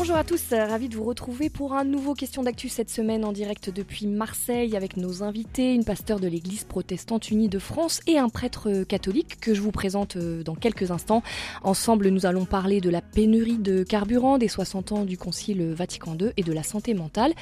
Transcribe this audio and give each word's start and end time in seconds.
Bonjour 0.00 0.16
à 0.16 0.24
tous, 0.24 0.42
ravi 0.52 0.88
de 0.88 0.96
vous 0.96 1.04
retrouver 1.04 1.50
pour 1.50 1.74
un 1.74 1.84
nouveau 1.84 2.14
question 2.14 2.42
d'actu 2.42 2.70
cette 2.70 2.88
semaine 2.88 3.22
en 3.22 3.32
direct 3.32 3.68
depuis 3.68 4.06
Marseille 4.06 4.74
avec 4.74 4.96
nos 4.96 5.22
invités, 5.22 5.74
une 5.74 5.84
pasteur 5.84 6.20
de 6.20 6.26
l'Église 6.26 6.64
protestante 6.64 7.30
unie 7.30 7.50
de 7.50 7.58
France 7.58 8.00
et 8.06 8.16
un 8.16 8.30
prêtre 8.30 8.82
catholique 8.84 9.38
que 9.40 9.52
je 9.52 9.60
vous 9.60 9.72
présente 9.72 10.16
euh, 10.16 10.42
dans 10.42 10.54
quelques 10.54 10.90
instants. 10.90 11.22
Ensemble, 11.64 12.08
nous 12.08 12.24
allons 12.24 12.46
parler 12.46 12.80
de 12.80 12.88
la 12.88 13.02
pénurie 13.02 13.58
de 13.58 13.82
carburant, 13.82 14.38
des 14.38 14.48
60 14.48 14.92
ans 14.92 15.04
du 15.04 15.18
Concile 15.18 15.74
Vatican 15.74 16.16
II 16.18 16.30
et 16.38 16.44
de 16.44 16.52
la 16.54 16.62
santé 16.62 16.94
mentale. 16.94 17.34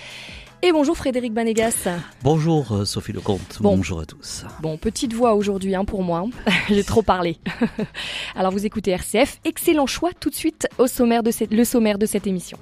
Et 0.60 0.72
bonjour 0.72 0.96
Frédéric 0.96 1.32
Banégas. 1.32 1.88
Bonjour 2.24 2.72
euh, 2.72 2.84
Sophie 2.84 3.12
Lecomte, 3.12 3.58
bonjour 3.60 4.00
à 4.00 4.06
tous. 4.06 4.44
Bon, 4.60 4.76
petite 4.76 5.12
voix 5.12 5.34
aujourd'hui 5.34 5.76
hein, 5.76 5.84
pour 5.84 6.02
moi, 6.02 6.24
j'ai 6.68 6.82
trop 6.82 7.02
parlé. 7.02 7.38
Alors 8.34 8.50
vous 8.50 8.66
écoutez 8.66 8.90
RCF, 8.90 9.38
excellent 9.44 9.86
choix 9.86 10.10
tout 10.18 10.30
de 10.30 10.34
suite 10.34 10.66
au 10.78 10.88
sommaire 10.88 11.22
de 11.22 11.30
le 11.50 11.64
sommaire 11.64 11.98
de 11.98 12.06
cette 12.06 12.26
émission. 12.26 12.58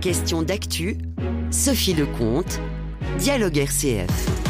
Question 0.00 0.42
d'actu, 0.42 0.98
Sophie 1.52 1.94
Lecomte, 1.94 2.60
Dialogue 3.18 3.58
RCF. 3.58 4.45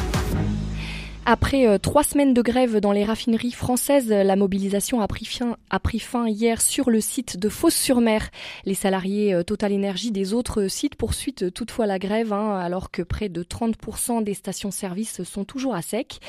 Après 1.28 1.66
euh, 1.66 1.76
trois 1.76 2.04
semaines 2.04 2.34
de 2.34 2.40
grève 2.40 2.78
dans 2.78 2.92
les 2.92 3.02
raffineries 3.02 3.50
françaises, 3.50 4.10
la 4.10 4.36
mobilisation 4.36 5.00
a 5.00 5.08
pris, 5.08 5.98
fin, 5.98 6.28
hier 6.28 6.60
sur 6.60 6.88
le 6.88 7.00
site 7.00 7.36
de 7.36 7.48
Fos-sur-Mer. 7.48 8.30
Les 8.64 8.74
salariés 8.74 9.34
euh, 9.34 9.42
Total 9.42 9.72
Énergie 9.72 10.12
des 10.12 10.34
autres 10.34 10.68
sites 10.68 10.94
poursuivent 10.94 11.50
toutefois 11.50 11.86
la 11.86 11.98
grève, 11.98 12.32
hein, 12.32 12.56
alors 12.56 12.92
que 12.92 13.02
près 13.02 13.28
de 13.28 13.42
30% 13.42 14.22
des 14.22 14.34
stations-service 14.34 15.24
sont 15.24 15.44
toujours 15.44 15.74
à 15.74 15.82
sec. 15.82 16.20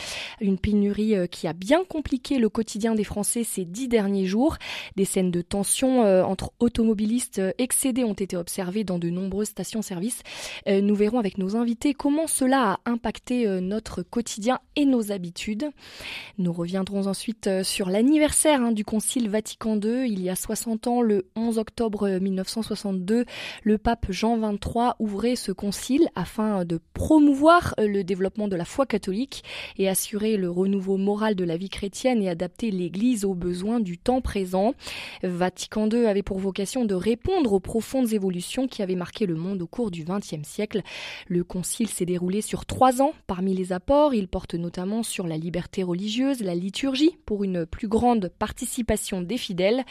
Une 0.42 0.58
pénurie 0.58 1.16
euh, 1.16 1.28
qui 1.28 1.48
a 1.48 1.54
bien 1.54 1.84
compliqué 1.88 2.40
le 2.40 2.50
quotidien 2.50 2.96
des 2.96 3.04
Français 3.04 3.44
ces 3.44 3.66
dix 3.66 3.88
derniers 3.88 4.26
jours. 4.26 4.58
Des 4.96 5.06
scènes 5.06 5.30
de 5.30 5.44
tension 5.44 6.02
entre 6.26 6.54
automobilistes 6.60 7.40
excédés 7.60 8.04
ont 8.04 8.14
été 8.14 8.36
observées 8.36 8.84
dans 8.84 8.98
de 8.98 9.12
nombreuses 9.12 9.50
stations-service. 9.50 10.24
Nous 10.68 10.96
verrons 10.96 11.20
avec 11.20 11.38
nos 11.38 11.56
invités 11.56 11.94
comment 11.94 12.26
cela 12.26 12.80
a 12.86 12.90
impacté 12.90 13.46
notre 13.62 14.02
quotidien 14.02 14.60
et 14.76 14.87
nos 14.88 15.12
habitudes. 15.12 15.70
Nous 16.38 16.52
reviendrons 16.52 17.08
ensuite 17.08 17.48
euh, 17.48 17.64
sur 17.64 17.90
l'anniversaire 17.90 18.62
hein, 18.62 18.72
du 18.72 18.84
Concile 18.84 19.30
Vatican 19.30 19.80
II. 19.80 20.10
Il 20.10 20.22
y 20.22 20.30
a 20.30 20.36
60 20.36 20.88
ans, 20.88 21.02
le 21.02 21.28
11 21.36 21.58
octobre 21.58 22.10
1962, 22.10 23.26
le 23.64 23.78
pape 23.78 24.08
Jean 24.10 24.38
XXIII 24.38 24.58
ouvrait 25.00 25.36
ce 25.36 25.52
concile 25.52 26.10
afin 26.16 26.66
de 26.66 26.80
promouvoir 26.94 27.76
euh, 27.80 27.88
le 27.88 28.04
développement 28.04 28.48
de 28.48 28.56
la 28.56 28.66
foi 28.66 28.86
catholique 28.86 29.44
et 29.78 29.90
assurer 29.90 30.38
le 30.38 30.50
renouveau 30.50 30.98
moral 30.98 31.36
de 31.36 31.44
la 31.44 31.58
vie 31.58 31.70
chrétienne 31.70 32.22
et 32.22 32.30
adapter 32.30 32.72
l'Église 32.72 33.26
aux 33.26 33.36
besoins 33.36 33.80
du 33.80 33.98
temps 33.98 34.22
présent. 34.22 34.74
Vatican 35.24 35.90
II 35.90 36.06
avait 36.06 36.24
pour 36.24 36.40
vocation 36.40 36.86
de 36.86 36.96
répondre 36.96 37.54
aux 37.54 37.60
profondes 37.60 38.14
évolutions 38.14 38.68
qui 38.68 38.82
avaient 38.82 38.96
marqué 38.96 39.26
le 39.26 39.36
monde 39.36 39.62
au 39.62 39.68
cours 39.68 39.92
du 39.92 40.04
XXe 40.04 40.48
siècle. 40.48 40.82
Le 41.28 41.44
concile 41.44 41.90
s'est 41.90 42.06
déroulé 42.06 42.42
sur 42.42 42.66
trois 42.66 43.02
ans. 43.02 43.14
Parmi 43.28 43.54
les 43.54 43.74
apports, 43.74 44.14
il 44.14 44.28
porte 44.28 44.54
notamment 44.54 44.77
notamment 44.78 45.02
sur 45.02 45.26
la 45.26 45.38
liberté 45.38 45.82
religieuse, 45.82 46.42
la 46.42 46.54
liturgie, 46.54 47.18
pour 47.26 47.44
une 47.44 47.66
plus 47.66 47.88
grande 47.88 48.32
participation 48.38 49.24
des 49.24 49.38
fidèles. 49.38 49.84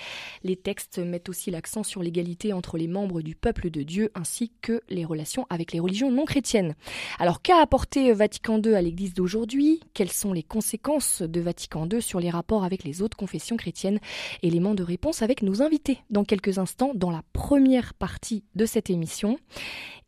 Les 0.44 0.54
textes 0.54 0.98
mettent 0.98 1.28
aussi 1.28 1.50
l'accent 1.50 1.82
sur 1.82 2.04
l'égalité 2.04 2.52
entre 2.52 2.78
les 2.78 2.86
membres 2.86 3.20
du 3.20 3.34
peuple 3.34 3.70
de 3.70 3.82
Dieu 3.82 4.12
ainsi 4.14 4.52
que 4.62 4.80
les 4.88 5.04
relations 5.04 5.44
avec 5.50 5.72
les 5.72 5.80
religions 5.80 6.12
non 6.12 6.24
chrétiennes. 6.24 6.76
Alors 7.18 7.42
qu'a 7.42 7.60
apporté 7.60 8.12
Vatican 8.12 8.62
II 8.62 8.74
à 8.74 8.80
l'Église 8.80 9.12
d'aujourd'hui? 9.12 9.80
Quelles 9.92 10.12
sont 10.12 10.32
les 10.32 10.44
conséquences 10.44 11.20
de 11.20 11.40
Vatican 11.40 11.88
II 11.88 12.00
sur 12.00 12.20
les 12.20 12.30
rapports 12.30 12.62
avec 12.62 12.84
les 12.84 13.02
autres 13.02 13.16
confessions 13.16 13.56
chrétiennes? 13.56 13.98
Éléments 14.44 14.74
de 14.74 14.84
réponse 14.84 15.20
avec 15.20 15.42
nos 15.42 15.62
invités 15.62 15.98
dans 16.10 16.24
quelques 16.24 16.58
instants 16.58 16.92
dans 16.94 17.10
la 17.10 17.22
première 17.32 17.92
partie 17.94 18.44
de 18.54 18.66
cette 18.66 18.88
émission. 18.88 19.36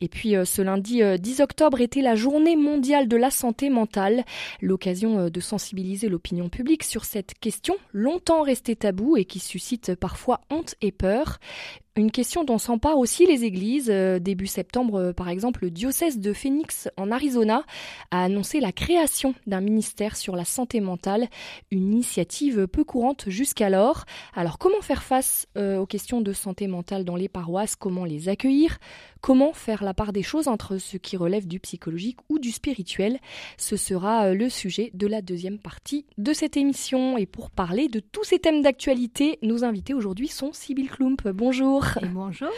Et 0.01 0.09
puis 0.09 0.37
euh, 0.37 0.45
ce 0.45 0.63
lundi 0.63 1.03
10 1.19 1.41
euh, 1.41 1.43
octobre 1.43 1.81
était 1.81 2.03
la 2.03 2.15
journée 2.15 2.55
mondiale 2.55 3.09
de 3.09 3.17
la 3.17 3.31
santé 3.31 3.69
mentale, 3.69 4.25
l'occasion 4.69 5.19
euh, 5.19 5.31
de 5.31 5.41
sensibiliser 5.41 6.09
l'opinion 6.09 6.49
publique 6.49 6.85
sur 6.85 7.05
cette 7.05 7.35
question 7.35 7.77
longtemps 7.93 8.43
restée 8.43 8.77
taboue 8.77 9.17
et 9.17 9.25
qui 9.25 9.41
suscite 9.41 9.95
parfois 9.97 10.41
honte 10.51 10.77
et 10.81 10.93
peur. 10.93 11.41
Une 11.99 12.13
question 12.13 12.45
dont 12.45 12.59
s'emparent 12.59 12.99
aussi 12.99 13.27
les 13.27 13.45
églises. 13.45 13.89
Début 13.89 14.47
septembre, 14.47 15.11
par 15.11 15.29
exemple, 15.29 15.65
le 15.65 15.71
diocèse 15.73 16.21
de 16.21 16.33
Phoenix 16.33 16.89
en 16.97 17.11
Arizona 17.11 17.65
a 18.13 18.23
annoncé 18.23 18.61
la 18.61 18.71
création 18.71 19.35
d'un 19.49 19.61
ministère 19.61 20.15
sur 20.15 20.37
la 20.37 20.45
santé 20.45 20.79
mentale, 20.81 21.27
une 21.73 21.93
initiative 21.93 22.69
peu 22.69 22.85
courante 22.85 23.25
jusqu'alors. 23.27 24.05
Alors 24.33 24.59
comment 24.59 24.81
faire 24.81 25.03
face 25.03 25.49
aux 25.57 25.87
questions 25.87 26.21
de 26.21 26.33
santé 26.33 26.69
mentale 26.69 27.05
dans 27.05 27.17
les 27.17 27.29
paroisses? 27.29 27.75
Comment 27.75 28.05
les 28.05 28.29
accueillir? 28.29 28.79
Comment 29.21 29.53
faire 29.53 29.83
la 29.83 29.95
part 29.95 30.13
des 30.13 30.23
choses 30.23 30.47
entre 30.47 30.79
ce 30.79 30.97
qui 30.97 31.17
relève 31.17 31.49
du 31.49 31.59
psychologique 31.59 32.19
ou 32.29 32.39
du 32.39 32.53
spirituel? 32.53 33.19
Ce 33.57 33.77
sera 33.77 34.27
euh, 34.27 34.35
le 34.35 34.49
sujet 34.49 34.93
de 34.95 35.09
la 35.09 35.23
deuxième 35.23 35.59
partie 35.59 36.07
de 36.19 36.33
cette 36.33 36.57
émission. 36.57 37.19
Et 37.19 37.27
pour 37.27 37.51
parler 37.51 37.89
de 37.89 37.99
tous 37.99 38.23
ces 38.23 38.39
thèmes 38.39 38.63
d'actualité, 38.63 39.41
nos 39.43 39.65
invités 39.65 39.95
aujourd'hui 39.95 40.29
sont 40.29 40.53
Sybille 40.53 40.87
Klump. 40.87 41.27
Bonjour. 41.27 41.88
Bonjour. 42.13 42.51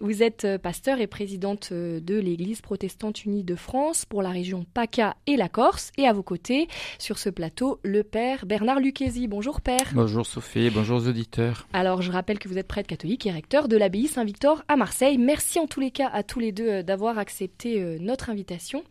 Vous 0.00 0.22
êtes 0.22 0.44
euh, 0.44 0.58
pasteur 0.58 1.00
et 1.00 1.06
présidente 1.06 1.70
euh, 1.72 2.00
de 2.00 2.18
l'Église 2.18 2.60
protestante 2.60 3.24
unie 3.24 3.44
de 3.44 3.54
France 3.54 4.04
pour 4.04 4.22
la 4.22 4.30
région 4.30 4.64
PACA 4.74 5.16
et 5.26 5.36
la 5.36 5.48
Corse. 5.48 5.92
Et 5.98 6.06
à 6.06 6.12
vos 6.12 6.22
côtés, 6.22 6.68
sur 6.98 7.18
ce 7.18 7.30
plateau, 7.30 7.80
le 7.82 8.02
père 8.02 8.46
Bernard 8.46 8.80
Lucchesi. 8.80 9.28
Bonjour 9.28 9.60
père. 9.60 9.92
Bonjour 9.92 10.26
Sophie, 10.26 10.70
bonjour 10.70 10.98
aux 10.98 11.08
auditeurs. 11.08 11.66
Alors 11.72 12.02
je 12.02 12.10
rappelle 12.10 12.38
que 12.38 12.48
vous 12.48 12.58
êtes 12.58 12.68
prêtre 12.68 12.88
catholique 12.88 13.26
et 13.26 13.30
recteur 13.30 13.68
de 13.68 13.76
l'abbaye 13.76 14.06
Saint-Victor 14.06 14.62
à 14.68 14.76
Marseille. 14.76 15.18
Merci 15.18 15.58
en 15.58 15.66
tous 15.66 15.80
les 15.80 15.90
cas 15.90 16.08
à 16.12 16.22
tous 16.22 16.40
les 16.40 16.52
deux 16.52 16.68
euh, 16.68 16.82
d'avoir 16.82 17.18
accepté 17.18 17.80
notre 18.00 18.30
invitation. 18.30 18.82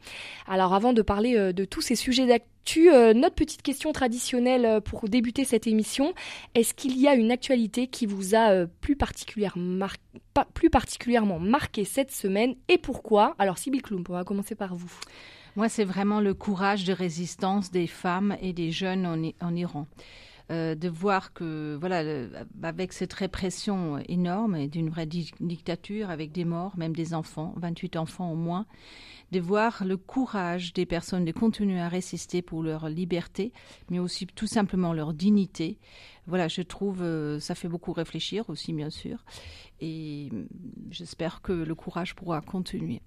Alors 0.48 0.74
avant 0.74 0.94
de 0.94 1.02
parler 1.02 1.54
de 1.54 1.66
tous 1.66 1.82
ces 1.82 1.96
sujets 1.96 2.26
d'actu, 2.64 2.90
notre 3.16 3.36
petite 3.36 3.62
question 3.62 3.92
traditionnelle 3.92 4.82
pour 4.82 5.10
débuter 5.10 5.44
cette 5.44 5.68
émission, 5.68 6.14
est-ce 6.56 6.74
qu'il 6.74 6.98
y 6.98 7.08
a 7.08 7.16
une 7.16 7.32
actualité 7.32 7.88
qui 7.88 8.06
vous 8.06 8.36
a 8.36 8.66
plus, 8.82 8.96
particulièrement, 8.96 9.88
plus 10.54 10.70
particulièrement 10.70 11.40
marqué 11.40 11.84
cette 11.84 12.12
semaine 12.12 12.56
et 12.70 12.78
pourquoi? 12.78 13.36
Alors 13.38 13.58
Sybille 13.58 13.82
Klump, 13.82 14.10
on 14.10 14.14
va 14.14 14.24
commencer 14.24 14.56
par 14.56 14.76
vous. 14.76 14.92
Moi, 15.56 15.70
c'est 15.70 15.84
vraiment 15.84 16.20
le 16.20 16.34
courage 16.34 16.84
de 16.86 16.94
résistance 16.94 17.70
des 17.70 17.88
femmes 17.88 18.38
et 18.42 18.54
des 18.54 18.72
jeunes 18.72 19.34
en 19.42 19.56
Iran. 19.56 19.86
Euh, 20.52 20.76
de 20.76 20.90
voir 20.90 21.32
que, 21.32 21.78
voilà, 21.80 22.28
avec 22.64 22.92
cette 22.92 23.14
répression 23.14 24.00
énorme 24.10 24.58
et 24.58 24.68
d'une 24.68 24.90
vraie 24.90 25.06
dictature, 25.06 26.10
avec 26.10 26.34
des 26.34 26.44
morts, 26.44 26.78
même 26.78 26.94
des 26.94 27.14
enfants, 27.14 27.54
28 27.56 27.96
enfants 27.96 28.30
au 28.30 28.36
moins, 28.36 28.66
de 29.32 29.40
voir 29.40 29.84
le 29.86 29.96
courage 29.96 30.74
des 30.74 30.86
personnes 30.86 31.24
de 31.24 31.32
continuer 31.32 31.80
à 31.80 31.88
résister 31.88 32.42
pour 32.42 32.62
leur 32.62 32.90
liberté, 32.90 33.54
mais 33.90 34.00
aussi 34.00 34.28
tout 34.28 34.46
simplement 34.46 34.92
leur 34.92 35.14
dignité. 35.14 35.78
Voilà, 36.28 36.50
je 36.50 36.62
trouve, 36.62 37.02
euh, 37.02 37.40
ça 37.40 37.56
fait 37.56 37.70
beaucoup 37.70 37.94
réfléchir 37.94 38.50
aussi, 38.50 38.74
bien 38.74 38.90
sûr. 38.90 39.24
Et 39.80 40.30
j'espère 40.92 41.42
que 41.42 41.54
le 41.54 41.74
courage 41.74 42.16
pourra 42.16 42.42
continuer. 42.42 43.02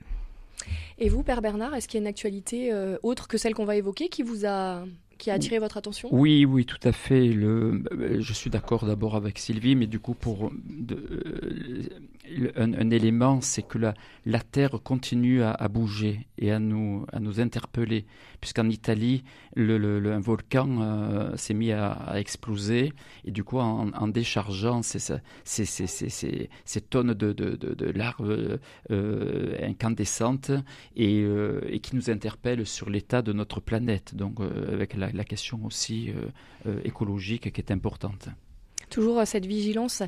Et 0.99 1.11
vous, 1.11 1.23
Père 1.23 1.43
Bernard, 1.43 1.75
est-ce 1.75 1.87
qu'il 1.87 1.99
y 1.99 2.01
a 2.01 2.05
une 2.05 2.09
actualité 2.09 2.73
euh, 2.73 2.97
autre 3.03 3.29
que 3.29 3.37
celle 3.37 3.55
qu'on 3.55 3.67
va 3.67 3.77
évoquer 3.77 4.09
qui 4.09 4.23
vous 4.23 4.47
a 4.47 4.85
qui 5.19 5.31
a 5.31 5.35
attiré 5.35 5.59
votre 5.59 5.77
attention? 5.77 6.09
Oui, 6.13 6.45
oui, 6.45 6.65
tout 6.65 6.81
à 6.83 6.93
fait. 6.93 7.29
Le, 7.29 7.83
euh, 7.93 8.21
je 8.21 8.33
suis 8.33 8.51
d'accord 8.51 8.87
d'abord 8.87 9.17
avec 9.17 9.39
Sylvie, 9.39 9.75
mais 9.75 9.87
du 9.87 9.99
coup, 9.99 10.15
pour 10.15 10.51
de, 10.65 11.89
un, 12.57 12.91
élément, 12.91 13.41
c'est 13.41 13.63
que 13.63 13.79
la, 13.79 13.95
la, 14.25 14.41
Terre 14.41 14.79
continue 14.83 15.43
à, 15.43 15.69
bouger 15.69 16.27
et 16.39 16.51
à 16.51 16.59
nous, 16.59 17.07
à 17.13 17.21
nous 17.21 17.41
interpeller, 17.41 18.07
puisqu'en 18.41 18.69
Italie, 18.69 19.25
le, 19.55 19.79
le, 19.79 20.13
un 20.13 20.21
volcan 20.21 20.81
euh, 20.81 21.37
s'est 21.37 21.55
mis 21.55 21.73
à, 21.73 22.13
exploser, 22.17 22.93
et 23.25 23.31
du 23.31 23.45
coup, 23.45 23.59
en, 23.59 24.09
déchargeant 24.09 24.83
ces, 24.83 24.99
ces, 25.45 25.65
ces, 25.65 26.49
ces, 26.65 26.81
tonnes 26.81 27.15
de, 27.15 27.33
de, 27.33 27.57
de, 27.57 27.91
larves 27.91 28.59
euh, 28.91 29.57
incandescentes, 29.63 30.51
et, 30.97 31.23
euh, 31.23 31.61
et, 31.69 31.81
qui 31.81 31.97
nous 31.97 32.11
interpellent 32.11 32.67
sur 32.67 32.91
l'état 32.91 33.23
de 33.23 33.33
notre 33.33 33.61
planète, 33.61 34.15
donc 34.15 34.39
avec 34.73 34.95
la, 34.95 35.11
la, 35.13 35.25
question 35.25 35.65
aussi 35.65 36.13
écologique 36.85 37.53
qui 37.53 37.61
est 37.61 37.73
importante 37.73 38.29
toujours 38.89 39.21
euh, 39.21 39.25
cette 39.25 39.47
vigilance. 39.47 40.03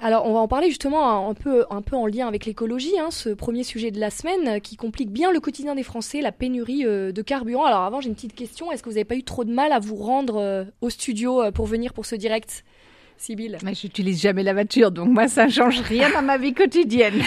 Alors, 0.00 0.26
on 0.26 0.34
va 0.34 0.40
en 0.40 0.48
parler 0.48 0.68
justement 0.68 1.28
un 1.28 1.34
peu, 1.34 1.64
en 1.70 2.06
lien 2.06 2.28
avec 2.28 2.46
l'écologie, 2.46 2.98
hein, 2.98 3.10
ce 3.10 3.30
premier 3.30 3.64
sujet 3.64 3.90
de 3.90 4.00
la 4.00 4.10
semaine 4.10 4.48
euh, 4.48 4.58
qui 4.58 4.76
complique 4.76 5.10
bien 5.10 5.32
le 5.32 5.40
quotidien 5.40 5.74
des 5.74 5.82
Français, 5.82 6.20
la 6.20 6.32
pénurie 6.32 6.84
euh, 6.84 7.12
de 7.12 7.22
carburant. 7.22 7.64
Alors, 7.64 7.82
avant, 7.82 8.00
j'ai 8.00 8.08
une 8.08 8.14
petite 8.14 8.34
question. 8.34 8.72
Est-ce 8.72 8.82
que 8.82 8.88
vous 8.88 8.94
n'avez 8.94 9.04
pas 9.04 9.16
eu 9.16 9.24
trop 9.24 9.44
de 9.44 9.52
mal 9.52 9.72
à 9.72 9.78
vous 9.78 9.96
rendre 9.96 10.66
au 10.80 10.90
studio 10.90 11.50
pour 11.52 11.66
venir 11.66 11.92
pour 11.92 12.06
ce 12.06 12.14
direct? 12.14 12.64
Sibylle 13.18 13.58
Mais 13.62 13.74
j'utilise 13.74 14.20
jamais 14.20 14.42
la 14.42 14.52
voiture, 14.52 14.90
donc 14.90 15.08
moi, 15.08 15.28
ça 15.28 15.46
ne 15.46 15.50
change 15.50 15.80
rien 15.80 16.10
à 16.16 16.22
ma 16.22 16.38
vie 16.38 16.54
quotidienne. 16.54 17.20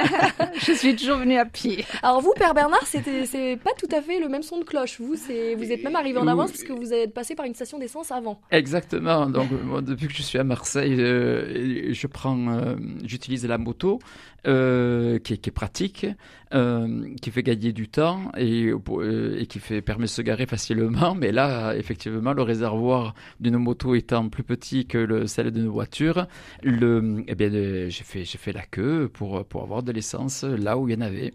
je 0.54 0.72
suis 0.72 0.96
toujours 0.96 1.18
venue 1.18 1.36
à 1.36 1.44
pied. 1.44 1.84
Alors 2.02 2.20
vous, 2.20 2.32
Père 2.36 2.54
Bernard, 2.54 2.86
c'est 2.86 3.58
pas 3.62 3.72
tout 3.78 3.88
à 3.94 4.00
fait 4.00 4.20
le 4.20 4.28
même 4.28 4.42
son 4.42 4.58
de 4.58 4.64
cloche. 4.64 5.00
Vous, 5.00 5.14
vous 5.14 5.72
êtes 5.72 5.84
même 5.84 5.96
arrivé 5.96 6.18
en 6.18 6.26
avance 6.26 6.50
parce 6.50 6.62
que 6.64 6.72
vous 6.72 6.92
êtes 6.92 7.12
passé 7.12 7.34
par 7.34 7.46
une 7.46 7.54
station 7.54 7.78
d'essence 7.78 8.10
avant. 8.10 8.40
Exactement. 8.50 9.26
Donc 9.26 9.50
moi, 9.64 9.82
depuis 9.82 10.08
que 10.08 10.14
je 10.14 10.22
suis 10.22 10.38
à 10.38 10.44
Marseille, 10.44 10.96
euh, 10.98 11.92
je 11.92 12.06
prends, 12.06 12.48
euh, 12.48 12.76
j'utilise 13.04 13.46
la 13.46 13.58
moto 13.58 13.98
euh, 14.46 15.18
qui, 15.20 15.34
est, 15.34 15.36
qui, 15.38 15.50
est, 15.50 15.52
pratique, 15.52 16.04
euh, 16.52 17.14
qui 17.20 17.30
fait 17.30 17.44
gagner 17.44 17.72
du 17.72 17.88
temps 17.88 18.32
et, 18.36 18.72
euh, 18.72 19.36
et, 19.38 19.46
qui 19.46 19.60
fait 19.60 19.82
permet 19.82 20.06
de 20.06 20.10
se 20.10 20.20
garer 20.20 20.46
facilement. 20.46 21.14
Mais 21.18 21.30
là, 21.30 21.76
effectivement, 21.76 22.32
le 22.32 22.42
réservoir 22.42 23.14
d'une 23.38 23.56
moto 23.56 23.94
étant 23.94 24.28
plus 24.28 24.42
petit 24.42 24.86
que 24.86 24.98
le, 24.98 25.26
celle 25.28 25.52
d'une 25.52 25.68
voiture, 25.68 26.26
le, 26.62 27.22
eh 27.28 27.34
bien, 27.36 27.50
j'ai 27.50 28.04
fait, 28.04 28.24
j'ai 28.24 28.38
fait 28.38 28.52
la 28.52 28.66
queue 28.66 29.08
pour, 29.12 29.44
pour 29.44 29.62
avoir 29.62 29.84
de 29.84 29.92
l'essence 29.92 30.42
là 30.42 30.76
où 30.76 30.88
il 30.88 30.94
y 30.94 30.98
en 30.98 31.02
avait. 31.02 31.34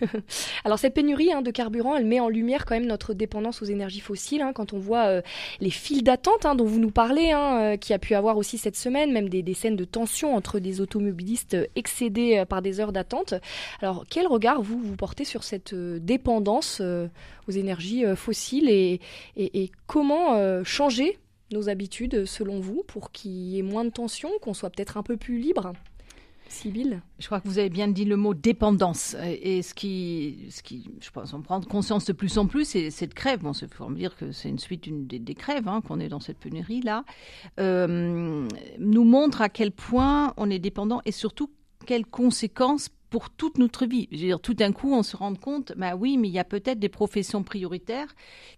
Alors 0.64 0.78
cette 0.78 0.94
pénurie 0.94 1.32
hein, 1.32 1.42
de 1.42 1.50
carburant, 1.50 1.96
elle 1.96 2.04
met 2.04 2.20
en 2.20 2.28
lumière 2.28 2.64
quand 2.64 2.74
même 2.74 2.86
notre 2.86 3.14
dépendance 3.14 3.62
aux 3.62 3.66
énergies 3.66 4.00
fossiles. 4.00 4.42
Hein, 4.42 4.52
quand 4.52 4.72
on 4.72 4.78
voit 4.78 5.06
euh, 5.06 5.22
les 5.60 5.70
files 5.70 6.02
d'attente 6.02 6.46
hein, 6.46 6.54
dont 6.54 6.64
vous 6.64 6.80
nous 6.80 6.90
parlez, 6.90 7.32
euh, 7.34 7.76
qui 7.76 7.92
a 7.92 7.98
pu 7.98 8.14
avoir 8.14 8.36
aussi 8.36 8.58
cette 8.58 8.76
semaine, 8.76 9.12
même 9.12 9.28
des, 9.28 9.54
scènes 9.54 9.76
de 9.76 9.84
tension 9.84 10.34
entre 10.34 10.58
des 10.58 10.80
automobilistes 10.80 11.56
excédés 11.76 12.38
euh, 12.38 12.44
par 12.44 12.62
des 12.62 12.80
heures 12.80 12.92
d'attente. 12.92 13.34
Alors 13.80 14.04
quel 14.08 14.26
regard 14.26 14.62
vous 14.62 14.78
vous 14.78 14.96
portez 14.96 15.24
sur 15.24 15.44
cette 15.44 15.74
dépendance 15.74 16.80
aux 16.80 17.50
énergies 17.50 18.04
fossiles 18.16 18.68
et, 18.68 19.00
et, 19.36 19.62
et 19.62 19.70
comment 19.86 20.64
changer 20.64 21.18
nos 21.52 21.68
habitudes 21.68 22.24
selon 22.24 22.60
vous 22.60 22.82
pour 22.86 23.12
qu'il 23.12 23.30
y 23.30 23.58
ait 23.58 23.62
moins 23.62 23.84
de 23.84 23.90
tension, 23.90 24.30
qu'on 24.40 24.54
soit 24.54 24.70
peut-être 24.70 24.96
un 24.96 25.02
peu 25.02 25.16
plus 25.16 25.38
libre? 25.38 25.72
Je 27.18 27.26
crois 27.26 27.40
que 27.40 27.48
vous 27.48 27.58
avez 27.58 27.68
bien 27.68 27.88
dit 27.88 28.04
le 28.04 28.16
mot 28.16 28.34
dépendance. 28.34 29.16
Et 29.22 29.62
ce 29.62 29.74
qui, 29.74 30.46
ce 30.50 30.62
qui 30.62 30.90
je 31.00 31.10
pense, 31.10 31.32
on 31.32 31.42
prend 31.42 31.60
conscience 31.60 32.04
de 32.04 32.12
plus 32.12 32.38
en 32.38 32.46
plus, 32.46 32.64
c'est 32.64 32.90
cette 32.90 33.14
crève. 33.14 33.40
Bon, 33.40 33.52
il 33.52 33.68
faut 33.68 33.88
me 33.88 33.96
dire 33.96 34.16
que 34.16 34.32
c'est 34.32 34.48
une 34.48 34.58
suite 34.58 34.86
une, 34.86 35.06
des, 35.06 35.18
des, 35.18 35.34
crèves, 35.34 35.68
hein, 35.68 35.80
qu'on 35.80 36.00
est 36.00 36.08
dans 36.08 36.20
cette 36.20 36.38
pénurie-là, 36.38 37.04
euh, 37.60 38.48
nous 38.78 39.04
montre 39.04 39.42
à 39.42 39.48
quel 39.48 39.72
point 39.72 40.34
on 40.36 40.50
est 40.50 40.58
dépendant 40.58 41.00
et 41.04 41.12
surtout 41.12 41.50
quelles 41.86 42.06
conséquences 42.06 42.88
pour 43.14 43.30
toute 43.30 43.58
notre 43.58 43.86
vie. 43.86 44.08
Je 44.10 44.16
dire, 44.16 44.40
tout 44.40 44.54
d'un 44.54 44.72
coup, 44.72 44.92
on 44.92 45.04
se 45.04 45.16
rend 45.16 45.36
compte, 45.36 45.72
bah 45.76 45.94
oui, 45.94 46.18
mais 46.18 46.26
il 46.26 46.34
y 46.34 46.40
a 46.40 46.42
peut-être 46.42 46.80
des 46.80 46.88
professions 46.88 47.44
prioritaires 47.44 48.08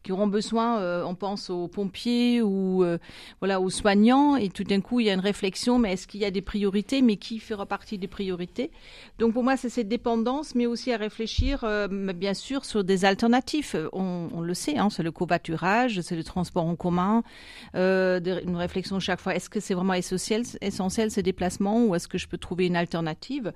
qui 0.03 0.12
auront 0.12 0.29
besoin, 0.29 0.79
euh, 0.79 1.05
on 1.05 1.14
pense 1.14 1.50
aux 1.50 1.69
pompiers 1.69 2.41
ou 2.41 2.82
euh, 2.82 2.97
voilà 3.41 3.61
aux 3.61 3.69
soignants, 3.69 4.35
et 4.37 4.49
tout 4.49 4.64
d'un 4.64 4.81
coup, 4.81 5.00
il 5.00 5.08
y 5.08 5.11
a 5.11 5.12
une 5.12 5.20
réflexion, 5.20 5.79
mais 5.79 5.93
est-ce 5.93 6.06
qu'il 6.06 6.20
y 6.20 6.25
a 6.25 6.31
des 6.31 6.41
priorités, 6.41 7.03
mais 7.03 7.19
qui 7.19 7.38
fera 7.38 7.67
partie 7.67 7.99
des 7.99 8.08
priorités? 8.08 8.70
Donc 9.19 9.35
pour 9.35 9.44
moi, 9.44 9.58
c'est 9.58 9.69
cette 9.69 9.88
dépendance, 9.88 10.55
mais 10.55 10.64
aussi 10.64 10.91
à 10.91 10.97
réfléchir, 10.97 11.62
euh, 11.64 11.87
bien 12.14 12.32
sûr, 12.32 12.64
sur 12.64 12.82
des 12.82 13.05
alternatives. 13.05 13.91
On, 13.93 14.31
on 14.32 14.41
le 14.41 14.55
sait, 14.55 14.79
hein, 14.79 14.88
c'est 14.88 15.02
le 15.02 15.12
covoiturage, 15.12 16.00
c'est 16.00 16.17
le 16.17 16.25
transport 16.25 16.64
en 16.64 16.76
commun, 16.76 17.25
une 17.75 18.56
réflexion 18.56 19.00
chaque 19.00 19.20
fois. 19.20 19.35
Est-ce 19.35 19.50
que 19.50 19.61
c'est 19.61 19.75
vraiment 19.75 19.93
essentiel, 19.93 20.44
essentiel 20.62 21.11
ces 21.11 21.23
déplacements, 21.23 21.85
ou 21.85 21.94
est-ce 21.94 22.09
que 22.09 22.17
je 22.17 22.26
peux 22.26 22.38
trouver 22.38 22.64
une 22.69 22.76
alternative? 22.76 23.52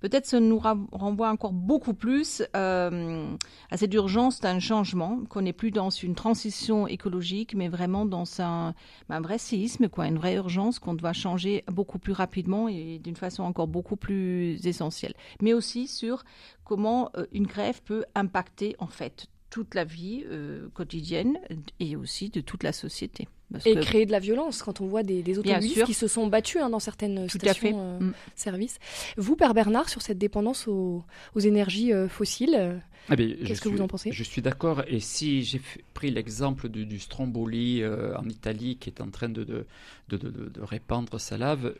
Peut-être 0.00 0.26
nous 0.48 0.60
renvoie 0.92 1.30
encore 1.30 1.52
beaucoup 1.52 1.94
plus 1.94 2.42
euh, 2.56 3.34
à 3.70 3.76
cette 3.76 3.92
urgence 3.94 4.40
d'un 4.40 4.58
changement, 4.58 5.20
qu'on 5.28 5.42
n'est 5.42 5.52
plus 5.52 5.70
dans 5.70 5.90
une 5.90 6.14
transition 6.14 6.86
écologique, 6.86 7.54
mais 7.54 7.68
vraiment 7.68 8.06
dans 8.06 8.40
un, 8.40 8.74
un, 9.08 9.20
vrai 9.20 9.38
séisme, 9.38 9.88
quoi, 9.88 10.06
une 10.06 10.18
vraie 10.18 10.34
urgence 10.34 10.78
qu'on 10.78 10.94
doit 10.94 11.12
changer 11.12 11.64
beaucoup 11.68 11.98
plus 11.98 12.12
rapidement 12.12 12.68
et 12.68 12.98
d'une 12.98 13.16
façon 13.16 13.42
encore 13.42 13.68
beaucoup 13.68 13.96
plus 13.96 14.66
essentielle. 14.66 15.14
Mais 15.42 15.52
aussi 15.52 15.88
sur 15.88 16.24
comment 16.64 17.10
euh, 17.16 17.26
une 17.32 17.46
grève 17.46 17.82
peut 17.82 18.04
impacter 18.14 18.76
en 18.78 18.86
fait 18.86 19.28
toute 19.54 19.76
la 19.76 19.84
vie 19.84 20.24
euh, 20.32 20.66
quotidienne 20.74 21.38
et 21.78 21.94
aussi 21.94 22.28
de 22.28 22.40
toute 22.40 22.64
la 22.64 22.72
société. 22.72 23.28
Parce 23.52 23.64
et 23.66 23.76
que... 23.76 23.80
créer 23.82 24.04
de 24.04 24.10
la 24.10 24.18
violence 24.18 24.64
quand 24.64 24.80
on 24.80 24.86
voit 24.86 25.04
des, 25.04 25.22
des 25.22 25.38
automobilistes 25.38 25.84
qui 25.84 25.94
se 25.94 26.08
sont 26.08 26.26
battus 26.26 26.60
hein, 26.60 26.70
dans 26.70 26.80
certaines 26.80 27.28
Tout 27.28 27.38
stations 27.38 27.78
euh, 27.78 28.00
mm. 28.00 28.14
services. 28.34 28.78
Vous, 29.16 29.36
Père 29.36 29.54
Bernard, 29.54 29.88
sur 29.88 30.02
cette 30.02 30.18
dépendance 30.18 30.66
aux, 30.66 31.04
aux 31.36 31.38
énergies 31.38 31.92
euh, 31.92 32.08
fossiles, 32.08 32.80
ah 33.08 33.14
qu'est-ce 33.14 33.60
que 33.60 33.68
suis, 33.68 33.70
vous 33.70 33.80
en 33.80 33.86
pensez? 33.86 34.10
Je 34.10 34.24
suis 34.24 34.42
d'accord. 34.42 34.82
Et 34.88 34.98
si 34.98 35.44
j'ai 35.44 35.60
pris 35.92 36.10
l'exemple 36.10 36.68
du, 36.68 36.84
du, 36.84 36.98
Stromboli 36.98 37.80
euh, 37.80 38.16
en 38.16 38.28
Italie 38.28 38.76
qui 38.76 38.90
est 38.90 39.00
en 39.00 39.10
train 39.10 39.28
de, 39.28 39.44
de, 39.44 39.66
de, 40.08 40.16
de 40.16 40.60
répandre 40.62 41.20
sa 41.20 41.38
lave, 41.38 41.74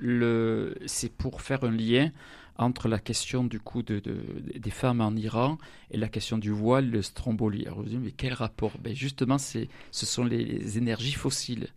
c'est 0.86 1.12
pour 1.12 1.40
faire 1.40 1.64
un 1.64 1.72
lien 1.72 2.12
entre 2.56 2.88
la 2.88 2.98
question 2.98 3.44
du 3.44 3.60
coup 3.60 3.82
de, 3.82 3.98
de, 3.98 4.16
des 4.56 4.70
femmes 4.70 5.00
en 5.00 5.14
Iran 5.16 5.58
et 5.90 5.96
la 5.96 6.08
question 6.08 6.38
du 6.38 6.50
voile, 6.50 6.90
le 6.90 7.02
stromboli. 7.02 7.66
Alors 7.66 7.82
vous 7.82 7.88
dites, 7.88 8.00
mais 8.00 8.12
quel 8.12 8.32
rapport? 8.32 8.72
Ben 8.78 8.94
Justement, 8.94 9.38
ce 9.38 9.66
sont 9.90 10.24
les, 10.24 10.78
énergies 10.78 11.12
fossiles. 11.12 11.68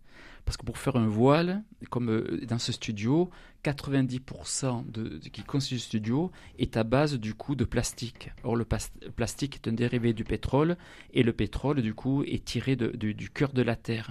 Parce 0.44 0.56
que 0.56 0.64
pour 0.64 0.78
faire 0.78 0.96
un 0.96 1.08
voile, 1.08 1.62
comme 1.90 2.08
euh, 2.08 2.40
dans 2.48 2.58
ce 2.58 2.72
studio, 2.72 3.28
90% 3.64 4.90
de, 4.90 5.18
de, 5.18 5.28
qui 5.28 5.42
constitue 5.42 5.74
le 5.74 5.80
studio 5.80 6.32
est 6.58 6.78
à 6.78 6.84
base 6.84 7.18
du 7.18 7.34
coup 7.34 7.54
de 7.54 7.64
plastique. 7.64 8.30
Or, 8.44 8.56
le 8.56 8.64
plastique 8.64 9.56
est 9.56 9.68
un 9.68 9.72
dérivé 9.72 10.14
du 10.14 10.24
pétrole 10.24 10.78
et 11.12 11.22
le 11.22 11.34
pétrole, 11.34 11.82
du 11.82 11.92
coup, 11.92 12.22
est 12.22 12.44
tiré 12.44 12.76
de, 12.76 12.88
du 12.96 13.28
cœur 13.28 13.52
de 13.52 13.60
la 13.60 13.76
Terre. 13.76 14.10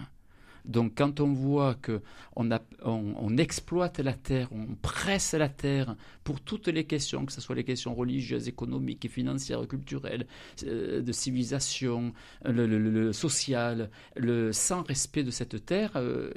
Donc 0.68 0.94
quand 0.96 1.20
on 1.20 1.32
voit 1.32 1.76
que 1.76 2.02
on, 2.36 3.38
exploite 3.38 4.00
la 4.00 4.14
terre, 4.14 4.50
on 4.52 4.76
presse 4.76 5.34
la 5.34 5.50
terre 5.50 5.96
pour 6.24 6.42
toutes 6.42 6.68
les 6.68 6.84
questions, 6.84 7.26
que 7.26 7.32
ce 7.32 7.42
soit 7.42 7.56
les 7.56 7.64
questions 7.64 7.96
religieuses, 7.96 8.48
économiques 8.48 9.10
financières, 9.10 9.66
culturelles, 9.68 10.28
euh, 10.64 11.02
de 11.02 11.12
civilisation, 11.12 12.14
le, 12.46 13.12
social, 13.14 13.90
le 14.16 14.52
sans 14.52 14.84
respect 14.84 15.24
de 15.24 15.32
cette 15.32 15.66
terre, 15.66 15.92
euh, 15.96 16.32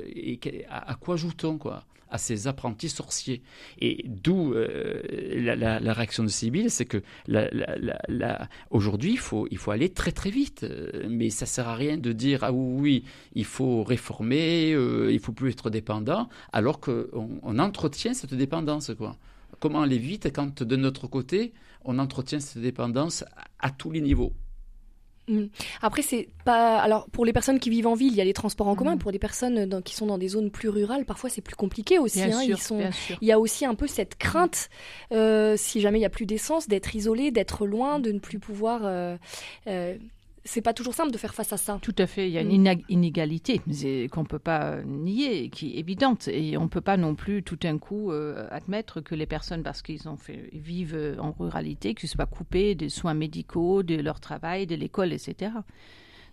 à, 0.69 0.95
quoi 0.95 1.17
joue-t-on 1.17 1.59
quoi? 1.59 1.85
À 2.13 2.19
ces 2.19 2.49
apprentis 2.49 2.89
sorciers. 2.89 3.41
Et 3.81 4.05
d'où 4.05 4.53
euh, 4.53 5.01
la, 5.55 5.93
réaction 5.93 6.25
de 6.25 6.29
Sibylle, 6.29 6.69
c'est 6.69 6.85
que 6.85 7.03
aujourd'hui, 8.71 9.13
il 9.13 9.59
faut, 9.59 9.71
aller 9.71 9.91
très 9.91 10.11
très 10.11 10.31
vite. 10.31 10.67
Mais 11.09 11.31
ça 11.31 11.47
sert 11.47 11.69
à 11.69 11.77
rien 11.77 11.99
de 11.99 12.13
dire, 12.13 12.43
ah 12.43 12.53
oui 12.53 13.05
il 13.35 13.45
faut 13.45 13.85
réformer, 13.85 14.20
euh, 14.23 15.11
il 15.13 15.19
faut 15.21 15.33
plus 15.33 15.51
être 15.51 15.71
dépendant, 15.71 16.29
alors 16.53 16.81
qu'on 16.81 17.41
on 17.43 17.59
entretient 17.59 18.15
cette 18.15 18.35
dépendance. 18.35 18.93
Quoi. 18.97 19.17
Comment 19.59 19.83
aller 19.83 19.99
vite 19.99 20.33
quand 20.33 20.63
de 20.63 20.77
notre 20.77 21.07
côté, 21.07 21.53
on 21.85 21.99
entretient 21.99 22.41
cette 22.41 22.63
dépendance 22.63 23.23
à, 23.23 23.69
à 23.69 23.71
tous 23.71 23.91
les 23.91 24.01
niveaux? 24.01 24.33
Après, 25.81 26.03
c'est 26.03 26.29
pas. 26.45 26.79
Alors, 26.79 27.09
pour 27.11 27.25
les 27.25 27.33
personnes 27.33 27.61
qui 27.61 27.71
vivent 27.71 27.87
en 27.87 27.95
ville, 27.95 28.13
il 28.13 28.17
y 28.17 28.21
a 28.21 28.25
les 28.25 28.33
transports 28.33 28.67
en 28.67 28.75
commun. 28.75 28.97
Mmh. 28.97 28.99
Pour 28.99 29.11
les 29.11 29.19
personnes 29.19 29.67
dans, 29.67 29.81
qui 29.81 29.95
sont 29.95 30.07
dans 30.07 30.19
des 30.19 30.29
zones 30.29 30.51
plus 30.51 30.69
rurales, 30.69 31.05
parfois 31.05 31.31
c'est 31.31 31.41
plus 31.41 31.55
compliqué 31.55 31.99
aussi. 31.99 32.23
Bien 32.23 32.37
hein. 32.37 32.43
sûr, 32.43 32.57
Ils 32.57 32.63
sont... 32.63 32.79
bien 32.79 32.93
sûr. 32.93 33.17
Il 33.21 33.29
y 33.29 33.33
a 33.33 33.39
aussi 33.39 33.65
un 33.65 33.75
peu 33.75 33.87
cette 33.87 34.17
crainte, 34.17 34.71
euh, 35.13 35.55
si 35.57 35.81
jamais 35.81 35.99
il 35.99 36.03
n'y 36.03 36.07
a 36.07 36.11
plus 36.11 36.27
d'essence, 36.27 36.69
d'être 36.69 36.97
isolé, 36.97 37.31
d'être 37.31 37.67
loin, 37.67 38.01
de 38.01 38.13
ne 38.13 38.19
plus 38.19 38.39
pouvoir. 38.39 38.81
Euh, 38.85 39.17
euh, 39.67 39.97
c'est 40.45 40.63
pas 40.63 40.73
toujours 40.73 40.95
simple 40.95 41.11
de 41.11 41.19
faire 41.19 41.35
face 41.35 41.53
à 41.53 41.57
ça. 41.57 41.79
Tout 41.83 41.95
à 41.99 42.07
fait. 42.07 42.29
Il 42.29 42.33
y 42.33 42.39
a 42.39 42.41
une 42.41 42.67
inégalité 42.89 43.61
qu'on 44.11 44.23
ne 44.23 44.27
peut 44.27 44.39
pas 44.39 44.83
nier, 44.83 45.51
qui 45.51 45.77
est 45.77 45.79
évidente. 45.79 46.29
Et 46.29 46.57
on 46.57 46.65
ne 46.65 46.69
peut 46.69 46.81
pas 46.81 46.97
non 46.97 47.15
plus 47.15 47.43
tout 47.43 47.57
d'un 47.57 47.79
coup 47.79 48.11
euh, 48.11 48.47
admettre 48.51 49.01
que 49.01 49.15
les 49.15 49.27
personnes, 49.27 49.63
parce 49.63 49.83
qu'ils 49.83 50.09
ont 50.09 50.17
fait, 50.17 50.49
vivent 50.53 51.17
en 51.21 51.33
ruralité, 51.33 51.95
qu'ils 51.95 52.09
soient 52.09 52.27
coupés 52.27 52.75
des 52.75 52.89
soins 52.89 53.15
médicaux, 53.15 53.83
de 53.83 53.97
leur 53.97 54.21
travail, 54.21 54.67
de 54.67 54.75
l'école, 54.77 55.13
etc. 55.13 55.53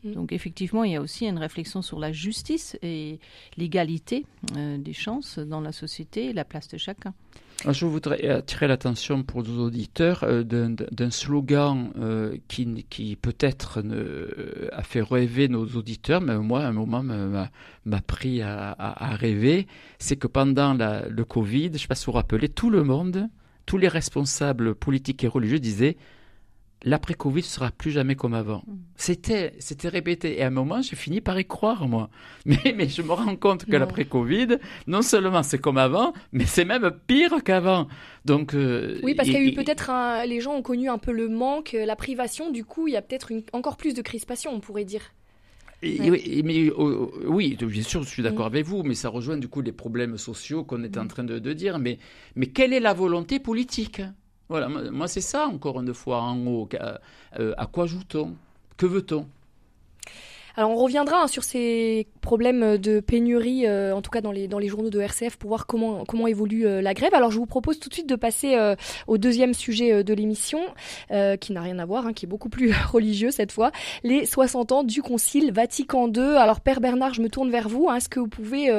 Mm. 0.03 0.13
Donc 0.13 0.31
effectivement, 0.31 0.83
il 0.83 0.93
y 0.93 0.95
a 0.95 1.01
aussi 1.01 1.25
une 1.25 1.37
réflexion 1.37 1.81
sur 1.81 1.99
la 1.99 2.11
justice 2.11 2.77
et 2.81 3.19
l'égalité 3.57 4.25
euh, 4.55 4.77
des 4.77 4.93
chances 4.93 5.39
dans 5.39 5.61
la 5.61 5.71
société 5.71 6.27
et 6.27 6.33
la 6.33 6.45
place 6.45 6.67
de 6.69 6.77
chacun. 6.77 7.13
Je 7.65 7.85
voudrais 7.85 8.27
attirer 8.29 8.67
l'attention 8.67 9.23
pour 9.23 9.43
nos 9.43 9.65
auditeurs 9.65 10.23
euh, 10.23 10.43
d'un 10.43 11.09
slogan 11.09 11.91
euh, 11.97 12.37
qui, 12.47 12.85
qui 12.87 13.15
peut-être 13.15 13.81
euh, 13.83 14.69
a 14.71 14.83
fait 14.83 15.01
rêver 15.01 15.47
nos 15.47 15.65
auditeurs, 15.65 16.21
mais 16.21 16.37
moi, 16.37 16.61
à 16.61 16.67
un 16.67 16.71
moment, 16.71 17.01
m'a 17.01 18.01
pris 18.05 18.41
à 18.41 19.15
rêver. 19.19 19.65
C'est 19.97 20.17
que 20.17 20.27
pendant 20.27 20.75
la, 20.75 21.07
le 21.09 21.25
Covid, 21.25 21.69
je 21.69 21.73
ne 21.73 21.77
sais 21.77 21.87
pas 21.87 21.95
si 21.95 22.05
vous 22.05 22.11
vous 22.11 22.17
rappelez, 22.17 22.47
tout 22.47 22.69
le 22.69 22.83
monde, 22.83 23.27
tous 23.65 23.77
les 23.77 23.87
responsables 23.87 24.75
politiques 24.75 25.23
et 25.23 25.27
religieux 25.27 25.59
disaient 25.59 25.97
l'après-Covid 26.83 27.43
sera 27.43 27.71
plus 27.71 27.91
jamais 27.91 28.15
comme 28.15 28.33
avant. 28.33 28.63
Mm. 28.67 28.75
C'était, 28.95 29.53
c'était 29.59 29.89
répété. 29.89 30.39
Et 30.39 30.43
à 30.43 30.47
un 30.47 30.51
moment, 30.51 30.81
j'ai 30.81 30.95
fini 30.95 31.21
par 31.21 31.39
y 31.39 31.45
croire, 31.45 31.87
moi. 31.87 32.09
Mais, 32.45 32.73
mais 32.75 32.87
je 32.87 33.01
me 33.01 33.11
rends 33.11 33.35
compte 33.35 33.65
que 33.65 33.75
l'après-Covid, 33.75 34.57
non 34.87 35.01
seulement 35.01 35.43
c'est 35.43 35.57
comme 35.57 35.77
avant, 35.77 36.13
mais 36.31 36.45
c'est 36.45 36.63
même 36.63 36.89
pire 37.07 37.43
qu'avant. 37.43 37.87
Donc, 38.23 38.53
euh, 38.53 38.99
oui, 39.03 39.15
parce 39.15 39.27
qu'il 39.27 39.37
y 39.37 39.41
a 39.41 39.43
eu 39.43 39.53
peut-être 39.53 39.89
un, 39.89 40.25
les 40.25 40.39
gens 40.39 40.55
ont 40.55 40.61
connu 40.61 40.89
un 40.89 40.97
peu 40.97 41.11
le 41.11 41.27
manque, 41.27 41.73
la 41.73 41.95
privation. 41.97 42.49
Du 42.51 42.63
coup, 42.63 42.87
il 42.87 42.93
y 42.93 42.97
a 42.97 43.01
peut-être 43.01 43.31
une, 43.31 43.43
encore 43.51 43.75
plus 43.75 43.93
de 43.93 44.01
crispation, 44.01 44.51
on 44.53 44.61
pourrait 44.61 44.85
dire. 44.85 45.01
oui, 45.83 46.41
mais, 46.45 46.71
oui, 47.25 47.57
bien 47.59 47.83
sûr, 47.83 48.03
je 48.03 48.09
suis 48.09 48.23
d'accord 48.23 48.45
mm. 48.45 48.53
avec 48.53 48.65
vous, 48.65 48.83
mais 48.83 48.95
ça 48.95 49.09
rejoint 49.09 49.37
du 49.37 49.49
coup 49.49 49.61
les 49.61 49.73
problèmes 49.73 50.17
sociaux 50.17 50.63
qu'on 50.63 50.83
est 50.83 50.97
en 50.97 51.03
mm. 51.03 51.07
train 51.09 51.23
de, 51.25 51.53
dire. 51.53 51.79
Mais, 51.79 51.97
mais 52.35 52.47
quelle 52.47 52.71
est 52.71 52.79
la 52.79 52.93
volonté 52.93 53.39
politique? 53.39 54.01
Voilà, 54.49 54.69
moi, 54.69 55.07
c'est 55.07 55.21
ça, 55.21 55.47
encore 55.47 55.79
une 55.81 55.93
fois, 55.93 56.21
en 56.21 56.45
haut. 56.47 56.69
Euh, 57.39 57.53
à 57.57 57.65
quoi 57.65 57.85
joue-t-on? 57.85 58.35
Que 58.77 58.85
veut-on? 58.85 59.27
Alors 60.57 60.71
on 60.71 60.75
reviendra 60.75 61.21
hein, 61.21 61.27
sur 61.27 61.43
ces 61.43 62.07
problèmes 62.21 62.77
de 62.77 62.99
pénurie, 62.99 63.67
euh, 63.67 63.93
en 63.93 64.01
tout 64.01 64.09
cas 64.09 64.21
dans 64.21 64.31
les, 64.31 64.47
dans 64.47 64.57
les 64.57 64.67
journaux 64.67 64.89
de 64.89 64.99
RCF, 64.99 65.37
pour 65.37 65.49
voir 65.49 65.67
comment, 65.67 66.03
comment 66.03 66.25
évolue 66.25 66.65
euh, 66.65 66.81
la 66.81 66.95
grève. 66.95 67.13
Alors 67.13 67.29
je 67.29 67.37
vous 67.37 67.45
propose 67.45 67.79
tout 67.79 67.89
de 67.89 67.93
suite 67.93 68.09
de 68.09 68.15
passer 68.15 68.55
euh, 68.55 68.75
au 69.05 69.19
deuxième 69.19 69.53
sujet 69.53 70.03
de 70.03 70.13
l'émission, 70.15 70.59
qui 71.39 71.53
n'a 71.53 71.61
rien 71.61 71.77
à 71.77 71.85
voir, 71.85 72.07
hein, 72.07 72.13
qui 72.13 72.25
est 72.25 72.27
beaucoup 72.27 72.49
plus 72.49 72.73
religieux 72.91 73.29
cette 73.29 73.51
fois, 73.51 73.71
les 74.03 74.25
60 74.25 74.71
ans 74.71 74.83
du 74.83 75.03
Concile 75.03 75.51
Vatican 75.51 76.11
II. 76.11 76.35
Alors 76.37 76.61
Père 76.61 76.81
Bernard, 76.81 77.13
je 77.13 77.21
me 77.21 77.29
tourne 77.29 77.51
vers 77.51 77.69
vous. 77.69 77.87
Hein. 77.89 77.97
Est-ce 77.97 78.09
que 78.09 78.19
vous 78.19 78.27
pouvez 78.27 78.71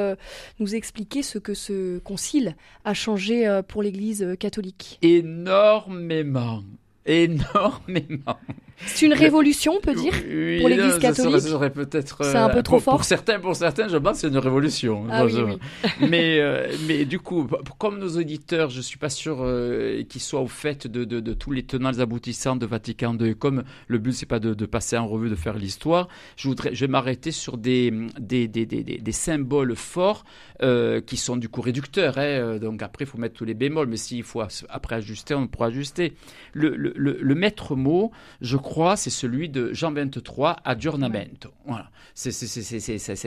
nous 0.59 0.75
expliquer 0.75 1.23
ce 1.23 1.39
que 1.39 1.53
ce 1.53 1.99
concile 1.99 2.57
a 2.83 2.93
changé 2.93 3.61
pour 3.69 3.83
l'Église 3.83 4.35
catholique? 4.37 4.99
Énormément 5.01 6.61
énormément. 7.09 8.37
C'est 8.85 9.05
une 9.05 9.13
révolution, 9.13 9.73
on 9.77 9.81
peut 9.81 9.93
dire, 9.93 10.13
pour 10.59 10.69
l'Église 10.69 10.97
catholique. 10.99 11.39
Ça 11.41 11.69
peut-être. 11.69 12.23
C'est 12.23 12.37
un 12.37 12.49
peu 12.49 12.63
trop 12.63 12.79
fort. 12.79 12.95
Pour 12.95 13.03
certains, 13.03 13.39
pour 13.39 13.55
certains, 13.55 13.87
je 13.87 13.97
pense 13.97 14.13
que 14.13 14.19
c'est 14.19 14.27
une 14.27 14.37
révolution. 14.37 15.05
Ah 15.09 15.25
mais, 15.99 16.39
euh, 16.39 16.67
mais 16.87 17.05
du 17.05 17.19
coup, 17.19 17.47
comme 17.77 17.99
nos 17.99 18.17
auditeurs, 18.17 18.69
je 18.69 18.77
ne 18.77 18.81
suis 18.81 18.97
pas 18.97 19.09
sûr 19.09 19.39
euh, 19.41 20.03
qu'ils 20.03 20.21
soient 20.21 20.41
au 20.41 20.47
fait 20.47 20.87
de, 20.87 21.03
de, 21.03 21.33
tous 21.33 21.51
les 21.51 21.63
tenants 21.63 21.93
et 21.93 21.99
aboutissants 21.99 22.55
de 22.55 22.65
Vatican 22.65 23.15
II. 23.19 23.35
Comme 23.35 23.63
le 23.87 23.97
but, 23.97 24.13
c'est 24.13 24.25
pas 24.25 24.39
de, 24.39 24.53
de, 24.53 24.65
passer 24.65 24.97
en 24.97 25.07
revue, 25.07 25.29
de 25.29 25.35
faire 25.35 25.57
l'histoire, 25.57 26.07
je 26.35 26.47
voudrais, 26.47 26.73
je 26.73 26.85
vais 26.85 26.91
m'arrêter 26.91 27.31
sur 27.31 27.57
des, 27.57 27.91
des, 28.19 28.47
des, 28.47 28.65
des, 28.65 28.83
des 28.83 29.11
symboles 29.11 29.75
forts 29.75 30.23
euh, 30.61 31.01
qui 31.01 31.17
sont 31.17 31.37
du 31.37 31.49
coup 31.49 31.61
réducteurs. 31.61 32.17
Hein. 32.17 32.57
Donc 32.57 32.81
après, 32.81 33.05
il 33.05 33.07
faut 33.07 33.17
mettre 33.17 33.35
tous 33.35 33.45
les 33.45 33.53
bémols, 33.53 33.87
mais 33.87 33.97
s'il 33.97 34.23
faut 34.23 34.41
après 34.69 34.95
ajuster, 34.95 35.33
on 35.33 35.47
pourra 35.47 35.67
ajuster. 35.67 36.13
Le, 36.53 36.75
le, 36.75 36.93
le, 36.95 37.35
maître 37.35 37.75
mot, 37.75 38.11
je 38.41 38.57
crois 38.57 38.68
crois, 38.69 38.95
c'est 38.95 39.09
celui 39.09 39.49
de 39.49 39.73
Jean 39.73 39.91
23, 39.91 40.57
aggiornamento. 40.63 41.49
Voilà. 41.65 41.89
C'est, 42.13 42.31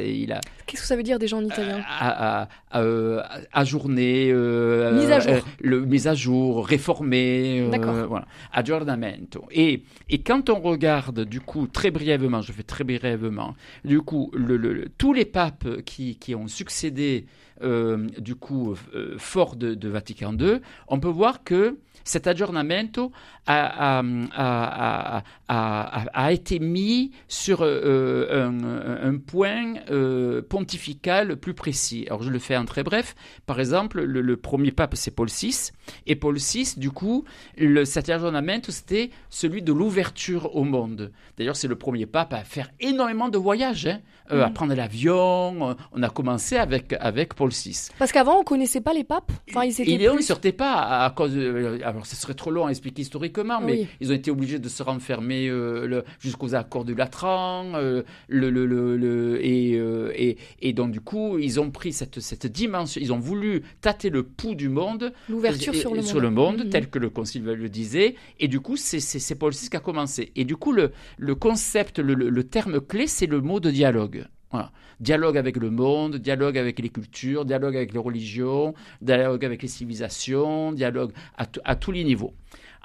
il 0.06 0.32
a. 0.32 0.40
Qu'est-ce 0.66 0.82
que 0.82 0.87
ça 0.87 0.96
veut 0.96 1.02
dire 1.02 1.18
déjà 1.18 1.37
en 1.37 1.44
italien? 1.44 1.78
euh, 1.78 1.82
à, 1.88 2.49
à, 2.70 2.80
euh, 2.80 3.22
Ajourner. 3.52 4.30
Euh, 4.30 4.92
mise 5.00 5.11
à 5.11 5.18
jour. 5.20 5.46
le, 5.61 5.80
mise 5.80 6.06
à 6.06 6.14
jour, 6.14 6.66
réformer. 6.66 7.68
D'accord. 7.70 8.06
Voilà. 8.08 8.26
Aggiornamento. 8.52 9.44
Et, 9.50 9.82
et 10.08 10.22
quand 10.22 10.49
on 10.50 10.61
regarde, 10.61 11.25
du 11.25 11.40
coup, 11.40 11.66
très 11.66 11.90
brièvement, 11.90 12.42
je 12.42 12.52
fais 12.52 12.62
très 12.62 12.84
brièvement, 12.84 13.54
du 13.84 14.00
coup, 14.00 14.30
le, 14.34 14.88
tous 14.99 15.12
les 15.12 15.25
papes 15.25 15.82
qui, 15.84 16.16
qui 16.16 16.34
ont 16.34 16.46
succédé, 16.46 17.26
du 17.61 18.35
coup, 18.35 18.75
fort 19.18 19.56
de, 19.56 19.75
de 19.75 19.88
Vatican 19.88 20.37
II, 20.38 20.61
on 20.88 21.00
peut 21.00 21.09
voir 21.09 21.44
que 21.44 21.78
cet 22.04 22.26
aggiornamento 22.26 23.12
a, 23.47 24.02
a, 24.32 25.23
a, 25.49 26.04
a 26.12 26.32
été 26.32 26.59
mis 26.59 27.12
sur 27.28 27.62
euh, 27.62 28.49
un, 28.49 29.09
un, 29.09 29.18
point 29.18 29.75
euh, 29.90 30.42
pontifical 30.42 31.37
plus 31.37 31.54
précis. 31.54 32.04
Alors 32.06 32.23
je 32.23 32.30
le 32.30 32.38
fais 32.38 32.56
en 32.56 32.64
très 32.64 32.82
bref. 32.82 33.14
Par 33.47 33.61
exemple, 33.61 34.02
le, 34.02 34.37
premier 34.37 34.71
pape, 34.71 34.94
c'est 34.94 35.11
Paul 35.11 35.28
VI. 35.28 35.71
Et 36.06 36.16
Paul 36.16 36.37
VI, 36.37 36.75
du 36.76 36.90
coup, 36.90 37.25
le, 37.59 37.85
cet 37.85 38.09
aggiornamento, 38.09 38.71
c'était 38.71 39.11
celui 39.28 39.62
de 39.62 39.73
l'ouverture 39.73 40.54
au 40.54 40.64
monde. 40.64 41.12
D'ailleurs, 41.37 41.56
c'est 41.56 41.68
le 41.68 41.76
premier 41.76 42.06
pape 42.06 42.32
à 42.32 42.44
faire 42.44 42.71
énormément 42.80 43.28
de 43.28 43.38
voyages, 43.38 43.87
hein, 43.87 44.00
euh, 44.30 44.44
à 44.44 44.50
mm. 44.50 44.54
prendre 44.54 44.75
l'avion. 44.75 45.76
On 45.92 46.02
a 46.02 46.11
commencé 46.11 46.56
avec, 46.56 46.94
avec 47.00 47.35
Paul 47.42 47.50
VI. 47.50 47.88
Parce 47.99 48.12
qu'avant, 48.12 48.37
on 48.37 48.40
ne 48.40 48.44
connaissait 48.44 48.80
pas 48.80 48.92
les 48.92 49.02
papes 49.02 49.32
enfin, 49.50 49.64
ils 49.64 49.75
Il 49.80 50.00
ne 50.00 50.20
sortait 50.20 50.52
pas 50.52 51.04
à, 51.04 51.11
cause 51.11 51.34
de, 51.34 51.80
alors 51.82 52.06
ce 52.06 52.14
serait 52.14 52.34
trop 52.34 52.52
long 52.52 52.66
à 52.66 52.70
expliquer 52.70 53.02
historiquement, 53.02 53.61
mais 53.61 53.88
ils 54.00 54.12
ont 54.12 54.14
été 54.14 54.30
obligés 54.30 54.61
de 54.61 54.68
se 54.68 54.80
renfermer 54.84 55.49
euh, 55.49 56.02
jusqu'aux 56.20 56.54
accords 56.54 56.84
du 56.84 56.94
Latran, 56.94 57.72
euh, 57.75 58.04
le, 58.28 58.49
le, 58.49 58.64
le, 58.64 59.44
et, 59.44 59.75
euh, 59.75 60.12
et, 60.14 60.37
et, 60.61 60.72
donc 60.72 60.92
du 60.92 61.00
coup, 61.00 61.37
ils 61.38 61.58
ont 61.58 61.72
pris 61.72 61.92
cette, 61.92 62.20
cette 62.20 62.46
dimension, 62.46 63.00
ils 63.02 63.12
ont 63.12 63.18
voulu 63.18 63.64
tâter 63.80 64.08
le 64.08 64.22
pouls 64.22 64.54
du 64.54 64.68
monde, 64.68 65.12
l'ouverture 65.28 65.75
sur 65.75 65.96
le 65.96 66.02
sur 66.02 66.20
monde, 66.20 66.22
le 66.22 66.30
monde 66.30 66.64
mhm. 66.66 66.70
tel 66.70 66.90
que 66.90 67.00
le 67.00 67.11
Concile 67.11 67.42
le 67.42 67.68
disait, 67.68 68.14
et 68.38 68.46
du 68.46 68.61
coup, 68.61 68.76
c'est 68.76 69.34
Paul 69.34 69.52
VI 69.52 69.68
qui 69.68 69.76
a 69.76 69.80
commencé. 69.80 70.30
Et 70.37 70.44
du 70.44 70.54
coup, 70.54 70.70
le, 70.70 70.92
le 71.18 71.34
concept, 71.34 71.99
le, 71.99 72.14
le 72.14 72.44
terme 72.44 72.80
clé, 72.80 73.08
c'est 73.08 73.26
le 73.26 73.40
mot 73.40 73.58
de 73.58 73.72
dialogue. 73.72 74.26
Voilà. 74.52 74.71
Dialogue 75.00 75.37
avec 75.37 75.56
le 75.56 75.71
monde, 75.71 76.16
dialogue 76.16 76.56
avec 76.56 76.78
les 76.78 76.90
cultures, 76.90 77.44
dialogue 77.44 77.76
avec 77.76 77.92
les 77.92 77.99
religions, 77.99 78.75
dialogue 79.00 79.44
avec 79.44 79.62
les 79.62 79.68
civilisations, 79.68 80.73
dialogue 80.73 81.12
à, 81.37 81.75
tous 81.75 81.90
les 81.90 82.04
niveaux. 82.04 82.35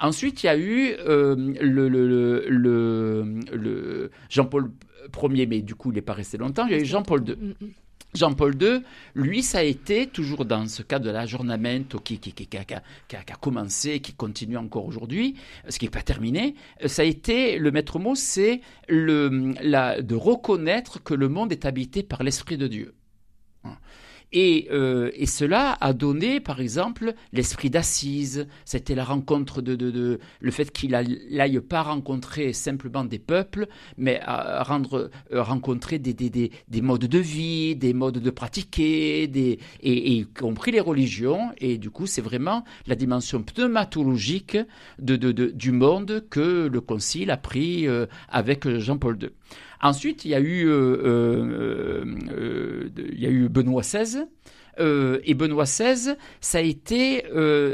Ensuite, 0.00 0.42
il 0.42 0.46
y 0.46 0.48
a 0.48 0.56
eu 0.56 0.94
euh, 1.06 1.36
le, 1.60 1.88
le, 1.88 2.46
le, 2.48 4.10
Jean-Paul 4.30 4.70
Ier, 5.30 5.46
mais 5.46 5.60
du 5.60 5.74
coup, 5.74 5.90
il 5.90 5.94
n'est 5.94 6.02
pas 6.02 6.12
resté 6.14 6.38
longtemps. 6.38 6.66
Il 6.66 6.72
y 6.72 6.74
a 6.74 6.78
eu 6.78 6.84
Jean-Paul 6.84 7.28
II. 7.28 7.54
Jean-Paul 8.14 8.60
II, 8.60 8.82
lui, 9.14 9.42
ça 9.42 9.58
a 9.58 9.62
été 9.62 10.06
toujours 10.06 10.44
dans 10.44 10.66
ce 10.66 10.82
cas 10.82 10.98
de 10.98 11.10
l'aggiornamento 11.10 11.98
qui, 12.00 12.18
qui, 12.18 12.48
a, 12.56 13.36
commencé, 13.40 14.00
qui 14.00 14.14
continue 14.14 14.56
encore 14.56 14.86
aujourd'hui, 14.86 15.36
ce 15.68 15.78
qui 15.78 15.84
n'est 15.84 15.90
pas 15.90 16.02
terminé. 16.02 16.54
Ça 16.86 17.02
a 17.02 17.04
été, 17.04 17.58
le 17.58 17.70
maître 17.70 17.98
mot, 17.98 18.14
c'est 18.14 18.60
de 18.88 20.14
reconnaître 20.14 21.02
que 21.02 21.14
le 21.14 21.28
monde 21.28 21.52
est 21.52 21.66
habité 21.66 22.02
par 22.02 22.22
l'Esprit 22.22 22.56
de 22.56 22.66
Dieu. 22.66 22.94
Et, 24.32 24.68
euh, 24.70 25.10
et, 25.14 25.26
cela 25.26 25.78
a 25.80 25.92
donné, 25.92 26.40
par 26.40 26.60
exemple, 26.60 27.14
l'esprit 27.32 27.70
d'assise. 27.70 28.46
C'était 28.64 28.94
la 28.94 29.04
rencontre 29.04 29.62
de, 29.62 29.74
de, 29.74 29.90
de, 29.90 30.18
le 30.40 30.50
fait 30.50 30.70
qu'il 30.70 30.90
n'aille 30.90 31.60
pas 31.60 31.82
rencontrer 31.82 32.52
simplement 32.52 33.04
des 33.04 33.18
peuples, 33.18 33.68
mais 33.96 34.20
à 34.22 34.62
rendre 34.62 35.10
euh, 35.32 35.42
rencontrer 35.42 35.98
des, 35.98 36.12
des, 36.12 36.28
des, 36.28 36.50
des, 36.68 36.82
modes 36.82 37.06
de 37.06 37.18
vie, 37.18 37.74
des 37.74 37.94
modes 37.94 38.18
de 38.18 38.30
pratiquer, 38.30 39.26
des, 39.28 39.58
et, 39.80 40.12
y 40.12 40.26
compris 40.26 40.72
les 40.72 40.80
religions. 40.80 41.50
Et 41.58 41.78
du 41.78 41.90
coup, 41.90 42.06
c'est 42.06 42.22
vraiment 42.22 42.64
la 42.86 42.96
dimension 42.96 43.42
pneumatologique 43.42 44.58
de, 44.98 45.16
de, 45.16 45.32
du 45.46 45.72
monde 45.72 46.24
que 46.28 46.68
le 46.70 46.80
Concile 46.80 47.30
a 47.30 47.38
pris 47.38 47.86
euh, 47.86 48.06
avec 48.28 48.68
Jean-Paul 48.68 49.18
II. 49.22 49.30
Ensuite, 49.80 50.24
il 50.24 50.32
y 50.32 50.34
a 50.34 50.40
eu, 50.40 50.66
euh, 50.66 50.74
euh, 51.04 52.88
euh, 53.10 53.48
Benoît 53.48 53.82
XVI. 53.82 54.24
et 54.78 55.34
Benoît 55.34 55.64
XVI, 55.64 56.14
ça 56.40 56.58
a 56.58 56.60
été 56.60 57.24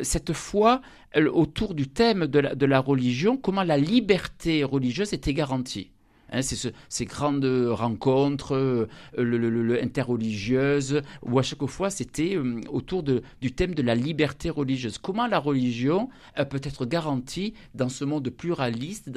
cette 0.03 0.33
fois 0.33 0.81
autour 1.33 1.75
du 1.75 1.89
thème 1.89 2.27
de 2.27 2.67
la 2.67 2.81
religion, 2.81 3.37
comment 3.37 3.63
la 3.63 3.77
liberté 3.77 4.65
religieuse 4.65 5.13
était 5.13 5.35
garantie. 5.35 5.94
Hein, 6.35 6.41
ces 6.43 7.05
grandes 7.05 7.45
rencontres 7.45 8.55
euh, 8.55 8.89
le, 9.17 9.83
interreligieuses, 9.83 11.03
où 11.23 11.39
à 11.39 11.43
chaque 11.43 11.65
fois 11.67 11.91
c'était 11.91 12.37
euh, 12.37 12.61
autour 12.69 13.03
du 13.05 13.53
thème 13.53 13.75
de 13.75 13.83
la 13.83 13.95
liberté 13.95 14.51
religieuse. 14.51 14.99
Comment 14.99 15.27
la 15.27 15.39
religion 15.39 16.09
euh, 16.39 16.45
peut 16.45 16.61
être 16.63 16.87
garantie 16.87 17.55
dans 17.75 17.89
ce 17.89 18.05
monde 18.05 18.29
pluraliste, 18.31 19.11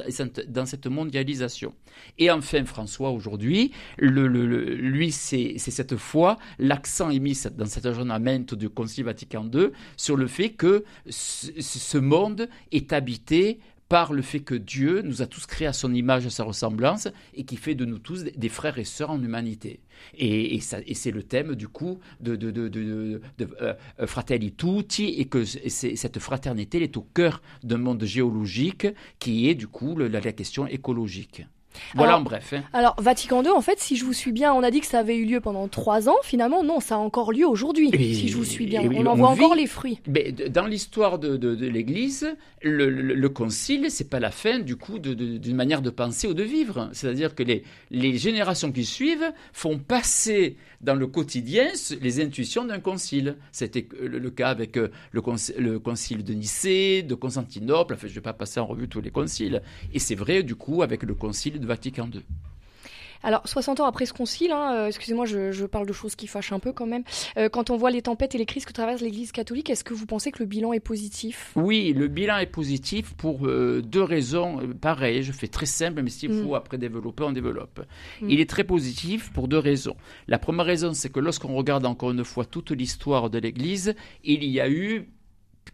dans 0.47 0.65
cette 0.65 0.87
mondialisation? 0.87 1.73
Et 2.19 2.29
enfin, 2.29 2.63
François, 2.65 3.09
aujourd'hui, 3.09 3.71
lui, 3.97 5.11
c'est 5.11 5.57
cette 5.57 5.95
fois, 5.95 6.37
l'accent 6.59 7.09
est 7.09 7.19
mis 7.19 7.37
dans 7.55 7.65
cet 7.65 7.85
agenda 7.85 8.19
du 8.19 8.69
Concile 8.69 9.05
Vatican 9.05 9.49
II 9.51 9.69
sur 9.95 10.17
le 10.17 10.27
fait 10.27 10.49
que 10.49 10.83
ce 11.09 11.97
monde 11.97 12.47
est 12.71 12.93
habité 12.93 13.59
par 13.89 14.13
le 14.13 14.21
fait 14.21 14.41
que 14.41 14.55
Dieu 14.55 15.01
nous 15.01 15.21
a 15.21 15.27
tous 15.27 15.45
créés 15.45 15.67
à 15.67 15.73
son 15.73 15.93
image, 15.93 16.25
à 16.25 16.29
sa 16.29 16.43
ressemblance, 16.43 17.07
et 17.33 17.43
qui 17.43 17.57
fait 17.57 17.75
de 17.75 17.85
nous 17.85 17.99
tous 17.99 18.23
des 18.23 18.49
frères 18.49 18.77
et 18.77 18.83
sœurs 18.83 19.11
en 19.11 19.21
humanité. 19.21 19.79
Et, 20.17 20.59
c'est 20.59 21.11
le 21.11 21.23
thème 21.23 21.55
du 21.55 21.67
coup 21.67 21.99
de, 22.19 22.35
de 22.35 23.21
euh, 23.61 23.73
Fratelli 24.05 24.53
Tutti, 24.53 25.15
et 25.17 25.25
que 25.25 25.43
cette 25.45 26.19
fraternité 26.19 26.83
est 26.83 26.97
au 26.97 27.01
cœur 27.01 27.41
d'un 27.63 27.77
monde 27.77 28.03
géologique 28.03 28.87
qui 29.19 29.49
est 29.49 29.55
du 29.55 29.67
coup 29.67 29.97
la 29.97 30.21
question 30.33 30.67
écologique. 30.67 31.43
Voilà 31.95 32.17
en 32.17 32.21
bref. 32.21 32.53
Hein. 32.53 32.63
Alors, 32.73 32.95
Vatican 32.99 33.43
II, 33.43 33.49
en 33.49 33.61
fait, 33.61 33.79
si 33.79 33.95
je 33.95 34.05
vous 34.05 34.13
suis 34.13 34.31
bien, 34.31 34.53
on 34.53 34.63
a 34.63 34.71
dit 34.71 34.79
que 34.79 34.85
ça 34.85 34.99
avait 34.99 35.15
eu 35.15 35.25
lieu 35.25 35.39
pendant 35.39 35.67
trois 35.67 36.09
ans. 36.09 36.15
Finalement, 36.23 36.63
non, 36.63 36.79
ça 36.79 36.95
a 36.95 36.97
encore 36.97 37.31
lieu 37.31 37.47
aujourd'hui, 37.47 37.89
si 37.91 38.27
je 38.27 38.37
vous 38.37 38.45
suis 38.45 38.65
bien. 38.65 38.81
on 38.83 39.05
en 39.05 39.15
voit 39.15 39.29
encore 39.29 39.55
les 39.55 39.67
fruits. 39.67 39.99
Mais 40.07 40.31
dans 40.31 40.65
l'histoire 40.65 41.19
de, 41.19 41.67
l'Église, 41.67 42.35
le, 42.61 42.89
le, 42.89 43.29
concile, 43.29 43.87
c'est 43.89 44.09
pas 44.09 44.19
la 44.19 44.31
fin, 44.31 44.59
du 44.59 44.75
coup, 44.75 44.99
d'une 44.99 45.55
manière 45.55 45.81
de 45.81 45.89
penser 45.89 46.27
ou 46.27 46.33
de 46.33 46.43
vivre. 46.43 46.89
C'est-à-dire 46.93 47.35
que 47.35 47.43
les, 47.43 47.63
les 47.91 48.17
générations 48.17 48.71
qui 48.71 48.85
suivent 48.85 49.31
font 49.53 49.77
passer 49.77 50.57
dans 50.81 50.95
le 50.95 51.07
quotidien 51.07 51.67
les 52.01 52.21
intuitions 52.21 52.65
d'un 52.65 52.79
concile. 52.79 53.35
C'était 53.51 53.87
le, 54.01 54.29
cas 54.29 54.49
avec 54.49 54.77
euh, 54.77 54.89
le, 55.11 55.21
le 55.57 55.79
concile 55.79 56.23
de 56.23 56.33
Nicée, 56.33 57.03
de 57.03 57.15
Constantinople. 57.15 57.95
Enfin, 57.95 58.07
je 58.07 58.11
ne 58.11 58.15
vais 58.15 58.21
pas 58.21 58.33
passer 58.33 58.59
en 58.59 58.65
revue 58.65 58.87
tous 58.87 59.01
les 59.01 59.09
conciles. 59.11 59.61
Et 59.93 59.99
c'est 59.99 60.15
vrai, 60.15 60.43
du 60.43 60.55
coup, 60.55 60.83
avec 60.83 61.03
le 61.03 61.13
concile 61.13 61.59
de 61.59 61.66
Vatican 61.67 62.09
II. 62.13 62.23
Alors, 63.23 63.47
60 63.47 63.79
ans 63.79 63.85
après 63.85 64.05
ce 64.05 64.13
concile, 64.13 64.51
hein, 64.51 64.73
euh, 64.73 64.87
excusez-moi, 64.87 65.25
je, 65.25 65.65
parle 65.65 65.87
de 65.87 65.93
choses 65.93 66.15
qui 66.15 66.27
fâchent 66.27 66.51
un 66.51 66.59
peu 66.59 66.71
quand 66.71 66.85
même. 66.85 67.03
Euh, 67.37 67.49
quand 67.49 67.69
on 67.69 67.77
voit 67.77 67.91
les 67.91 68.01
tempêtes 68.01 68.35
et 68.35 68.37
les 68.37 68.45
crises 68.45 68.65
que 68.65 68.73
traverse 68.73 69.01
l'Église 69.01 69.31
catholique, 69.31 69.69
est-ce 69.69 69.83
que 69.83 69.93
vous 69.93 70.05
pensez 70.05 70.31
que 70.31 70.39
le 70.39 70.45
bilan 70.45 70.73
est 70.73 70.79
positif? 70.79 71.51
Oui, 71.55 71.93
le 71.93 72.07
bilan 72.07 72.37
est 72.37 72.47
positif 72.47 73.13
pour 73.15 73.45
euh, 73.47 73.81
deux 73.81 74.03
raisons. 74.03 74.59
Pareil, 74.79 75.23
je 75.23 75.31
fais 75.31 75.47
très 75.47 75.65
simple, 75.65 76.01
mais 76.01 76.09
s'il 76.09 76.31
mm. 76.31 76.43
faut 76.43 76.55
après 76.55 76.77
développer, 76.77 77.23
on 77.23 77.31
développe. 77.31 77.85
Mm. 78.21 78.29
Il 78.29 78.39
est 78.39 78.49
très 78.49 78.63
positif 78.63 79.31
pour 79.33 79.47
deux 79.47 79.59
raisons. 79.59 79.95
La 80.27 80.39
première 80.39 80.65
raison, 80.65 80.93
c'est 80.93 81.11
que 81.11 81.19
lorsqu'on 81.19 81.55
regarde 81.55 81.85
encore 81.85 82.11
une 82.11 82.23
fois 82.23 82.45
toute 82.45 82.71
l'histoire 82.71 83.29
de 83.29 83.39
l'Église, 83.39 83.95
il 84.23 84.43
y 84.45 84.61
a 84.61 84.69
eu 84.69 85.09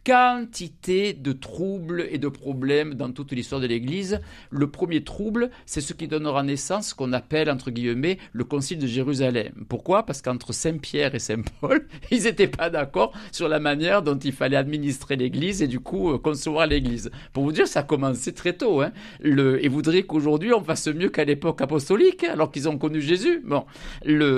quantité 0.03 1.13
de 1.13 1.31
troubles 1.31 2.07
et 2.09 2.17
de 2.17 2.27
problèmes 2.27 2.95
dans 2.95 3.11
toute 3.11 3.31
l'histoire 3.31 3.61
de 3.61 3.67
l'Église. 3.67 4.19
Le 4.49 4.69
premier 4.69 5.03
trouble, 5.03 5.49
c'est 5.65 5.81
ce 5.81 5.93
qui 5.93 6.07
donnera 6.07 6.43
naissance, 6.43 6.89
ce 6.89 6.95
qu'on 6.95 7.13
appelle, 7.13 7.49
entre 7.49 7.71
guillemets, 7.71 8.17
le 8.31 8.43
Concile 8.43 8.79
de 8.79 8.87
Jérusalem. 8.87 9.53
Pourquoi? 9.69 10.05
Parce 10.05 10.21
qu'entre 10.21 10.53
Saint-Pierre 10.53 11.15
et 11.15 11.19
Saint-Paul, 11.19 11.87
ils 12.11 12.23
n'étaient 12.23 12.47
pas 12.47 12.69
d'accord 12.69 13.13
sur 13.31 13.47
la 13.47 13.59
manière 13.59 14.01
dont 14.01 14.17
il 14.17 14.33
fallait 14.33 14.57
administrer 14.57 15.15
l'Église 15.15 15.61
et 15.61 15.67
du 15.67 15.79
coup 15.79 16.11
euh, 16.11 16.17
concevoir 16.17 16.67
l'Église. 16.67 17.11
Pour 17.31 17.43
vous 17.43 17.51
dire, 17.51 17.67
ça 17.67 17.81
a 17.81 17.83
commencé 17.83 18.33
très 18.33 18.53
tôt. 18.53 18.81
Hein. 18.81 18.91
Le, 19.19 19.63
et 19.63 19.67
voudrait 19.67 20.03
qu'aujourd'hui, 20.03 20.53
on 20.53 20.63
fasse 20.63 20.87
mieux 20.87 21.09
qu'à 21.09 21.25
l'époque 21.25 21.61
apostolique, 21.61 22.23
alors 22.23 22.51
qu'ils 22.51 22.69
ont 22.69 22.77
connu 22.77 23.01
Jésus. 23.01 23.41
Bon, 23.45 23.65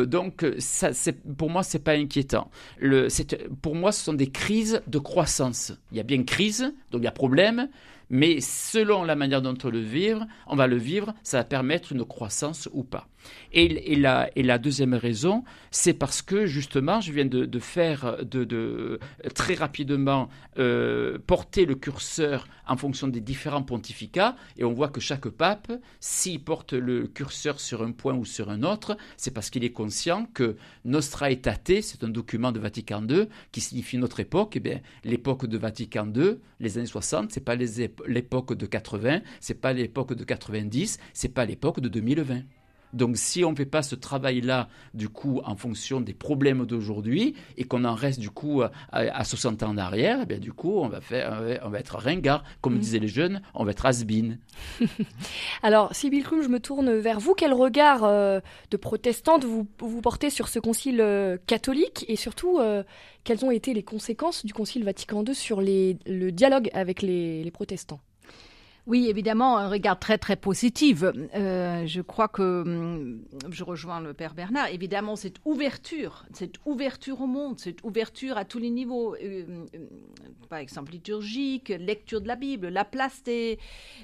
donc, 0.05 0.45
pour 1.38 1.50
moi, 1.50 1.63
c'est 1.63 1.79
pas 1.79 1.93
inquiétant. 1.93 2.50
Pour 3.62 3.75
moi, 3.75 3.91
ce 3.91 4.03
sont 4.03 4.13
des 4.13 4.27
crises 4.27 4.81
de 4.88 5.00
croissance 5.00 5.44
il 5.91 5.97
y 5.97 5.99
a 5.99 6.03
bien 6.03 6.23
crise, 6.23 6.73
donc 6.91 7.01
il 7.01 7.05
y 7.05 7.07
a 7.07 7.11
problème, 7.11 7.69
mais 8.09 8.39
selon 8.41 9.03
la 9.03 9.15
manière 9.15 9.41
dont 9.41 9.57
on 9.63 9.69
le 9.69 9.79
vivre, 9.79 10.25
on 10.47 10.55
va 10.55 10.67
le 10.67 10.77
vivre, 10.77 11.13
ça 11.23 11.37
va 11.37 11.43
permettre 11.43 11.91
une 11.91 12.05
croissance 12.05 12.69
ou 12.73 12.83
pas. 12.83 13.07
Et, 13.51 13.96
la, 13.96 14.58
deuxième 14.58 14.94
raison, 14.94 15.44
c'est 15.72 15.94
parce 15.94 16.22
que 16.22 16.46
justement, 16.46 17.01
je 17.01 17.12
viens 17.12 17.25
de, 17.25 17.60
faire 17.60 18.17
de, 18.24 19.00
très 19.34 19.55
rapidement 19.55 20.29
euh, 20.58 21.17
porter 21.25 21.65
le 21.65 21.75
curseur 21.75 22.48
en 22.67 22.77
fonction 22.77 23.08
des 23.08 23.22
différents 23.22 23.63
pontificats, 23.63 24.36
et 24.58 24.63
on 24.63 24.74
voit 24.74 24.89
que 24.89 25.00
chaque 25.00 25.27
pape, 25.29 25.72
s'il 26.00 26.44
porte 26.44 26.74
le 26.74 27.08
curseur 27.08 27.60
sur 27.60 27.84
un 27.84 27.91
point 27.91 28.15
ou 28.15 28.25
sur 28.25 28.50
un 28.50 28.63
autre, 28.63 28.98
c'est 29.17 29.32
parce 29.32 29.50
qu'il 29.50 29.63
est 29.63 29.72
conscient 29.72 30.25
que 30.34 30.55
Nostra 30.84 31.32
Aetate, 31.32 31.82
c'est 31.82 32.03
un 32.03 32.10
document 32.10 32.51
de 32.51 32.60
Vatican 32.60 33.05
II 33.08 33.27
qui 33.51 33.62
signifie 33.62 33.98
notre 33.98 34.20
époque. 34.20 34.55
Et 34.55 34.60
eh 34.60 34.62
bien, 34.62 34.79
l'époque 35.03 35.46
de 35.46 35.58
Vatican 35.58 36.12
II, 36.13 36.38
les 36.60 36.77
années 36.77 36.88
60, 36.88 37.32
c'est 37.32 37.41
pas 37.41 37.55
l'époque 37.55 38.53
de 38.53 38.65
80, 38.65 39.22
c'est 39.39 39.62
pas 39.62 39.74
l'époque 39.74 40.13
de 40.13 40.24
90, 40.24 41.00
c'est 41.13 41.29
pas 41.29 41.46
l'époque 41.46 41.79
de 41.79 41.89
2020. 41.89 42.41
Donc 42.93 43.17
si 43.17 43.43
on 43.43 43.51
ne 43.51 43.55
fait 43.55 43.65
pas 43.65 43.81
ce 43.81 43.95
travail-là, 43.95 44.69
du 44.93 45.09
coup, 45.09 45.41
en 45.43 45.55
fonction 45.55 46.01
des 46.01 46.13
problèmes 46.13 46.65
d'aujourd'hui, 46.65 47.35
et 47.57 47.63
qu'on 47.63 47.83
en 47.83 47.95
reste, 47.95 48.19
du 48.19 48.29
coup, 48.29 48.61
à, 48.91 49.23
60 49.23 49.63
ans 49.63 49.69
en 49.69 49.77
arrière, 49.77 50.19
eh 50.23 50.25
bien, 50.25 50.39
du 50.39 50.53
coup, 50.53 50.79
on 50.79 50.87
va, 50.87 51.01
faire, 51.01 51.41
on 51.63 51.69
va 51.69 51.79
être 51.79 51.97
ringard. 51.97 52.43
Comme 52.61 52.75
mm. 52.75 52.79
disaient 52.79 52.99
les 52.99 53.07
jeunes, 53.07 53.41
on 53.53 53.63
va 53.63 53.71
être 53.71 53.85
has 53.85 54.03
Alors, 55.63 55.93
Sybille 55.93 56.23
Krum, 56.23 56.41
je 56.41 56.47
me 56.47 56.59
tourne 56.59 56.93
vers 56.95 57.19
vous. 57.19 57.33
Quel 57.33 57.53
regard 57.53 58.03
euh, 58.03 58.39
de 58.71 58.77
protestante 58.77 59.43
vous, 59.43 59.67
vous 59.79 60.01
portez 60.01 60.29
sur 60.29 60.47
ce 60.47 60.59
concile 60.59 61.01
euh, 61.01 61.37
catholique? 61.47 62.05
Et 62.07 62.15
surtout, 62.15 62.59
euh, 62.59 62.83
quelles 63.23 63.43
ont 63.45 63.51
été 63.51 63.73
les 63.73 63.83
conséquences 63.83 64.45
du 64.45 64.53
concile 64.53 64.83
Vatican 64.83 65.23
II 65.23 65.35
sur 65.35 65.61
le 65.61 66.29
dialogue 66.31 66.69
avec 66.73 67.01
les 67.01 67.49
protestants? 67.51 67.99
Oui, 68.87 69.07
évidemment, 69.09 69.57
un 69.57 69.67
regard 69.67 69.97
très 69.97 70.19
très 70.19 70.35
positif. 70.35 71.03
Euh, 71.03 71.87
je 71.87 72.01
crois 72.01 72.27
que 72.27 72.61
hum, 72.61 73.23
je 73.49 73.63
rejoins 73.63 73.99
le 73.99 74.13
père 74.13 74.35
Bernard. 74.35 74.67
Évidemment, 74.69 75.15
cette 75.15 75.37
ouverture, 75.43 76.25
cette 76.33 76.55
ouverture 76.65 77.21
au 77.21 77.25
monde, 77.25 77.59
cette 77.59 77.83
ouverture 77.83 78.37
à 78.37 78.45
tous 78.45 78.59
les 78.59 78.69
niveaux, 78.69 79.15
euh, 79.15 79.65
euh, 79.73 79.87
par 80.49 80.59
exemple 80.59 80.91
liturgique, 80.91 81.69
lecture 81.69 82.21
de 82.21 82.27
la 82.27 82.35
Bible, 82.35 82.67
la 82.67 82.85
place 82.85 83.23
des, 83.23 83.57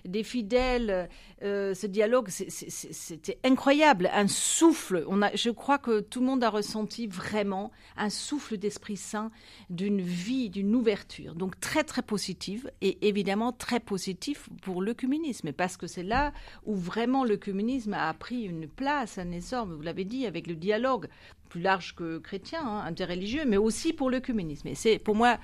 des 0.03 0.23
fidèles, 0.23 1.09
ce 1.41 1.85
dialogue, 1.87 2.29
c'était 2.29 3.39
incroyable, 3.43 4.09
un 4.13 4.27
souffle. 4.27 5.05
Je 5.33 5.49
crois 5.49 5.77
que 5.77 5.99
tout 5.99 6.19
le 6.19 6.25
monde 6.25 6.43
a 6.43 6.49
ressenti 6.49 7.07
vraiment 7.07 7.71
un 7.97 8.09
souffle 8.09 8.57
d'Esprit 8.57 8.97
Saint, 8.97 9.31
d'une 9.69 10.01
vie, 10.01 10.49
d'une 10.49 10.75
ouverture. 10.75 11.35
Donc 11.35 11.59
très 11.59 11.83
très 11.83 12.01
positive 12.01 12.71
et 12.81 13.07
évidemment 13.07 13.51
très 13.51 13.79
positif 13.79 14.49
pour 14.61 14.70
pour 14.71 14.81
l'œcuménisme, 14.81 15.51
parce 15.51 15.75
que 15.75 15.85
c'est 15.85 16.01
là 16.01 16.31
où 16.65 16.75
vraiment 16.75 17.25
l'œcuménisme 17.25 17.93
a 17.93 18.13
pris 18.13 18.43
une 18.43 18.69
place, 18.69 19.17
un 19.17 19.29
essor, 19.31 19.65
vous 19.65 19.81
l'avez 19.81 20.05
dit, 20.05 20.25
avec 20.25 20.47
le 20.47 20.55
dialogue 20.55 21.09
plus 21.49 21.59
large 21.59 21.93
que 21.93 22.19
chrétien, 22.19 22.61
hein, 22.65 22.83
interreligieux, 22.85 23.43
mais 23.45 23.57
aussi 23.57 23.91
pour 23.91 24.09
l'œcuménisme. 24.09 24.69
Et 24.69 24.75
c'est 24.75 24.97
pour 24.97 25.15
moi 25.15 25.39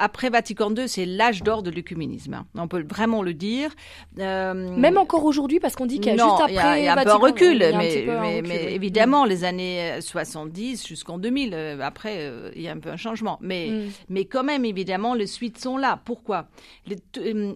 après 0.00 0.30
Vatican 0.30 0.74
II, 0.74 0.88
c'est 0.88 1.04
l'âge 1.04 1.42
d'or 1.42 1.62
de 1.62 1.70
l'œcuménisme. 1.70 2.32
Hein. 2.34 2.46
On 2.56 2.68
peut 2.68 2.82
vraiment 2.82 3.22
le 3.22 3.34
dire. 3.34 3.70
Euh, 4.18 4.54
Même 4.54 4.96
encore 4.96 5.24
aujourd'hui, 5.24 5.60
parce 5.60 5.76
qu'on 5.76 5.84
dit 5.84 6.00
qu'il 6.00 6.16
y 6.16 6.18
a 6.20 6.24
juste 6.24 6.40
après. 6.40 6.80
Il 6.80 6.84
y 6.84 6.88
a, 6.88 6.98
un 6.98 7.04
peu 7.04 7.10
un 7.10 7.16
recul, 7.16 7.58
mais, 7.76 8.72
évidemment, 8.74 9.26
les 9.26 9.44
années 9.44 10.00
70 10.00 10.86
jusqu'en 10.86 11.18
2000, 11.18 11.52
euh, 11.52 11.78
après, 11.82 12.16
euh, 12.20 12.50
il 12.56 12.62
y 12.62 12.68
a 12.68 12.72
un 12.72 12.78
peu 12.78 12.88
un 12.88 12.96
changement. 12.96 13.38
Mais, 13.42 13.68
mm. 13.68 13.90
mais 14.08 14.24
quand 14.24 14.42
même, 14.42 14.64
évidemment, 14.64 15.12
les 15.14 15.26
suites 15.26 15.58
sont 15.58 15.76
là. 15.76 16.00
Pourquoi? 16.04 16.48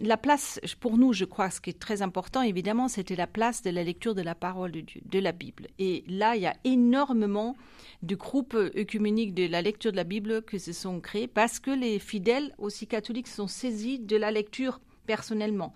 La 0.02 0.18
place, 0.18 0.60
pour 0.80 0.98
nous, 0.98 1.14
je 1.14 1.24
crois, 1.24 1.48
ce 1.50 1.62
qui 1.62 1.70
est 1.70 1.78
très 1.78 2.02
important, 2.02 2.42
évidemment, 2.42 2.88
c'était 2.88 3.16
la 3.16 3.26
place 3.26 3.62
de 3.62 3.70
la 3.70 3.82
lecture 3.82 4.14
de 4.14 4.22
la 4.22 4.34
parole 4.34 4.70
de 4.70 4.80
Dieu, 4.80 5.00
de 5.06 5.18
la 5.18 5.32
Bible. 5.32 5.68
Et 5.78 6.04
là, 6.08 6.36
il 6.36 6.42
y 6.42 6.46
a 6.46 6.54
énormément 6.64 7.56
de 8.04 8.14
groupes 8.14 8.54
œcuméniques 8.76 9.34
de 9.34 9.46
la 9.46 9.62
lecture 9.62 9.90
de 9.90 9.96
la 9.96 10.04
Bible 10.04 10.42
qui 10.42 10.60
se 10.60 10.72
sont 10.72 11.00
créés 11.00 11.26
parce 11.26 11.58
que 11.58 11.70
les 11.70 11.98
fidèles, 11.98 12.33
aussi 12.58 12.86
catholiques, 12.86 13.28
sont 13.28 13.46
saisis 13.46 13.98
de 13.98 14.16
la 14.16 14.30
lecture 14.30 14.80
personnellement. 15.06 15.72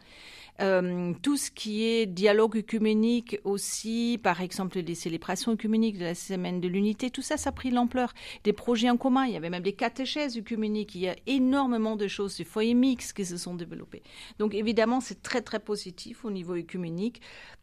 Euh, 0.60 1.12
tout 1.22 1.36
ce 1.36 1.50
qui 1.50 1.84
est 1.84 2.06
dialogue 2.06 2.56
œcuménique 2.56 3.38
aussi, 3.44 4.18
par 4.22 4.40
exemple 4.40 4.78
les 4.80 4.94
célébrations 4.96 5.52
œcuméniques 5.52 5.98
de 5.98 6.04
la 6.04 6.14
semaine 6.16 6.60
de 6.60 6.66
l'unité, 6.66 7.10
tout 7.10 7.22
ça, 7.22 7.36
ça 7.36 7.50
a 7.50 7.52
pris 7.52 7.70
l'ampleur. 7.70 8.12
Des 8.42 8.52
projets 8.52 8.90
en 8.90 8.96
commun, 8.96 9.24
il 9.26 9.32
y 9.32 9.36
avait 9.36 9.50
même 9.50 9.62
des 9.62 9.72
catéchèses 9.72 10.36
œcuméniques, 10.36 10.94
il 10.96 11.02
y 11.02 11.08
a 11.08 11.16
énormément 11.26 11.94
de 11.94 12.08
choses, 12.08 12.36
des 12.36 12.44
foyers 12.44 12.74
mixtes 12.74 13.16
qui 13.16 13.24
se 13.24 13.36
sont 13.36 13.54
développés. 13.54 14.02
Donc 14.38 14.54
évidemment, 14.54 15.00
c'est 15.00 15.22
très 15.22 15.42
très 15.42 15.60
positif 15.60 16.24
au 16.24 16.30
niveau 16.30 16.54
œcuménique, 16.54 17.20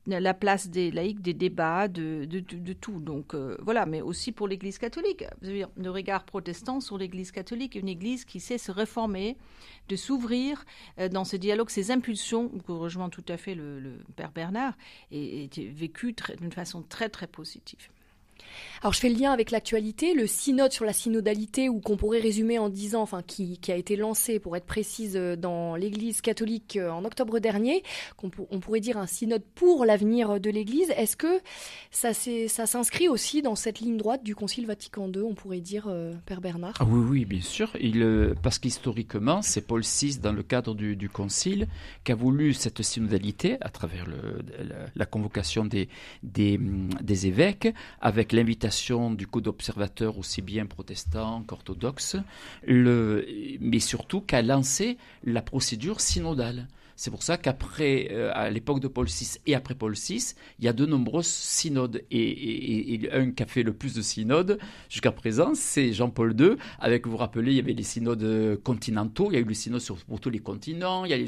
la 0.08 0.34
place 0.34 0.70
des 0.70 0.92
laïcs, 0.92 1.22
des 1.22 1.34
débats, 1.34 1.88
de, 1.88 2.26
tout. 2.80 3.00
Donc 3.00 3.34
euh, 3.34 3.58
voilà, 3.62 3.86
mais 3.86 4.02
aussi 4.02 4.32
pour 4.32 4.48
l'Église 4.48 4.78
catholique. 4.78 5.26
Le 5.42 5.90
regard 5.90 6.24
protestant 6.24 6.80
sur 6.80 6.98
l'Église 6.98 7.32
catholique, 7.32 7.76
une 7.76 7.90
Église 7.90 8.24
qui 8.26 8.40
sait 8.40 8.58
se 8.58 8.72
réformer, 8.72 9.36
de 9.90 9.96
s'ouvrir 9.96 10.64
euh, 11.00 11.10
dans 11.10 11.26
ce 11.26 11.36
dialogue, 11.36 11.70
ces 11.70 11.92
impulsions 11.92 12.52
rejoint 12.86 13.10
tout 13.10 13.26
à 13.28 13.38
fait 13.38 13.56
le, 13.56 13.98
père 14.16 14.32
Bernard, 14.32 14.76
et, 15.12 15.44
et 15.46 15.68
vécu 15.70 16.16
d'une 16.40 16.52
façon 16.52 16.82
très 16.82 17.10
très 17.10 17.28
positive. 17.28 17.90
Alors 18.82 18.94
je 18.94 19.00
fais 19.00 19.10
le 19.10 19.18
lien 19.18 19.32
avec 19.32 19.52
l'actualité, 19.52 20.14
le 20.14 20.28
synode 20.28 20.72
sur 20.72 20.86
la 20.86 20.94
synodalité, 20.94 21.70
ou 21.70 21.80
qu'on 21.80 21.98
pourrait 21.98 22.20
résumer 22.20 22.60
en 22.60 22.70
disant, 22.70 23.02
enfin 23.02 23.22
qui, 23.26 23.60
a 23.68 23.76
été 23.76 23.96
lancé 23.96 24.40
pour 24.40 24.56
être 24.56 24.66
précise 24.66 25.16
euh, 25.16 25.36
dans 25.36 25.76
l'Église 25.76 26.22
catholique 26.22 26.78
euh, 26.78 26.92
en 26.92 27.04
octobre 27.04 27.40
dernier, 27.40 27.84
qu'on 28.16 28.30
on 28.52 28.60
pourrait 28.60 28.80
dire 28.80 28.98
un 28.98 29.08
synode 29.08 29.44
pour 29.56 29.86
l'avenir 29.86 30.40
de 30.40 30.50
l'Église. 30.50 30.92
Est-ce 30.98 31.18
que 31.18 31.40
ça, 31.90 32.14
s'inscrit 32.14 33.08
aussi 33.08 33.42
dans 33.42 33.56
cette 33.56 33.80
ligne 33.80 33.98
droite 33.98 34.24
du 34.24 34.36
Concile 34.36 34.68
Vatican 34.68 35.12
II, 35.12 35.22
on 35.22 35.34
pourrait 35.34 35.62
dire, 35.62 35.86
euh, 35.88 36.14
Père 36.26 36.42
Bernard? 36.42 36.76
Ah 36.80 36.86
Oui, 36.86 37.06
oui, 37.10 37.26
bien 37.26 37.42
sûr. 37.42 37.72
Parce 38.44 38.60
qu'historiquement, 38.60 39.42
c'est 39.42 39.62
Paul 39.62 39.82
VI, 39.82 40.20
dans 40.20 40.34
le 40.34 40.44
cadre 40.44 40.76
du, 40.76 41.10
Concile, 41.10 41.68
qui 42.04 42.12
a 42.12 42.16
voulu 42.16 42.54
cette 42.54 42.82
synodalité 42.82 43.58
à 43.62 43.70
travers 43.70 44.06
la, 44.96 45.06
convocation 45.06 45.66
des, 45.66 45.88
des 46.24 47.28
évêques, 47.28 47.70
avec 48.02 48.25
l'invitation 48.34 49.12
du 49.12 49.28
coup 49.28 49.42
d'observateurs 49.42 50.18
aussi 50.18 50.42
bien 50.42 50.66
protestants 50.66 51.44
qu'orthodoxes, 51.44 52.18
mais 52.68 53.80
surtout 53.80 54.22
qu'a 54.22 54.42
lancé 54.42 54.98
la 55.24 55.42
procédure 55.42 56.02
synodale. 56.02 56.68
C'est 56.96 57.12
pour 57.12 57.24
ça 57.24 57.38
qu'après, 57.38 58.08
euh, 58.12 58.32
à 58.34 58.50
l'époque 58.50 58.80
de 58.80 58.88
Paul 58.88 59.08
VI 59.08 59.38
et 59.46 59.56
après 59.56 59.76
Paul 59.76 59.94
VI, 59.94 60.34
il 60.60 60.66
y 60.66 60.68
a 60.68 60.74
de 60.74 60.86
nombreux 60.86 61.24
synodes. 61.24 62.04
Et, 62.12 63.10
un 63.12 63.32
qui 63.32 63.44
a 63.44 63.46
fait 63.46 63.64
le 63.64 63.74
plus 63.74 63.94
de 63.94 64.02
synodes 64.02 64.58
jusqu'à 64.90 65.12
présent, 65.12 65.52
c'est 65.54 65.94
Jean-Paul 65.94 66.36
II. 66.40 66.56
Avec, 66.80 67.06
vous 67.06 67.12
vous 67.12 67.18
rappelez, 67.18 67.52
il 67.52 67.58
y 67.58 67.60
avait 67.60 67.74
les 67.74 67.84
synodes 67.84 68.60
continentaux, 68.64 69.28
il 69.32 69.36
y 69.36 69.38
a 69.38 69.40
eu 69.40 69.46
le 69.46 69.54
synode 69.54 69.82
sur, 69.82 69.98
pour 69.98 70.20
tous 70.20 70.30
les 70.30 70.40
continents, 70.40 71.06
il 71.06 71.12
y 71.12 71.14
a 71.14 71.18
eu 71.18 71.28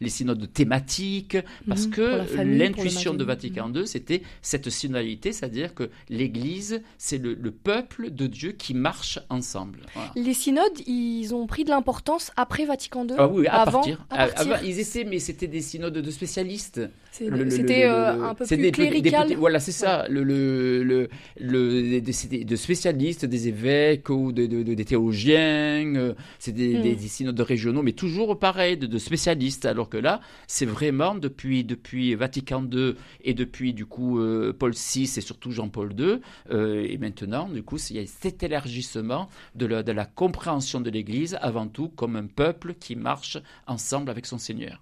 les 0.00 0.08
synodes 0.08 0.52
thématiques, 0.52 1.36
parce 1.68 1.86
mhm, 1.86 1.90
que 1.90 2.42
l'intuition 2.42 3.14
de 3.14 3.24
Vatican 3.24 3.72
II, 3.72 3.86
c'était 3.86 4.22
cette 4.42 4.70
synodalité, 4.70 5.32
c'est-à-dire 5.32 5.74
que 5.74 5.90
l'Église, 6.08 6.82
c'est 6.98 7.18
le, 7.18 7.50
peuple 7.50 8.10
de 8.10 8.26
Dieu 8.26 8.52
qui 8.52 8.74
marche 8.74 9.18
ensemble. 9.28 9.80
Les 10.14 10.34
synodes, 10.34 10.80
ils 10.86 11.34
ont 11.34 11.46
pris 11.46 11.64
de 11.64 11.70
l'importance 11.70 12.30
après 12.36 12.64
Vatican 12.64 13.06
II 13.06 13.16
ah 13.18 13.26
oui, 13.26 13.46
à 13.48 13.64
partir. 13.64 14.06
À, 14.08 14.28
partir. 14.28 14.64
ils 14.64 14.78
passé, 15.00 15.10
mais 15.10 15.18
c'était 15.18 15.46
des 15.46 15.60
synodes 15.60 15.98
de 15.98 16.10
spécialistes. 16.10 16.80
C'était 17.12 17.84
un 17.84 18.34
peu 18.34 18.44
plus 18.46 18.70
clérical. 18.70 19.34
voilà, 19.34 19.60
c'est 19.60 19.72
ça. 19.72 20.06
Le, 20.08 20.22
le, 20.22 21.08
le, 21.38 22.00
de 22.00 22.56
spécialistes, 22.56 23.24
des 23.24 23.48
évêques 23.48 24.08
ou 24.10 24.32
des 24.32 24.84
théologiens. 24.84 25.94
Euh, 25.96 26.14
c'est 26.38 26.52
hmm. 26.52 26.82
des, 26.82 26.96
synodes 26.96 27.40
régionaux, 27.40 27.82
mais 27.82 27.92
toujours 27.92 28.38
pareil, 28.38 28.76
de, 28.76 28.98
spécialistes. 28.98 29.66
Alors 29.66 29.88
que 29.88 29.96
là, 29.96 30.20
c'est 30.46 30.66
vraiment 30.66 31.14
depuis, 31.14 31.64
depuis 31.64 32.14
Vatican 32.14 32.64
II 32.70 32.94
et 33.22 33.34
depuis 33.34 33.72
du 33.72 33.86
coup 33.86 34.20
euh, 34.20 34.52
Paul 34.56 34.72
VI 34.72 35.02
et 35.16 35.20
surtout 35.20 35.50
Jean-Paul 35.50 35.92
II. 35.98 36.20
Euh, 36.50 36.86
et 36.88 36.98
maintenant, 36.98 37.48
du 37.48 37.62
coup, 37.62 37.78
il 37.90 37.96
y 37.96 37.98
a 37.98 38.06
cet 38.06 38.42
élargissement 38.42 39.28
de 39.54 39.66
la, 39.66 39.82
de 39.82 39.92
la 39.92 40.04
compréhension 40.04 40.80
de 40.80 40.90
l'Église 40.90 41.36
avant 41.40 41.66
tout 41.66 41.88
comme 41.88 42.16
un 42.16 42.26
peuple 42.26 42.74
qui 42.74 42.96
marche 42.96 43.38
ensemble 43.66 44.10
avec 44.10 44.26
son 44.26 44.38
Seigneur. 44.38 44.80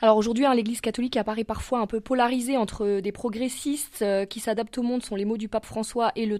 Alors 0.00 0.16
aujourd'hui, 0.16 0.44
hein, 0.44 0.54
l'Église 0.54 0.80
catholique 0.80 1.16
apparaît 1.16 1.44
parfois 1.44 1.80
un 1.80 1.86
peu 1.86 2.00
polarisée 2.00 2.56
entre 2.56 3.00
des 3.00 3.12
progressistes 3.12 4.02
euh, 4.02 4.24
qui 4.26 4.40
s'adaptent 4.40 4.78
au 4.78 4.82
monde, 4.82 5.02
sont 5.02 5.16
les 5.16 5.24
mots 5.24 5.36
du 5.36 5.48
pape 5.48 5.66
François, 5.66 6.12
et 6.16 6.26
le 6.26 6.38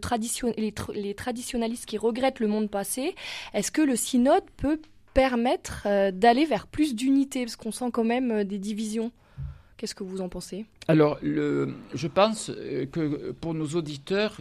les, 0.57 1.15
traditionalistes 1.15 1.87
qui 1.87 1.99
regrettent 1.99 2.41
le 2.41 2.49
monde 2.49 2.71
passé. 2.71 3.15
Est-ce 3.53 3.71
que 3.71 3.83
le 3.83 3.97
synode 3.97 4.45
peut 4.57 4.81
permettre 5.15 5.85
euh, 5.87 6.11
d'aller 6.11 6.45
vers 6.45 6.67
plus 6.67 6.95
d'unité? 6.95 7.45
Parce 7.45 7.57
qu'on 7.57 7.73
sent 7.73 7.91
quand 7.93 8.05
même 8.05 8.31
euh, 8.31 8.45
des 8.45 8.59
divisions. 8.59 9.13
Qu'est-ce 9.77 9.95
que 9.95 10.05
vous 10.05 10.21
en 10.21 10.29
pensez? 10.29 10.67
Alors, 10.87 11.19
je 11.23 12.07
pense 12.07 12.53
que 12.93 13.33
pour 13.33 13.55
nos 13.55 13.67
auditeurs, 13.67 14.41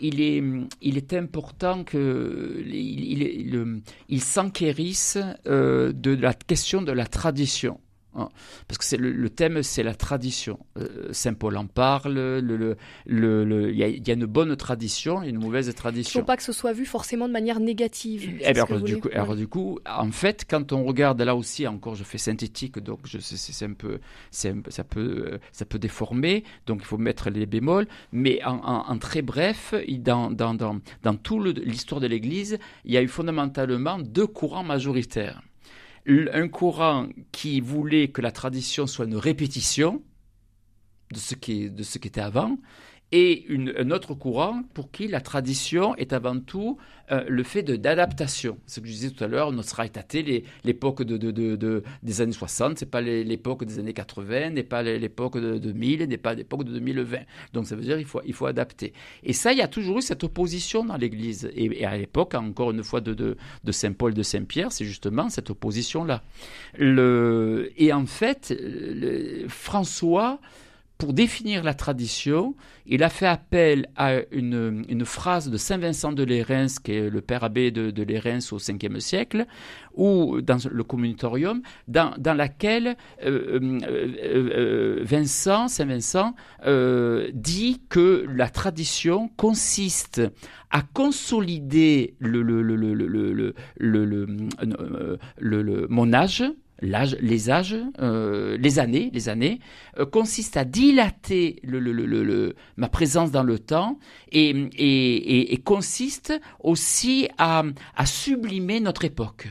il 0.00 0.20
est, 0.20 1.12
important 1.12 1.84
qu'ils 1.84 2.74
il, 2.74 3.82
il, 4.08 4.22
s'enquérissent 4.22 5.18
de 5.46 6.14
la 6.14 6.34
question 6.34 6.82
de 6.82 6.90
la 6.90 7.06
tradition. 7.06 7.78
Hein. 8.18 8.28
Parce 8.66 8.78
que 8.78 8.96
le, 8.96 9.12
le, 9.12 9.30
thème, 9.30 9.62
c'est 9.62 9.82
la 9.82 9.94
tradition. 9.94 10.58
Euh, 10.76 11.08
Saint 11.12 11.34
Paul 11.34 11.56
en 11.56 11.66
parle. 11.66 12.40
Il 12.40 12.74
le, 13.06 13.72
y, 13.74 13.82
a, 13.82 13.88
y, 13.88 14.10
a 14.10 14.14
une 14.14 14.26
bonne 14.26 14.56
tradition 14.56 15.22
et 15.22 15.28
une 15.28 15.38
mauvaise 15.38 15.72
tradition. 15.74 16.18
Il 16.18 16.20
ne 16.20 16.22
faut 16.22 16.26
pas 16.26 16.36
que 16.36 16.42
ce 16.42 16.52
soit 16.52 16.72
vu 16.72 16.86
forcément 16.86 17.28
de 17.28 17.32
manière 17.32 17.60
négative. 17.60 18.38
Eh 18.40 18.52
bien, 18.52 18.64
alors, 18.64 18.80
du 18.80 18.98
coup, 18.98 19.08
alors, 19.12 19.36
du 19.36 19.48
coup, 19.48 19.78
en 19.86 20.10
fait, 20.10 20.46
quand 20.48 20.72
on 20.72 20.84
regarde 20.84 21.20
là 21.22 21.36
aussi, 21.36 21.66
encore, 21.66 21.94
je 21.94 22.04
fais 22.04 22.18
synthétique, 22.18 22.78
donc 22.78 23.00
c'est 23.20 23.64
un 23.64 23.72
peu, 23.72 24.00
ça 24.30 24.84
peut, 24.84 25.38
ça 25.52 25.64
peut 25.64 25.78
déformer. 25.78 26.44
Donc, 26.66 26.80
il 26.82 26.86
faut 26.86 26.98
mettre 26.98 27.30
les 27.30 27.46
bémols. 27.46 27.86
Mais 28.12 28.42
en, 28.44 28.56
en, 28.56 28.98
très 28.98 29.22
bref, 29.22 29.74
dans, 29.98 30.30
dans, 30.30 30.54
dans, 30.54 30.80
dans 31.02 31.14
toute 31.14 31.58
l'histoire 31.58 32.00
de 32.00 32.06
l'Église, 32.06 32.58
il 32.84 32.92
y 32.92 32.96
a 32.96 33.02
eu 33.02 33.08
fondamentalement 33.08 33.98
deux 33.98 34.26
courants 34.26 34.64
majoritaires 34.64 35.42
un 36.08 36.48
courant 36.48 37.08
qui 37.32 37.60
voulait 37.60 38.08
que 38.08 38.22
la 38.22 38.32
tradition 38.32 38.86
soit 38.86 39.04
une 39.04 39.16
répétition 39.16 40.02
de 41.12 41.18
ce 41.18 41.34
qui, 41.34 41.70
de 41.70 41.82
ce 41.82 41.98
qui 41.98 42.08
était 42.08 42.20
avant, 42.20 42.56
et 43.10 43.46
un 43.78 43.90
autre 43.90 44.14
courant 44.14 44.62
pour 44.74 44.90
qui 44.90 45.08
la 45.08 45.20
tradition 45.20 45.94
est 45.96 46.12
avant 46.12 46.38
tout 46.38 46.76
euh, 47.10 47.24
le 47.26 47.42
fait 47.42 47.62
d'adaptation. 47.62 48.58
Ce 48.66 48.80
que 48.80 48.86
je 48.86 48.92
disais 48.92 49.10
tout 49.10 49.24
à 49.24 49.28
l'heure, 49.28 49.50
notre 49.50 49.80
Étaté, 49.80 50.44
l'époque 50.64 51.02
de, 51.02 51.16
de, 51.16 51.82
des 52.02 52.20
années 52.20 52.32
60, 52.32 52.78
c'est 52.78 52.90
pas 52.90 53.00
l'époque 53.00 53.64
des 53.64 53.78
années 53.78 53.94
80, 53.94 54.50
n'est 54.50 54.62
pas 54.62 54.82
l'époque 54.82 55.38
de 55.38 55.56
2000, 55.56 56.02
n'est 56.02 56.18
pas 56.18 56.34
l'époque 56.34 56.64
de 56.64 56.72
2020. 56.72 57.18
Donc 57.54 57.66
ça 57.66 57.76
veut 57.76 57.82
dire 57.82 57.96
qu'il 57.96 58.04
faut, 58.04 58.20
il 58.26 58.34
faut 58.34 58.46
adapter. 58.46 58.92
Et 59.22 59.32
ça, 59.32 59.52
il 59.52 59.58
y 59.58 59.62
a 59.62 59.68
toujours 59.68 59.98
eu 59.98 60.02
cette 60.02 60.22
opposition 60.24 60.84
dans 60.84 60.96
l'Église. 60.96 61.50
Et, 61.54 61.86
à 61.86 61.96
l'époque, 61.96 62.34
encore 62.34 62.72
une 62.72 62.84
fois, 62.84 63.00
de, 63.00 63.36
Saint 63.70 63.92
Paul, 63.92 64.12
de 64.12 64.22
Saint 64.22 64.44
Pierre, 64.44 64.70
c'est 64.70 64.84
justement 64.84 65.30
cette 65.30 65.48
opposition-là. 65.48 66.22
Et 66.78 67.92
en 67.92 68.06
fait, 68.06 68.54
François 69.48 70.40
pour 70.98 71.12
définir 71.12 71.62
la 71.62 71.74
tradition, 71.74 72.56
il 72.84 73.04
a 73.04 73.08
fait 73.08 73.26
appel 73.26 73.86
à 73.94 74.16
une, 74.32 75.04
phrase 75.04 75.48
de 75.48 75.56
Saint 75.56 75.78
Vincent 75.78 76.10
de 76.10 76.24
Lérins, 76.24 76.66
qui 76.82 76.92
est 76.92 77.08
le 77.08 77.20
père 77.20 77.44
abbé 77.44 77.70
de, 77.70 77.92
de 77.92 78.02
Lérins 78.02 78.40
au 78.50 78.58
5e 78.58 78.98
siècle, 78.98 79.46
ou 79.94 80.40
dans 80.40 80.58
le 80.68 80.82
communitorium, 80.82 81.62
dans, 81.86 82.12
laquelle 82.36 82.96
euh, 83.24 83.60
euh, 83.60 83.80
euh, 84.24 84.98
Vincent, 85.02 85.68
Saint 85.68 85.86
Vincent, 85.86 86.34
dit 87.32 87.80
que 87.88 88.26
la 88.34 88.48
tradition 88.48 89.28
consiste 89.36 90.20
à 90.70 90.82
consolider 90.82 92.16
le, 92.18 92.42
le, 92.42 92.62
le 95.38 95.86
mon 95.88 96.12
âge, 96.12 96.44
l'âge, 96.80 97.16
les 97.20 97.50
âges, 97.50 97.76
euh, 98.00 98.56
les 98.58 98.78
années, 98.78 99.10
les 99.12 99.28
années, 99.28 99.60
euh, 99.98 100.06
consistent 100.06 100.56
à 100.56 100.64
dilater 100.64 101.60
le, 101.62 102.54
ma 102.76 102.88
présence 102.88 103.30
dans 103.30 103.42
le 103.42 103.58
temps 103.58 103.98
et, 104.32 104.50
et, 105.52 105.56
consiste 105.58 106.32
aussi 106.60 107.28
à 107.38 107.64
sublimer 108.04 108.80
notre 108.80 109.04
époque. 109.04 109.48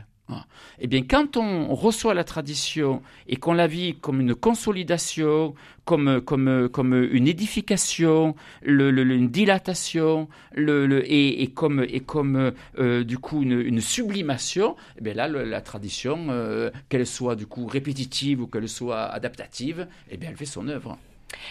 Eh 0.79 0.87
bien, 0.87 1.03
quand 1.03 1.37
on 1.37 1.73
reçoit 1.73 2.13
la 2.13 2.23
tradition 2.23 3.01
et 3.27 3.37
qu'on 3.37 3.53
la 3.53 3.67
vit 3.67 3.95
comme 3.95 4.21
une 4.21 4.35
consolidation, 4.35 5.55
comme, 5.85 6.21
comme, 6.21 6.69
comme 6.69 6.93
une 6.93 7.27
édification, 7.27 8.35
le, 8.61 8.91
une 8.91 9.29
dilatation, 9.29 10.27
le, 10.53 11.03
et, 11.05 11.41
et, 11.41 11.47
comme, 11.47 11.85
et 11.87 12.01
comme 12.01 12.51
euh, 12.77 13.03
du 13.03 13.17
coup 13.17 13.41
une, 13.41 13.81
sublimation, 13.81 14.75
eh 14.97 15.01
bien 15.01 15.13
là, 15.13 15.27
la 15.27 15.61
tradition, 15.61 16.27
euh, 16.29 16.71
qu'elle 16.89 17.07
soit 17.07 17.35
du 17.35 17.47
coup 17.47 17.65
répétitive 17.65 18.41
ou 18.41 18.47
qu'elle 18.47 18.69
soit 18.69 19.05
adaptative, 19.05 19.87
eh 20.11 20.17
bien 20.17 20.29
elle 20.29 20.37
fait 20.37 20.45
son 20.45 20.67
œuvre. 20.67 20.97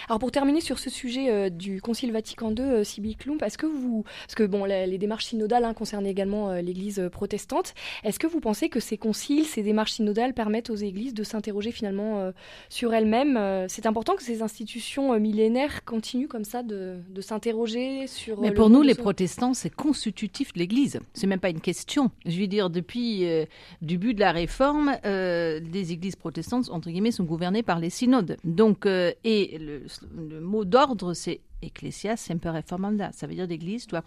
Alors 0.08 0.18
pour 0.18 0.30
terminer 0.30 0.60
sur 0.60 0.78
ce 0.78 0.90
sujet 0.90 1.30
euh, 1.30 1.50
du 1.50 1.80
Concile 1.80 2.12
Vatican 2.12 2.50
II, 2.50 2.60
euh, 2.60 2.84
Sibyl 2.84 3.16
Klump, 3.16 3.42
est-ce 3.42 3.58
que 3.58 3.66
vous, 3.66 4.04
parce 4.26 4.34
que 4.34 4.44
bon, 4.44 4.64
les, 4.64 4.98
démarches 4.98 5.26
synodales 5.26 5.64
hein, 5.64 5.74
concernent 5.74 6.06
également 6.06 6.50
euh, 6.50 6.60
l'Église 6.60 7.08
protestante, 7.12 7.74
est-ce 8.04 8.18
que 8.18 8.26
vous 8.26 8.40
pensez 8.40 8.68
que 8.68 8.80
ces 8.80 8.96
conciles, 8.96 9.44
ces 9.44 9.62
démarches 9.62 9.92
synodales 9.92 10.34
permettent 10.34 10.70
aux 10.70 10.76
Églises 10.76 11.14
de 11.14 11.22
s'interroger 11.22 11.72
finalement 11.72 12.32
sur 12.68 12.94
elles-mêmes 12.94 13.66
C'est 13.68 13.86
important 13.86 14.14
que 14.16 14.22
ces 14.22 14.42
institutions 14.42 15.18
millénaires 15.18 15.84
continuent 15.84 16.28
comme 16.28 16.44
ça 16.44 16.62
de, 16.62 16.98
s'interroger 17.20 18.06
sur. 18.06 18.40
Mais 18.40 18.52
pour 18.52 18.70
nous, 18.70 18.82
les 18.82 18.94
protestants, 18.94 19.54
c'est 19.54 19.70
constitutif 19.70 20.52
de 20.52 20.58
l'Église. 20.58 21.00
C'est 21.14 21.26
même 21.26 21.40
pas 21.40 21.50
une 21.50 21.60
question. 21.60 22.10
Je 22.24 22.38
veux 22.38 22.46
dire, 22.46 22.70
depuis 22.70 23.20
le 23.24 23.46
début 23.82 24.14
de 24.14 24.20
la 24.20 24.32
Réforme, 24.32 24.96
les 25.04 25.92
Églises 25.92 26.16
protestantes 26.16 26.70
entre 26.70 26.90
guillemets 26.90 27.10
sont 27.10 27.24
gouvernées 27.24 27.62
par 27.62 27.78
les 27.78 27.90
synodes. 27.90 28.36
Donc 28.44 28.86
et 28.86 29.58
le, 29.66 30.40
mot 30.40 30.64
d'ordre, 30.64 31.14
c'est 31.14 31.40
Ecclesia 31.62 32.16
semper 32.16 32.50
reformanda. 32.50 33.10
Ça 33.12 33.26
veut 33.26 33.34
dire 33.34 33.46
l'Église 33.46 33.86
doit 33.86 34.04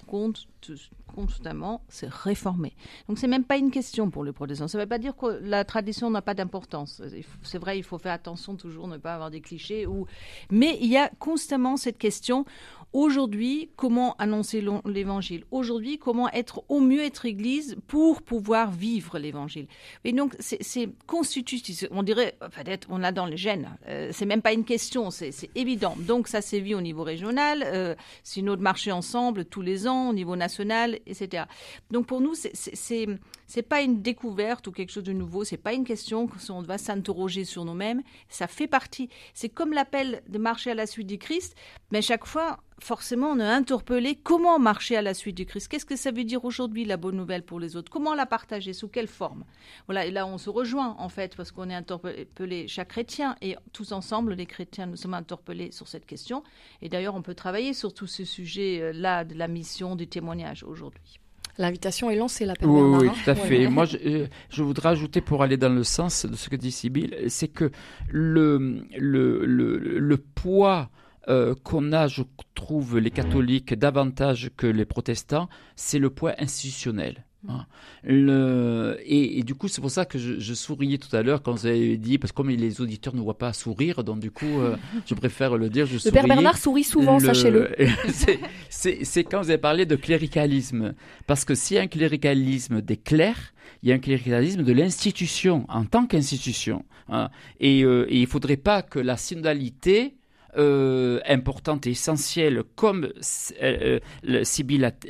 constamment 1.15 1.82
se 1.89 2.06
réformer. 2.06 2.76
Donc 3.08 3.17
c'est 3.17 3.28
même 3.28 3.43
pas 3.43 3.58
une 3.58 3.72
question 3.72 4.10
pour 4.10 4.24
les 4.24 4.32
protestants. 4.32 4.67
Ça 4.67 4.78
ne 4.78 4.84
veut 4.84 4.89
pas 4.89 5.00
dire 5.00 5.15
que 5.15 5.39
la 5.41 5.65
tradition 5.65 6.10
n'a 6.10 6.22
pas 6.22 6.34
d'importance. 6.34 7.02
C'est 7.43 7.58
vrai, 7.58 7.78
il 7.78 7.84
faut 7.84 7.98
faire 7.98 8.13
attention 8.13 8.56
toujours, 8.56 8.88
ne 8.88 8.98
pas 8.98 9.15
avoir 9.15 9.32
des 9.32 9.41
clichés. 9.41 9.86
Ou... 9.88 10.06
Mais 10.52 10.78
il 10.82 10.89
y 10.89 10.98
a 10.98 11.10
constamment 11.19 11.76
cette 11.76 11.98
question. 11.98 12.45
Aujourd'hui, 12.91 13.69
comment 13.75 14.15
annoncer 14.17 14.63
l'évangile? 14.86 15.43
Aujourd'hui, 15.52 15.99
comment 15.99 16.28
être 16.32 16.63
au 16.69 16.80
mieux 16.80 17.04
être 17.04 17.25
Église 17.25 17.78
pour 17.86 18.23
pouvoir 18.23 18.71
vivre 18.71 19.19
l'évangile? 19.19 19.67
Et 20.06 20.12
donc, 20.12 20.36
c'est 20.39 20.89
constitutif. 21.06 21.86
On 21.91 22.02
dirait, 22.02 22.36
peut-être, 22.39 22.88
on 22.89 22.97
l'a 22.97 23.12
dans 23.12 23.28
les 23.28 23.38
gènes. 23.38 23.78
Euh, 23.88 24.10
c'est 24.12 24.25
même 24.25 24.41
pas 24.41 24.54
une 24.54 24.65
question, 24.65 25.12
c'est 25.12 25.32
évident. 25.54 25.95
Donc, 25.99 26.28
ça 26.28 26.41
sévit 26.41 26.73
au 26.73 26.82
niveau 26.82 27.04
régional, 27.04 27.63
euh, 27.63 27.93
notre 28.38 28.63
marché 28.63 28.91
ensemble 28.91 29.45
tous 29.45 29.62
les 29.62 29.88
ans, 29.88 30.10
au 30.10 30.13
niveau 30.13 30.36
national, 30.36 30.97
etc. 31.06 31.43
Donc, 31.91 32.08
pour 32.08 32.21
nous, 32.21 32.34
c'est 32.34 33.08
c'est 33.49 33.63
pas 33.63 33.82
une 33.82 34.04
découverte 34.04 34.67
ou 34.67 34.71
quelque 34.71 34.91
chose 34.91 35.04
de 35.04 35.12
nouveau. 35.12 35.43
C'est 35.43 35.58
pas 35.58 35.73
une 35.73 35.84
question 35.84 36.28
qu'on 36.28 36.62
va 36.62 36.78
s'interroger 36.78 37.45
sur 37.45 37.65
nous-mêmes. 37.65 38.04
Ça 38.30 38.45
fait 38.45 38.67
partie. 38.67 39.10
C'est 39.34 39.49
comme 39.49 39.73
l'appel 39.73 40.21
de 40.30 40.38
marcher 40.38 40.69
à 40.69 40.75
la 40.75 40.86
suite 40.86 41.08
du 41.08 41.17
Christ, 41.17 41.56
mais 41.91 42.02
chaque 42.02 42.25
fois, 42.25 42.60
forcément, 42.80 43.32
on 43.32 43.39
est 43.39 43.43
interpellé 43.43 44.15
comment 44.15 44.60
marcher 44.60 44.95
à 44.95 45.02
la 45.02 45.13
suite 45.13 45.36
du 45.36 45.45
Christ. 45.45 45.67
Qu'est-ce 45.67 45.86
que 45.86 45.95
ça 45.95 46.12
veut 46.12 46.23
dire 46.23 46.45
aujourd'hui 46.45 46.86
la 46.86 46.97
bonne 46.97 47.15
nouvelle 47.15 47.43
pour 47.43 47.60
les 47.60 47.75
autres? 47.75 47.91
Comment 47.91 48.13
la 48.13 48.25
partager? 48.25 48.73
Sous 48.73 48.88
quelle 48.88 49.08
forme? 49.08 49.43
Voilà. 49.88 50.06
Et 50.06 50.12
là, 50.12 50.28
on 50.28 50.38
se 50.38 50.49
rejoint 50.49 50.95
en 50.99 51.10
fait 51.10 51.36
parce 51.36 51.52
qu'on 51.52 51.69
est 51.69 51.75
interpellé 51.75 52.67
chaque 52.67 52.89
chrétien 52.89 53.36
et 53.41 53.56
tous 53.73 53.91
ensemble, 53.91 54.34
les 54.34 54.45
chrétiens, 54.45 54.86
nous 54.86 54.97
sommes 54.97 55.13
interpellés 55.13 55.71
sur 55.71 55.88
cette 55.88 56.06
question. 56.06 56.43
Et 56.82 56.89
d'ailleurs, 56.89 57.15
on 57.15 57.21
peut 57.21 57.36
travailler 57.36 57.73
sur 57.73 57.93
tous 57.93 58.08
ces 58.08 58.25
sujets-là 58.25 59.25
de 59.25 59.36
la 59.36 59.47
mission 59.47 59.95
du 59.95 60.08
témoignage 60.08 60.63
aujourd'hui. 60.63 61.19
L'invitation 61.60 62.10
est 62.10 62.15
lancée, 62.15 62.45
la 62.45 62.54
Oui, 62.62 62.82
oui, 62.82 63.08
hein. 63.10 63.13
tout 63.21 63.30
à 63.30 63.36
fait. 63.36 63.67
Moi, 63.67 63.86
euh, 64.06 64.28
je, 64.49 64.63
voudrais 64.63 64.89
ajouter, 64.89 65.19
pour 65.19 65.43
aller 65.43 65.58
dans 65.58 65.73
le 65.73 65.84
sens 65.84 66.25
de 66.25 66.38
ce 66.38 66.47
que 66.47 66.56
dit 66.56 66.71
Sibyl, 66.71 67.13
c'est 67.28 67.49
que 67.49 67.69
le, 68.08 68.86
le, 68.97 69.45
le, 69.45 70.17
poids 70.17 70.89
euh, 71.30 71.56
qu'on 71.63 71.92
a, 71.92 72.08
je 72.08 72.24
trouve, 72.56 72.98
les 72.98 73.12
catholiques 73.12 73.74
davantage 73.74 74.52
que 74.58 74.68
les 74.68 74.86
protestants, 74.86 75.50
c'est 75.76 76.00
le 76.00 76.10
poids 76.10 76.34
institutionnel. 76.39 77.26
Hein. 77.48 77.65
Le, 78.04 78.98
et, 79.06 79.44
du 79.44 79.56
coup, 79.56 79.70
c'est 79.70 79.80
pour 79.80 79.92
ça 79.92 80.06
que 80.06 80.18
je, 80.18 80.54
souriais 80.54 80.98
tout 80.98 81.15
à 81.15 81.22
l'heure 81.22 81.42
quand 81.42 81.54
vous 81.54 81.68
avez 81.68 81.98
dit, 81.98 82.18
parce 82.18 82.32
que 82.32 82.38
comme 82.38 82.50
les 82.50 82.82
auditeurs 82.82 83.15
ne 83.15 83.22
voient 83.22 83.38
pas 83.38 83.54
sourire, 83.54 84.04
donc 84.04 84.20
du 84.20 84.32
coup, 84.32 84.60
euh, 84.60 84.76
je 85.06 85.13
préfère 85.13 85.58
le 85.58 85.70
dire. 85.70 85.86
Je 85.86 85.96
le 86.04 86.12
père 86.12 86.28
Bernard 86.28 86.58
sourit 86.58 86.84
souvent, 86.84 87.20
sachez-le. 87.20 87.72
c'est 88.70 89.24
quand 89.24 89.42
vous 89.42 89.50
avez 89.50 89.58
parlé 89.58 89.86
de 89.86 89.96
cléricalisme. 89.96 90.94
Parce 91.28 91.46
que 91.46 91.56
s'il 91.56 91.78
y 91.78 91.80
a 91.80 91.84
un 91.84 91.88
cléricalisme 91.88 92.82
des 92.82 92.98
clercs, 92.98 93.54
il 93.84 93.89
y 93.89 93.92
a 93.94 93.96
un 93.96 94.00
cléricalisme 94.00 94.63
de 94.63 94.74
l'institution 94.74 95.65
en 95.70 95.86
tant 95.86 96.08
qu'institution. 96.08 96.84
Hein. 97.08 97.30
Et, 97.60 97.84
euh, 97.86 98.06
et, 98.10 98.18
il 98.18 98.22
ne 98.22 98.28
faudrait 98.28 98.58
pas 98.58 98.82
que 98.82 99.00
la 99.00 99.15
synodalité 99.15 100.18
euh, 100.58 101.20
importante 101.28 101.86
et 101.86 101.92
essentielle, 101.92 102.64
comme 102.76 103.12
euh, 103.62 104.00
euh 104.28 104.44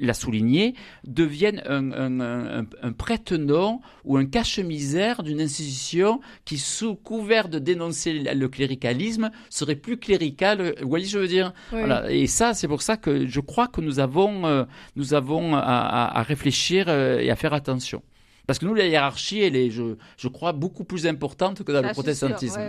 l'a 0.02 0.13
souligné, 0.13 0.75
devienne 1.06 1.62
un, 1.65 1.91
un, 1.91 2.65
un, 2.82 2.91
prête-nom 2.91 3.80
ou 4.04 4.17
un 4.17 4.25
cache-misère 4.25 5.23
d'une 5.23 5.39
institution 5.39 6.19
qui, 6.45 6.58
sous 6.58 6.95
couvert 6.95 7.47
de 7.47 7.60
dénoncer 7.60 8.13
le 8.13 8.47
cléricalisme, 8.47 9.32
serait 9.49 9.75
plus 9.75 9.97
clérical. 9.97 10.75
Vous 10.82 10.89
voyez, 10.89 11.06
je 11.06 11.19
veux 11.19 11.28
dire? 11.28 11.54
Voilà. 11.71 12.12
Et 12.12 12.28
ça, 12.28 12.54
c'est 12.54 12.67
pour 12.67 12.82
ça 12.82 12.97
que 12.97 13.25
je 13.25 13.39
crois 13.39 13.67
que 13.67 13.82
nous 13.82 13.99
avons, 13.99 14.45
euh, 14.45 14.65
nous 14.95 15.13
avons 15.13 15.56
à, 15.56 15.62
à, 15.62 16.21
réfléchir 16.23 16.89
et 16.89 17.30
à 17.30 17.36
faire 17.36 17.54
attention. 17.54 18.02
Parce 18.49 18.58
que 18.58 18.65
nous, 18.65 18.73
la 18.73 18.88
hiérarchie, 18.88 19.41
elle 19.41 19.56
est, 19.56 19.69
je, 19.69 19.95
je 20.17 20.28
crois, 20.28 20.54
beaucoup 20.54 20.84
plus 20.84 21.06
importante 21.06 21.63
que 21.63 21.71
dans 21.71 21.84
le 21.84 21.91
protestantisme. 21.91 22.60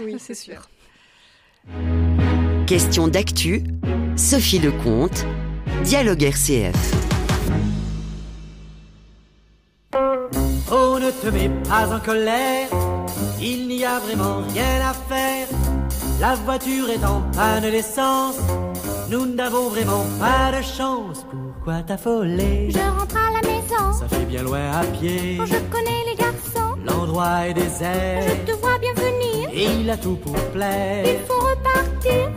Oui, 0.00 0.14
c'est 0.18 0.34
sûr. 0.34 0.62
Question 2.66 3.08
d'actu, 3.08 3.64
Sophie 4.16 4.58
Lecomte, 4.58 5.24
Dialogue 5.84 6.22
RCF. 6.22 6.74
Oh, 10.70 10.98
ne 11.00 11.10
te 11.10 11.28
mets 11.28 11.50
pas 11.66 11.94
en 11.94 11.98
colère, 11.98 12.68
il 13.40 13.68
n'y 13.68 13.86
a 13.86 13.98
vraiment 14.00 14.42
rien 14.52 14.82
à 14.86 14.92
faire. 14.92 15.46
La 16.20 16.34
voiture 16.34 16.90
est 16.90 17.04
en 17.06 17.22
panne 17.34 17.70
d'essence, 17.70 18.36
nous 19.10 19.24
n'avons 19.24 19.70
vraiment 19.70 20.04
pas 20.20 20.50
de 20.54 20.62
chance. 20.62 21.24
Pourquoi 21.30 21.82
t'affoler? 21.82 22.70
Je 22.70 22.78
rentre 22.78 23.16
à 23.16 23.32
la 23.32 23.48
maison, 23.48 23.98
ça 23.98 24.08
fait 24.08 24.26
bien 24.26 24.42
loin 24.42 24.70
à 24.72 24.84
pied. 24.84 25.38
Oh, 25.40 25.46
je 25.46 25.56
connais 25.70 26.04
les 26.06 26.16
garçons, 26.16 26.76
l'endroit 26.84 27.48
est 27.48 27.54
désert. 27.54 28.22
Je 28.28 28.52
te 28.52 28.58
vois 28.58 28.78
bien 28.78 28.92
venir, 28.92 29.48
et 29.52 29.80
il 29.80 29.88
a 29.88 29.96
tout 29.96 30.16
pour 30.16 30.34
plaire. 30.52 31.04
Il 31.06 31.20
faut 31.26 31.47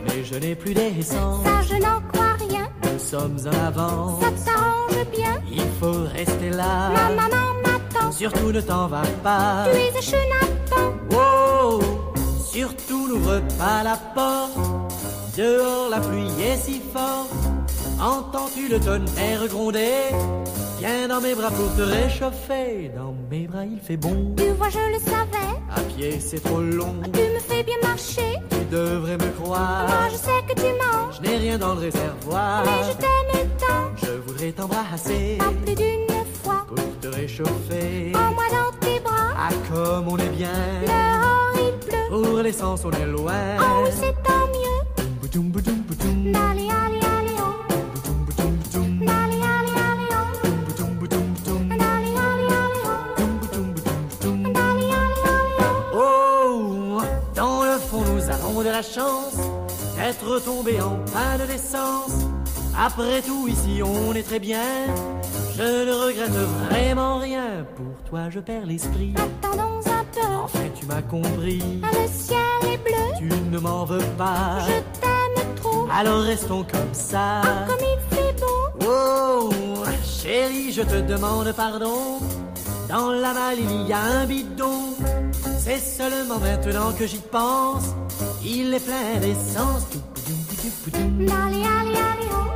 mais 0.06 0.24
je 0.24 0.34
n'ai 0.36 0.54
plus 0.54 0.74
d'essence. 0.74 1.44
Ça, 1.44 1.62
je 1.68 1.74
n'en 1.74 2.00
crois 2.12 2.34
rien. 2.48 2.68
Nous 2.92 2.98
sommes 2.98 3.38
en 3.46 3.66
avance, 3.66 4.22
ça 4.22 4.52
t'arrange 4.52 5.06
bien. 5.10 5.34
Il 5.50 5.68
faut 5.80 6.04
rester 6.12 6.50
là. 6.50 6.90
Ma 6.90 7.08
maman 7.10 7.46
m'attend, 7.64 8.12
surtout 8.12 8.52
ne 8.52 8.60
t'en 8.60 8.86
va 8.86 9.02
pas. 9.22 9.64
Tu 9.72 9.78
es 9.78 9.96
un 9.96 10.00
chenapan. 10.00 10.92
Wow, 11.10 11.80
surtout 12.44 13.08
n'ouvre 13.08 13.40
pas 13.58 13.82
la 13.82 13.96
porte. 14.14 14.94
Dehors 15.36 15.88
la 15.90 16.00
pluie 16.00 16.30
est 16.42 16.56
si 16.56 16.80
forte. 16.92 17.32
Entends-tu 18.00 18.68
le 18.68 18.80
tonnerre 18.80 19.46
gronder? 19.48 20.10
Viens 20.78 21.06
dans 21.08 21.20
mes 21.20 21.34
bras 21.34 21.50
pour 21.50 21.74
te 21.76 21.82
réchauffer. 21.82 22.90
Dans 22.96 23.14
mes 23.30 23.46
bras 23.46 23.64
il 23.64 23.78
fait 23.78 23.96
bon. 23.96 24.34
Tu 24.36 24.48
vois, 24.58 24.68
je 24.68 24.78
le 24.78 24.98
savais. 24.98 25.52
À 25.74 25.80
pied 25.80 26.18
c'est 26.20 26.42
trop 26.42 26.60
long. 26.60 26.96
Tu 27.04 27.20
me 27.20 27.38
fais 27.38 27.62
bien 27.62 27.76
marcher. 27.82 28.38
Devrais 28.72 29.18
me 29.18 29.30
croire. 29.38 29.86
Moi 29.86 30.08
je 30.10 30.16
sais 30.16 30.42
que 30.48 30.54
tu 30.58 30.68
manges. 30.82 31.16
Je 31.16 31.28
n'ai 31.28 31.36
rien 31.36 31.58
dans 31.58 31.74
le 31.74 31.80
réservoir. 31.80 32.64
Mais 32.64 32.88
je 32.88 32.96
t'aime 32.96 33.48
tant. 33.58 33.84
Je 34.02 34.12
voudrais 34.26 34.50
t'embrasser. 34.52 35.36
Pas 35.38 35.52
plus 35.62 35.74
d'une 35.74 36.06
fois. 36.42 36.64
Pour 36.74 36.98
te 37.02 37.08
réchauffer. 37.08 38.12
En 38.14 38.32
moi 38.32 38.44
dans 38.50 38.72
tes 38.80 38.98
bras. 39.00 39.34
Ah 39.36 39.50
comme 39.70 40.08
on 40.08 40.16
est 40.16 40.30
bien. 40.30 40.48
Dehors 40.86 41.52
il 41.56 41.86
pleut. 41.86 42.08
Pour 42.08 42.38
l'essence 42.38 42.80
on 42.86 42.92
est 42.92 43.04
loin. 43.04 43.58
Oh 43.60 43.82
oui 43.84 43.90
c'est 43.92 44.14
tant 44.22 44.46
mieux. 44.46 44.62
Allez, 46.34 46.68
allez. 46.70 46.91
Chance 58.80 59.36
d'être 59.96 60.42
tombé 60.42 60.80
en 60.80 60.96
panne 61.12 61.46
d'essence. 61.46 62.12
Après 62.78 63.20
tout, 63.20 63.46
ici 63.48 63.82
on 63.82 64.14
est 64.14 64.22
très 64.22 64.38
bien. 64.38 64.86
Je 65.54 65.62
ne 65.62 65.92
regrette 65.92 66.30
vraiment 66.70 67.18
rien. 67.18 67.66
Pour 67.76 68.08
toi, 68.08 68.30
je 68.30 68.40
perds 68.40 68.64
l'esprit. 68.64 69.12
Attendons 69.16 69.80
un 69.84 70.04
peu. 70.14 70.26
Enfin, 70.44 70.64
tu 70.74 70.86
m'as 70.86 71.02
compris. 71.02 71.62
Le 71.82 72.08
ciel 72.08 72.38
est 72.72 72.78
bleu. 72.78 73.18
Tu 73.18 73.28
ne 73.50 73.58
m'en 73.58 73.84
veux 73.84 74.04
pas. 74.16 74.60
Je 74.66 75.00
t'aime 75.00 75.54
trop. 75.56 75.86
Alors 75.92 76.22
restons 76.22 76.64
comme 76.64 76.94
ça. 76.94 77.42
Oh, 77.44 77.70
comme 77.70 77.86
il 77.86 78.16
fait 78.16 78.34
beau. 78.40 78.88
Oh, 78.88 79.50
chérie, 80.02 80.72
je 80.72 80.82
te 80.82 81.02
demande 81.02 81.52
pardon. 81.52 82.20
Dans 82.88 83.12
la 83.12 83.34
malle, 83.34 83.58
il 83.58 83.86
y 83.86 83.92
a 83.92 84.00
un 84.00 84.24
bidon. 84.24 84.94
C'est 85.58 85.78
seulement 85.78 86.38
maintenant 86.38 86.92
que 86.98 87.06
j'y 87.06 87.18
pense. 87.18 87.94
Il 88.44 88.74
est 88.74 88.80
plein 88.80 89.18
d'essence. 89.20 89.86
Allez, 90.94 91.28
allez, 91.28 91.64
allez, 91.64 92.28
Vous 92.30 92.51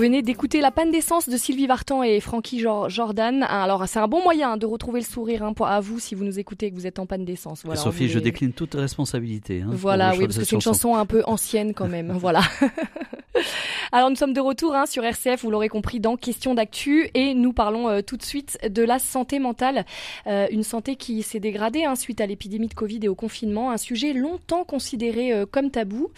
venez 0.00 0.22
d'écouter 0.22 0.62
La 0.62 0.70
panne 0.70 0.90
d'essence 0.90 1.28
de 1.28 1.36
Sylvie 1.36 1.66
Vartan 1.66 2.02
et 2.02 2.20
Frankie 2.20 2.58
Jordan. 2.58 3.42
Alors, 3.42 3.86
c'est 3.86 3.98
un 3.98 4.08
bon 4.08 4.22
moyen 4.22 4.56
de 4.56 4.64
retrouver 4.64 5.00
le 5.00 5.04
sourire 5.04 5.42
hein, 5.42 5.52
à 5.62 5.80
vous 5.80 5.98
si 5.98 6.14
vous 6.14 6.24
nous 6.24 6.38
écoutez 6.38 6.66
et 6.66 6.70
que 6.70 6.74
vous 6.74 6.86
êtes 6.86 6.98
en 6.98 7.04
panne 7.04 7.26
d'essence. 7.26 7.60
Voilà, 7.64 7.78
Sophie, 7.78 8.08
je 8.08 8.18
décline 8.18 8.52
toute 8.52 8.74
responsabilité. 8.74 9.60
Hein, 9.60 9.68
voilà, 9.72 10.12
oui, 10.16 10.24
parce 10.24 10.38
que 10.38 10.44
c'est 10.44 10.56
une 10.56 10.62
chanson 10.62 10.96
un 10.96 11.04
peu 11.04 11.22
ancienne 11.26 11.74
quand 11.74 11.86
même. 11.86 12.12
voilà. 12.18 12.40
Alors 13.92 14.10
nous 14.10 14.16
sommes 14.16 14.32
de 14.32 14.40
retour 14.40 14.74
hein, 14.74 14.86
sur 14.86 15.04
RCF, 15.04 15.42
vous 15.42 15.50
l'aurez 15.50 15.68
compris, 15.68 16.00
dans 16.00 16.16
Question 16.16 16.54
d'actu 16.54 17.10
et 17.14 17.34
nous 17.34 17.52
parlons 17.52 17.88
euh, 17.88 18.02
tout 18.02 18.16
de 18.16 18.22
suite 18.22 18.58
de 18.68 18.82
la 18.82 18.98
santé 18.98 19.38
mentale, 19.38 19.84
euh, 20.26 20.46
une 20.50 20.62
santé 20.62 20.96
qui 20.96 21.22
s'est 21.22 21.40
dégradée 21.40 21.84
hein, 21.84 21.96
suite 21.96 22.20
à 22.20 22.26
l'épidémie 22.26 22.68
de 22.68 22.74
Covid 22.74 23.00
et 23.02 23.08
au 23.08 23.14
confinement, 23.14 23.70
un 23.70 23.76
sujet 23.76 24.12
longtemps 24.12 24.64
considéré 24.64 25.32
euh, 25.32 25.46
comme 25.50 25.70
tabou. 25.70 26.10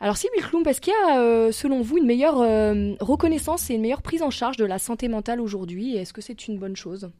Alors 0.00 0.16
Sylvie 0.16 0.40
Klump, 0.40 0.66
est-ce 0.66 0.80
qu'il 0.80 0.92
y 0.92 1.10
a 1.10 1.50
selon 1.50 1.82
vous 1.82 1.98
une 1.98 2.06
meilleure 2.06 2.36
reconnaissance 3.00 3.68
et 3.68 3.74
une 3.74 3.82
meilleure 3.82 4.02
prise 4.02 4.22
en 4.22 4.30
charge 4.30 4.56
de 4.56 4.64
la 4.64 4.78
santé 4.78 5.08
mentale 5.08 5.40
aujourd'hui? 5.40 5.96
Est-ce 5.96 6.12
que 6.12 6.20
c'est 6.20 6.46
une 6.46 6.58
bonne 6.58 6.76
chose? 6.76 7.10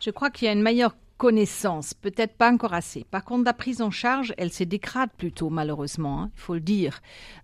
Je 0.00 0.10
crois 0.10 0.30
qu'il 0.30 0.46
y 0.46 0.48
a 0.48 0.52
une 0.52 0.62
meilleure 0.62 0.96
connaissance, 1.18 1.94
peut-être 1.94 2.34
pas 2.36 2.50
encore 2.50 2.72
assez. 2.72 3.04
Par 3.10 3.24
contre, 3.24 3.44
la 3.44 3.52
prise 3.52 3.82
en 3.82 3.90
charge, 3.90 4.32
elle 4.38 4.52
se 4.52 4.62
dégrade 4.62 5.10
plutôt, 5.18 5.50
malheureusement, 5.50 6.22
hein, 6.22 6.30
il 6.36 6.40
faut 6.40 6.54
le 6.54 6.60
dire. 6.60 7.00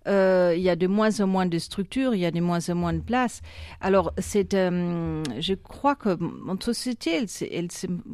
Euh, 0.07 0.53
il 0.55 0.63
y 0.63 0.69
a 0.69 0.77
de 0.77 0.87
moins 0.87 1.19
en 1.19 1.27
moins 1.27 1.45
de 1.45 1.59
structures, 1.59 2.15
il 2.15 2.21
y 2.21 2.25
a 2.25 2.31
de 2.31 2.39
moins 2.39 2.69
en 2.69 2.75
moins 2.75 2.93
de 2.93 3.01
places. 3.01 3.41
Alors, 3.81 4.13
c'est, 4.17 4.53
euh, 4.53 5.21
je 5.39 5.53
crois 5.53 5.95
que 5.95 6.17
notre 6.47 6.67
société, 6.67 7.11
elle, 7.11 7.27
elle, 7.51 7.67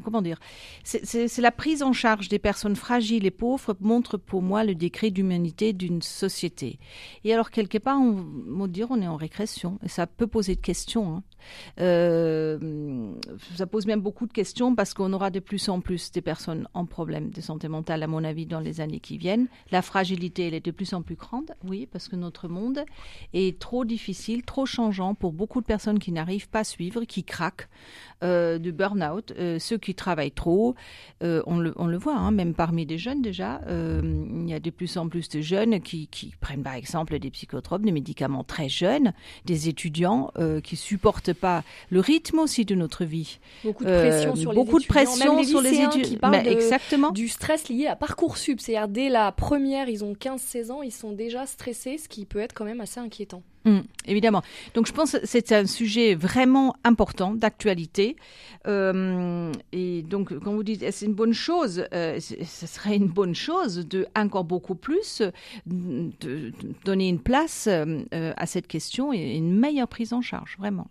comment 0.04 0.24
dire, 0.24 0.40
c'est 0.84 1.38
la 1.38 1.52
prise 1.52 1.84
en 1.84 1.94
charge 1.94 2.28
des 2.28 2.40
personnes 2.40 2.76
fragiles 2.76 3.28
et 3.28 3.32
pauvres 3.32 3.76
montre 3.80 4.18
pour 4.18 4.42
moi 4.42 4.64
le 4.64 4.74
décret 4.74 5.12
d'humanité 5.12 5.74
d'une 5.74 6.02
société. 6.02 6.80
Et 7.24 7.34
alors, 7.34 7.52
quelque 7.52 7.78
part, 7.78 8.00
on 8.00 8.26
va 8.58 8.68
dire, 8.68 8.88
on 8.90 9.00
est 9.00 9.08
en 9.08 9.16
régression, 9.16 9.78
et 9.84 9.90
ça 9.90 10.08
peut 10.08 10.28
poser 10.28 10.56
de 10.56 10.62
questions. 10.62 11.18
Hein. 11.18 11.24
Euh, 11.80 13.14
ça 13.56 13.66
pose 13.66 13.86
même 13.86 14.02
beaucoup 14.02 14.28
de 14.28 14.34
questions 14.34 14.76
parce 14.76 14.94
qu'on 14.94 15.14
aura 15.14 15.30
de 15.30 15.40
plus 15.40 15.70
en 15.70 15.82
plus 15.82 16.12
des 16.12 16.22
personnes 16.22 16.68
en 16.74 16.86
problème 16.86 17.30
de 17.30 17.42
santé 17.42 17.68
mentale, 17.68 18.04
à 18.04 18.08
mon 18.08 18.24
avis, 18.24 18.46
dans 18.46 18.60
les 18.60 18.82
années 18.82 19.00
qui 19.00 19.18
viennent. 19.18 19.48
La 19.72 19.82
fragilité, 19.82 20.48
elle 20.48 20.54
est 20.54 20.66
de 20.66 20.72
plus 20.72 20.94
en 20.94 21.02
plus 21.02 21.16
grande, 21.16 21.52
oui, 21.64 21.88
parce 21.92 22.08
que 22.08 22.16
notre 22.16 22.48
monde 22.48 22.84
est 23.34 23.60
trop 23.60 23.86
difficile, 23.86 24.44
trop 24.44 24.66
changeant 24.66 25.16
pour 25.16 25.34
beaucoup 25.34 25.62
de 25.62 25.66
personnes 25.66 26.00
qui 26.00 26.12
n'arrivent 26.12 26.50
pas 26.50 26.60
à 26.60 26.64
suivre, 26.64 27.04
qui 27.06 27.24
craquent 27.24 27.68
euh, 28.24 28.60
de 28.60 28.72
burn-out. 28.72 29.34
Euh, 29.38 29.58
ceux 29.60 29.78
qui 29.78 29.96
travaillent 29.96 30.32
trop, 30.32 30.76
on, 31.22 31.58
le, 31.60 31.98
voit, 31.98 32.18
hein, 32.18 32.32
même 32.32 32.54
parmi 32.54 32.86
les 32.86 32.98
jeunes 32.98 33.22
déjà, 33.22 33.62
il 33.68 34.50
y 34.50 34.54
a 34.54 34.60
de 34.60 34.70
plus 34.70 34.98
en 34.98 35.08
plus 35.08 35.30
de 35.30 35.42
jeunes 35.42 35.82
qui, 35.82 36.08
prennent 36.40 36.64
par 36.64 36.74
exemple 36.74 37.18
des 37.20 37.30
psychotropes, 37.30 37.84
des 37.84 37.92
médicaments 37.92 38.44
très 38.44 38.70
jeunes, 38.70 39.14
des 39.46 39.70
étudiants 39.70 40.32
qui 40.64 40.76
supportent 40.76 41.31
pas 41.34 41.64
le 41.90 42.00
rythme 42.00 42.40
aussi 42.40 42.66
de 42.66 42.76
notre 42.76 43.06
vie. 43.06 43.40
Beaucoup 43.64 43.84
de 43.84 43.90
pression 43.90 44.36
sur 44.36 44.54
beaucoup 44.54 44.78
les 44.78 44.84
de 44.84 44.88
pression 44.88 45.44
sur 45.44 45.62
les 45.62 45.82
étudiants 45.82 46.02
qui 46.02 46.18
parlent 46.18 46.48
exactement. 46.48 47.12
du 47.12 47.28
stress 47.28 47.70
lié 47.70 47.88
à 47.88 47.96
Parcoursup. 47.96 48.60
C'est-à-dire 48.60 48.88
dès 48.88 49.10
la 49.10 49.32
première, 49.32 49.90
ils 49.90 50.04
ont 50.04 50.14
15-16 50.14 50.72
ans, 50.72 50.82
ils 50.82 50.92
sont 50.92 51.12
déjà 51.12 51.46
stressés, 51.46 51.98
ce 51.98 52.08
qui 52.08 52.26
peut 52.26 52.40
être 52.40 52.54
quand 52.54 52.66
même 52.66 52.82
assez 52.82 53.00
inquiétant. 53.00 53.44
Hum, 53.64 53.84
évidemment. 54.08 54.42
Donc 54.74 54.88
je 54.88 54.92
pense 54.92 55.12
que 55.12 55.20
c'est 55.24 55.52
un 55.52 55.68
sujet 55.68 56.16
vraiment 56.16 56.76
important 56.84 57.36
d'actualité. 57.36 58.16
Euh, 58.68 59.52
et 59.72 60.02
donc 60.02 60.38
quand 60.40 60.54
vous 60.54 60.64
dites 60.64 60.84
c'est 60.92 61.06
une 61.06 61.14
bonne 61.14 61.34
chose, 61.34 61.86
euh, 61.94 62.20
ce 62.20 62.68
serait 62.68 62.96
une 62.96 63.08
bonne 63.08 63.36
chose 63.36 63.88
de 63.88 64.08
encore 64.16 64.46
beaucoup 64.46 64.76
plus 64.76 65.22
de, 65.68 66.52
donner 66.86 67.08
une 67.08 67.20
place 67.20 67.68
euh, 67.68 68.04
à 68.12 68.46
cette 68.48 68.68
question 68.68 69.14
et 69.14 69.36
une 69.36 69.56
meilleure 69.56 69.88
prise 69.88 70.14
en 70.14 70.22
charge, 70.22 70.56
vraiment. 70.58 70.88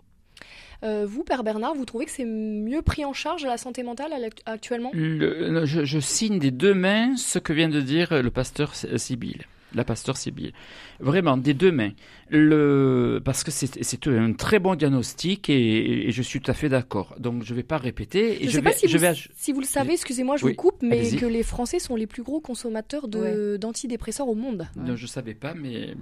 Vous, 0.83 1.25
Père 1.25 1.45
Bernard, 1.45 1.75
vous 1.75 1.85
trouvez 1.85 2.07
que 2.07 2.11
c'est 2.11 2.25
mieux 2.25 2.83
pris 2.83 3.05
en 3.05 3.13
charge 3.13 3.45
la 3.45 3.59
santé 3.59 3.83
mentale 3.83 4.13
actuellement? 4.47 4.91
Je, 4.95 5.85
je, 5.85 5.99
signe 5.99 6.39
des 6.39 6.51
deux 6.51 6.75
mains 6.75 7.17
ce 7.17 7.39
que 7.39 7.53
vient 7.53 7.69
de 7.69 7.81
dire 7.81 8.23
le 8.23 8.31
pasteur 8.31 8.75
Sibyl 8.75 9.45
la 9.75 9.85
pasteur 9.85 10.17
Sibylle. 10.17 10.53
Vraiment, 10.99 11.37
des 11.37 11.55
deux 11.55 11.73
mains. 11.73 11.93
Le, 12.29 13.21
parce 13.25 13.43
que 13.43 13.51
c'est 13.51 14.07
un 14.07 14.33
très 14.33 14.59
bon 14.59 14.75
diagnostic 14.77 15.51
et, 15.51 16.11
je 16.11 16.23
suis 16.23 16.41
tout 16.41 16.51
à 16.51 16.55
fait 16.55 16.69
d'accord. 16.69 17.15
Donc 17.19 17.43
je 17.45 17.53
ne 17.53 17.57
vais 17.57 17.63
pas 17.63 17.79
répéter. 17.79 18.39
je 18.41 18.47
ne 18.47 18.51
sais 18.51 18.63
pas 18.63 18.73
si, 18.73 18.87
vous, 18.87 19.05
si 19.37 19.53
vous 19.53 19.61
le 19.61 19.67
savez, 19.67 19.93
excusez-moi, 19.95 20.37
je 20.37 20.47
vous 20.47 20.55
coupe, 20.55 20.83
mais 20.83 21.11
que 21.11 21.27
les 21.27 21.43
Français 21.43 21.79
sont 21.79 21.97
les 21.97 22.07
plus 22.07 22.23
gros 22.23 22.41
consommateurs 22.41 23.09
d'antidépresseurs 23.09 24.29
au 24.29 24.35
monde. 24.35 24.69
je 24.77 24.93
ne 24.93 25.09
savais 25.09 25.35
pas, 25.35 25.55
mais, 25.55 25.95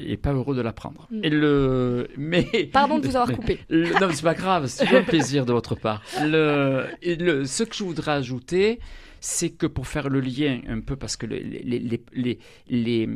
et 0.00 0.16
pas 0.16 0.32
heureux 0.32 0.56
de 0.56 0.60
l'apprendre. 0.60 1.08
Mm. 1.10 1.20
Le, 1.28 2.08
mais 2.16 2.42
Pardon 2.72 2.98
de 2.98 3.06
vous 3.06 3.16
avoir 3.16 3.32
coupé. 3.32 3.58
Le, 3.68 3.92
non, 4.00 4.08
c'est 4.12 4.22
pas 4.22 4.34
grave, 4.34 4.66
c'est 4.66 4.88
un 4.96 5.02
plaisir 5.02 5.46
de 5.46 5.52
votre 5.52 5.74
part. 5.74 6.02
Le, 6.22 6.86
le, 7.02 7.44
ce 7.44 7.64
que 7.64 7.74
je 7.74 7.84
voudrais 7.84 8.12
ajouter, 8.12 8.80
c'est 9.20 9.50
que 9.50 9.66
pour 9.66 9.86
faire 9.86 10.08
le 10.08 10.20
lien 10.20 10.60
un 10.68 10.80
peu, 10.80 10.96
parce 10.96 11.16
que 11.16 11.26
les, 11.26 13.08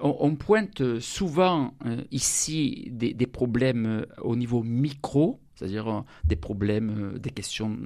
on, 0.00 0.34
pointe 0.36 0.98
souvent 1.00 1.74
euh, 1.86 2.02
ici 2.10 2.88
des, 2.90 3.26
problèmes 3.26 3.86
euh, 3.86 4.06
au 4.22 4.36
niveau 4.36 4.62
micro, 4.62 5.40
c'est-à-dire 5.54 5.88
euh, 5.88 6.00
des 6.24 6.36
problèmes, 6.36 7.18
des 7.18 7.30
questions 7.30 7.76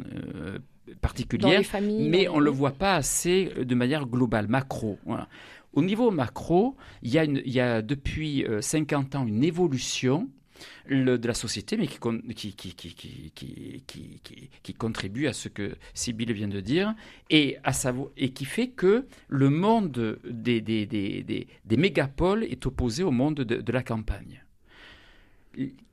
particulières, 1.00 1.62
mais 1.82 2.28
on 2.28 2.38
ne 2.38 2.44
le 2.44 2.50
voit 2.50 2.72
pas 2.72 2.94
assez 2.94 3.52
de 3.58 3.74
manière 3.74 4.06
globale, 4.06 4.48
macro. 4.48 4.98
Au 5.72 5.82
niveau 5.82 6.10
macro, 6.10 6.76
il 7.02 7.10
y 7.10 7.18
a, 7.18 7.24
il 7.24 7.52
y 7.52 7.60
a 7.60 7.82
depuis 7.82 8.44
50 8.60 9.14
ans 9.14 9.26
une 9.26 9.44
évolution 9.44 10.28
de 10.88 11.26
la 11.26 11.34
société, 11.34 11.76
mais 11.76 11.86
qui, 11.86 11.98
contribue 14.78 15.26
à 15.26 15.32
ce 15.32 15.48
que 15.48 15.76
Sibylle 15.94 16.32
vient 16.32 16.48
de 16.48 16.60
dire, 16.60 16.94
et, 17.30 17.58
qui 18.34 18.44
fait 18.44 18.68
que 18.68 19.06
le 19.28 19.50
monde 19.50 20.18
des, 20.24 21.46
mégapoles 21.76 22.44
est 22.44 22.66
opposé 22.66 23.02
au 23.02 23.10
monde 23.10 23.36
de, 23.36 23.72
la 23.72 23.82
campagne. 23.82 24.42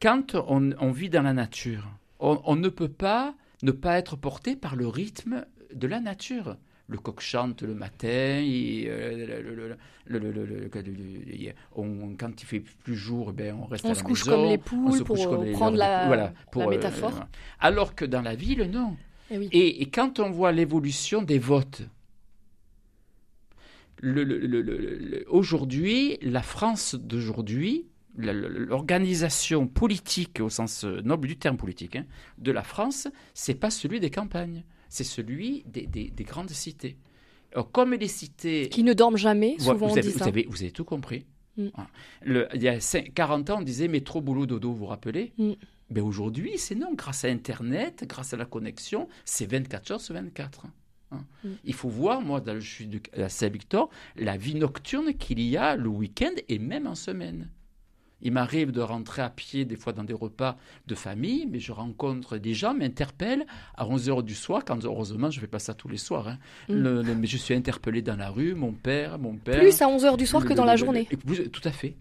Quand 0.01 0.35
on, 0.35 0.91
vit 0.91 1.09
dans 1.09 1.23
la 1.23 1.33
nature, 1.33 1.89
on 2.19 2.55
ne 2.55 2.69
peut 2.69 2.89
pas 2.89 3.35
ne 3.63 3.71
pas 3.71 3.97
être 3.97 4.15
porté 4.15 4.55
par 4.55 4.75
le 4.75 4.87
rythme 4.87 5.45
de 5.73 5.87
la 5.87 5.99
nature 5.99 6.57
le 6.87 6.97
coq 6.97 7.21
chante 7.21 7.61
le 7.63 7.73
matin, 7.73 8.41
quand 12.19 12.41
il 12.41 12.45
fait 12.45 12.59
plus 12.59 12.95
jour, 12.95 13.31
ben, 13.33 13.55
on 13.59 13.65
reste 13.65 13.85
on 13.85 13.91
à 13.91 13.95
se 13.95 13.99
la 13.99 14.05
couche 14.05 14.25
maison, 14.25 14.37
comme 14.37 14.49
les 14.49 14.57
poules 14.57 15.03
pour 15.03 15.51
prendre 15.53 15.77
la, 15.77 16.33
pour, 16.51 16.69
métaphore. 16.69 17.17
Euh, 17.17 17.25
alors 17.59 17.95
que 17.95 18.05
dans 18.05 18.21
la 18.21 18.35
ville, 18.35 18.69
non. 18.71 18.97
Eh 19.31 19.81
et, 19.81 19.89
quand 19.89 20.19
on 20.19 20.29
voit 20.29 20.51
l'évolution 20.51 21.21
des 21.21 21.39
votes, 21.39 21.83
aujourd'hui, 25.27 26.17
la 26.21 26.41
France 26.41 26.95
d'aujourd'hui, 26.95 27.87
l'organisation 28.15 29.65
politique 29.67 30.39
au 30.41 30.49
sens 30.49 30.83
noble 30.83 31.29
du 31.29 31.37
terme 31.37 31.57
politique 31.57 31.95
hein, 31.95 32.05
de 32.37 32.51
la 32.51 32.63
France, 32.63 33.07
c'est 33.33 33.55
pas 33.55 33.71
celui 33.71 33.99
des 33.99 34.11
campagnes 34.11 34.63
c'est 34.93 35.03
celui 35.03 35.63
des, 35.65 36.11
grandes 36.19 36.51
cités. 36.51 36.97
comme 37.71 37.95
les 37.95 38.07
cités... 38.07 38.69
Qui 38.69 38.83
ne 38.83 38.93
dorment 38.93 39.17
jamais, 39.17 39.55
souvent 39.57 39.87
vous, 39.87 39.97
avez, 39.97 40.11
vous, 40.11 40.23
avez, 40.23 40.45
vous 40.47 40.61
avez 40.61 40.71
tout 40.71 40.83
compris. 40.83 41.25
Mm. 41.57 41.67
Ah. 41.75 41.87
il 42.25 42.61
y 42.61 42.67
a 42.67 42.77
40 43.15 43.49
ans, 43.49 43.57
on 43.59 43.61
disait 43.63 43.87
métro, 43.87 44.21
boulot, 44.21 44.45
dodo, 44.45 44.69
vous 44.69 44.77
vous 44.77 44.85
rappelez 44.85 45.33
mm. 45.39 45.53
ben 45.89 46.03
Aujourd'hui, 46.03 46.59
c'est 46.59 46.75
non. 46.75 46.93
Grâce 46.93 47.25
à 47.25 47.29
Internet, 47.29 48.05
grâce 48.07 48.35
à 48.35 48.37
la 48.37 48.45
connexion, 48.45 49.07
c'est 49.25 49.49
24 49.49 49.91
heures 49.91 50.01
sur 50.01 50.13
24. 50.13 50.67
Hein. 51.11 51.25
Mm. 51.43 51.49
Il 51.65 51.73
faut 51.73 51.89
voir, 51.89 52.21
moi, 52.21 52.39
dans, 52.39 52.59
je 52.59 52.69
suis 52.69 52.87
de, 52.87 53.01
à 53.19 53.29
Saint-Victor, 53.29 53.89
la 54.15 54.37
vie 54.37 54.53
nocturne 54.53 55.15
qu'il 55.15 55.41
y 55.41 55.57
a 55.57 55.75
le 55.75 55.89
week-end 55.89 56.33
et 56.49 56.59
même 56.59 56.85
en 56.85 56.95
semaine. 56.95 57.49
Il 58.23 58.31
m'arrive 58.31 58.71
de 58.71 58.81
rentrer 58.81 59.21
à 59.21 59.29
pied 59.29 59.65
des 59.65 59.75
fois 59.75 59.93
dans 59.93 60.03
des 60.03 60.13
repas 60.13 60.57
de 60.87 60.95
famille, 60.95 61.45
mais 61.51 61.59
je 61.59 61.71
rencontre 61.71 62.37
des 62.37 62.53
gens, 62.53 62.73
m'interpellent 62.73 63.45
à 63.75 63.85
11h 63.85 64.23
du 64.23 64.33
soir, 64.33 64.63
quand 64.65 64.83
heureusement 64.85 65.29
je 65.29 65.37
ne 65.37 65.41
fais 65.41 65.47
pas 65.47 65.59
ça 65.59 65.73
tous 65.73 65.89
les 65.89 65.97
soirs. 65.97 66.29
Hein. 66.29 66.39
Mm. 66.69 67.13
mais 67.19 67.27
je 67.27 67.37
suis 67.37 67.53
interpellé 67.53 68.01
dans 68.01 68.15
la 68.15 68.29
rue, 68.29 68.55
mon 68.55 68.71
père, 68.71 69.19
mon 69.19 69.35
père. 69.35 69.59
Plus 69.59 69.81
à 69.81 69.87
11h 69.87 70.17
du 70.17 70.25
soir 70.25 70.45
que 70.45 70.53
dans 70.53 70.65
la 70.65 70.77
journée. 70.77 71.07
tout 71.51 71.61
à 71.63 71.71
fait. 71.71 71.95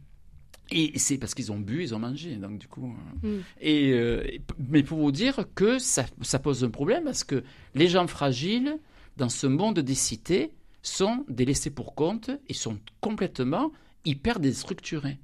Et 0.70 0.98
c'est 0.98 1.18
parce 1.18 1.34
qu'ils 1.34 1.52
ont 1.52 1.58
bu, 1.58 1.82
ils 1.82 1.94
ont 1.94 1.98
mangé, 1.98 2.36
donc 2.36 2.58
du 2.58 2.68
coup. 2.68 2.94
Euh. 3.24 3.38
Mm. 3.38 3.42
Et 3.60 3.92
euh, 3.92 4.24
mais 4.70 4.82
pour 4.82 4.98
vous 4.98 5.12
dire 5.12 5.44
que 5.54 5.78
ça, 5.78 6.06
ça, 6.22 6.38
pose 6.38 6.64
un 6.64 6.70
problème 6.70 7.04
parce 7.04 7.24
que 7.24 7.42
les 7.74 7.88
gens 7.88 8.06
fragiles 8.06 8.78
dans 9.16 9.28
ce 9.28 9.46
monde 9.46 9.80
des 9.80 9.94
cités 9.94 10.52
sont 10.82 11.24
délaissés 11.28 11.70
pour 11.70 11.94
compte 11.94 12.30
et 12.48 12.54
sont 12.54 12.78
complètement 13.00 13.72
hyper 14.04 14.40
déstructurés. 14.40 15.18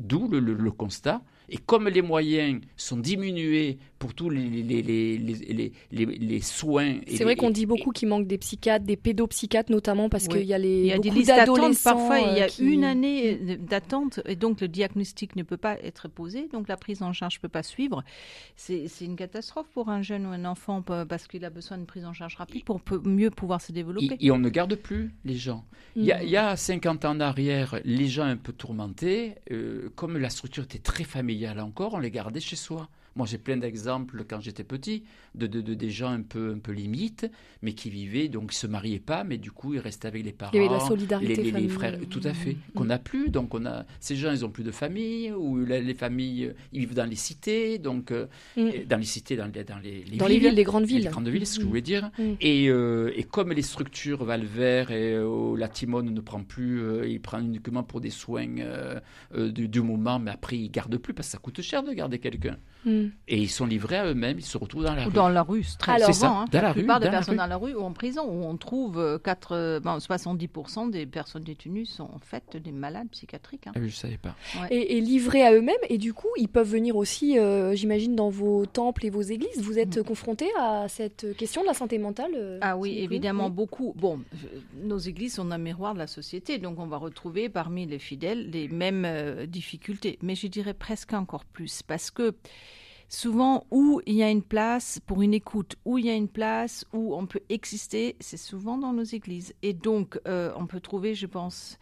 D'où 0.00 0.28
le, 0.28 0.70
constat. 0.70 1.22
Et 1.50 1.58
comme 1.58 1.88
les 1.88 2.02
moyens 2.02 2.60
sont 2.76 2.96
diminués 2.96 3.78
pour 3.98 4.14
tous 4.14 4.30
les, 4.30 4.48
les, 4.48 4.82
les, 4.82 5.72
les, 5.90 6.40
soins. 6.40 7.00
C'est 7.06 7.24
vrai 7.24 7.36
qu'on 7.36 7.50
dit 7.50 7.66
beaucoup 7.66 7.90
qu'il 7.90 8.08
manque 8.08 8.26
des 8.26 8.38
psychiatres, 8.38 8.86
des 8.86 8.96
pédopsychiatres 8.96 9.70
notamment, 9.70 10.08
parce 10.08 10.26
qu'il 10.26 10.44
y 10.44 10.54
a 10.54 10.58
les. 10.58 10.80
Il 10.80 10.86
y 10.86 10.92
a 10.92 10.98
des 10.98 11.10
listes 11.10 11.28
d'attente 11.28 11.76
parfois, 11.84 12.18
il 12.18 12.38
y 12.38 12.40
a 12.40 12.46
euh, 12.46 12.48
une 12.60 12.84
année 12.84 13.34
euh, 13.34 13.56
d'attente, 13.58 14.20
et 14.24 14.36
donc 14.36 14.62
le 14.62 14.68
diagnostic 14.68 15.36
ne 15.36 15.42
peut 15.42 15.58
pas 15.58 15.76
être 15.82 16.08
posé, 16.08 16.48
donc 16.50 16.68
la 16.68 16.78
prise 16.78 17.02
en 17.02 17.12
charge 17.12 17.36
ne 17.36 17.40
peut 17.40 17.48
pas 17.48 17.62
suivre. 17.62 18.02
C'est 18.56 18.88
une 19.00 19.16
catastrophe 19.16 19.68
pour 19.74 19.90
un 19.90 20.00
jeune 20.00 20.26
ou 20.26 20.30
un 20.30 20.44
enfant 20.44 20.82
parce 20.82 21.26
qu'il 21.26 21.44
a 21.44 21.50
besoin 21.50 21.76
d'une 21.76 21.86
prise 21.86 22.06
en 22.06 22.14
charge 22.14 22.36
rapide 22.36 22.64
pour 22.64 22.80
mieux 23.04 23.30
pouvoir 23.30 23.60
se 23.60 23.72
développer. 23.72 24.16
Et, 24.20 24.30
on 24.30 24.38
ne 24.38 24.48
garde 24.48 24.76
plus 24.76 25.12
les 25.24 25.34
gens. 25.34 25.64
Il, 25.96 26.04
y 26.04 26.12
a, 26.12 26.22
il, 26.22 26.30
y 26.30 26.36
a, 26.36 26.56
50 26.56 27.04
ans 27.04 27.10
en 27.10 27.20
arrière, 27.20 27.80
les 27.84 28.06
gens 28.06 28.24
un 28.24 28.36
peu 28.36 28.52
tourmentés, 28.52 29.34
euh, 29.50 29.90
comme 29.96 30.16
la 30.16 30.30
structure 30.30 30.64
était 30.64 30.78
très 30.78 31.04
familiale 31.04 31.39
encore, 31.46 31.94
on 31.94 31.98
les 31.98 32.10
gardait 32.10 32.40
chez 32.40 32.56
soi. 32.56 32.88
Moi, 33.16 33.26
j'ai 33.26 33.38
plein 33.38 33.56
d'exemples 33.56 34.24
quand 34.28 34.40
j'étais 34.40 34.64
petit 34.64 35.02
de, 35.34 35.46
de, 35.46 35.74
des 35.74 35.90
gens 35.90 36.10
un 36.10 36.22
peu, 36.22 36.52
un 36.54 36.58
peu 36.58 36.72
limites, 36.72 37.30
mais 37.62 37.72
qui 37.72 37.90
vivaient, 37.90 38.28
donc 38.28 38.52
ils 38.52 38.56
se 38.56 38.66
mariaient 38.66 38.98
pas, 38.98 39.24
mais 39.24 39.38
du 39.38 39.50
coup, 39.50 39.74
ils 39.74 39.80
restaient 39.80 40.08
avec 40.08 40.24
les 40.24 40.32
parents. 40.32 40.52
Il 40.54 40.62
y 40.62 40.64
avait 40.64 40.74
la 40.74 40.80
solidarité 40.80 41.42
les, 41.42 41.50
les, 41.52 41.68
frères, 41.68 41.98
tout 42.08 42.20
à 42.24 42.32
fait. 42.34 42.56
Qu'on 42.74 42.86
n'a 42.86 42.98
plus, 42.98 43.30
donc 43.30 43.54
on 43.54 43.64
a 43.66 43.84
ces 44.00 44.16
gens, 44.16 44.32
ils 44.32 44.44
ont 44.44 44.50
plus 44.50 44.64
de 44.64 44.70
famille, 44.70 45.32
ou 45.32 45.58
les, 45.64 45.94
familles, 45.94 46.52
ils 46.72 46.80
vivent 46.80 46.94
dans 46.94 47.08
les 47.08 47.16
cités, 47.16 47.78
donc 47.78 48.10
euh, 48.10 48.26
mm. 48.56 48.86
dans 48.88 48.96
les 48.96 49.04
cités, 49.04 49.36
dans 49.36 49.50
les, 49.52 49.64
dans 49.64 49.78
les, 49.78 50.04
dans 50.16 50.26
villes, 50.26 50.42
les 50.42 50.48
villes, 50.48 50.54
les 50.54 50.64
grandes 50.64 50.84
villes, 50.84 51.02
les 51.02 51.08
grandes 51.10 51.28
villes, 51.28 51.46
c'est 51.46 51.54
ce 51.54 51.58
que 51.58 51.64
je 51.64 51.68
voulais 51.68 51.82
dire. 51.82 52.10
Mm. 52.18 52.22
Et, 52.40 52.68
euh, 52.68 53.12
et, 53.16 53.24
comme 53.24 53.52
les 53.52 53.62
structures 53.62 54.24
Valvert 54.24 54.90
et 54.90 55.14
euh, 55.14 55.56
la 55.56 55.68
Timone 55.68 56.10
ne 56.10 56.20
prend 56.20 56.42
plus, 56.42 56.82
il 57.08 57.20
prend 57.20 57.40
uniquement 57.40 57.82
pour 57.82 58.00
des 58.00 58.10
soins 58.10 58.46
du, 59.36 59.68
du, 59.68 59.80
moment, 59.82 60.18
mais 60.18 60.30
après 60.30 60.58
il 60.58 60.70
garde 60.70 60.96
plus 60.96 61.14
parce 61.14 61.28
que 61.28 61.32
ça 61.32 61.38
coûte 61.38 61.60
cher 61.60 61.82
de 61.82 61.92
garder 61.92 62.18
quelqu'un. 62.18 62.56
Mm. 62.84 62.99
Et 63.28 63.38
ils 63.38 63.48
sont 63.48 63.66
livrés 63.66 63.96
à 63.96 64.06
eux-mêmes, 64.06 64.38
ils 64.38 64.44
se 64.44 64.58
retrouvent 64.58 64.84
dans 64.84 64.94
la 64.94 65.04
rue. 65.04 65.12
Dans 65.12 65.28
la 65.28 65.42
rue, 65.42 65.62
c'est 65.62 65.78
très 65.78 65.92
Alors, 65.92 66.14
ça, 66.14 66.28
hein. 66.28 66.44
dans 66.50 66.62
la, 66.62 66.72
plupart 66.72 67.00
des 67.00 67.10
personnes 67.10 67.36
dans 67.36 67.46
la 67.46 67.56
rue 67.56 67.74
ou 67.74 67.82
en 67.82 67.92
prison, 67.92 68.22
où 68.24 68.44
on 68.44 68.56
trouve 68.56 69.20
4, 69.22 69.80
70% 69.80 70.90
des 70.90 71.06
personnes 71.06 71.44
détenues 71.44 71.86
sont 71.86 72.04
en 72.04 72.18
fait 72.20 72.56
des 72.56 72.72
malades 72.72 73.08
psychiatriques. 73.10 73.66
Hein. 73.66 73.72
Ah 73.74 73.80
je 73.80 73.84
ne 73.84 73.90
savais 73.90 74.18
pas. 74.18 74.34
Et, 74.70 75.00
livrés 75.00 75.42
à 75.42 75.52
eux-mêmes, 75.52 75.76
et 75.88 75.98
du 75.98 76.12
coup, 76.14 76.28
ils 76.36 76.48
peuvent 76.48 76.68
venir 76.68 76.96
aussi, 76.96 77.38
euh, 77.38 77.74
j'imagine, 77.74 78.14
dans 78.16 78.30
vos 78.30 78.66
temples 78.66 79.06
et 79.06 79.10
vos 79.10 79.22
églises. 79.22 79.60
Vous 79.62 79.78
êtes 79.78 79.98
mm. 79.98 80.04
confrontés 80.04 80.48
à 80.58 80.86
cette 80.88 81.36
question 81.36 81.62
de 81.62 81.66
la 81.66 81.74
santé 81.74 81.98
mentale 81.98 82.32
euh, 82.36 82.58
Ah 82.60 82.76
oui, 82.76 82.98
évidemment, 82.98 83.50
beaucoup. 83.50 83.94
Bon, 83.96 84.20
nos 84.82 84.98
églises 84.98 85.34
sont 85.34 85.50
un 85.50 85.58
miroir 85.58 85.94
de 85.94 85.98
la 85.98 86.06
société, 86.06 86.58
donc 86.58 86.78
on 86.78 86.86
va 86.86 86.96
retrouver 86.96 87.48
parmi 87.48 87.86
les 87.86 87.98
fidèles 87.98 88.50
les 88.50 88.68
mêmes 88.68 89.04
euh, 89.06 89.46
difficultés, 89.46 90.18
mais 90.22 90.34
je 90.34 90.46
dirais 90.46 90.74
presque 90.74 91.12
encore 91.12 91.44
plus, 91.44 91.82
parce 91.82 92.10
que 92.10 92.34
souvent 93.10 93.66
où 93.70 94.00
il 94.06 94.14
y 94.14 94.22
a 94.22 94.30
une 94.30 94.42
place 94.42 95.00
pour 95.04 95.20
une 95.20 95.34
écoute, 95.34 95.76
où 95.84 95.98
il 95.98 96.06
y 96.06 96.10
a 96.10 96.14
une 96.14 96.28
place 96.28 96.86
où 96.94 97.14
on 97.14 97.26
peut 97.26 97.42
exister, 97.48 98.16
c'est 98.20 98.36
souvent 98.36 98.78
dans 98.78 98.92
nos 98.92 99.02
églises. 99.02 99.52
Et 99.62 99.74
donc, 99.74 100.18
euh, 100.26 100.52
on 100.56 100.66
peut 100.66 100.80
trouver, 100.80 101.14
je 101.14 101.26
pense, 101.26 101.76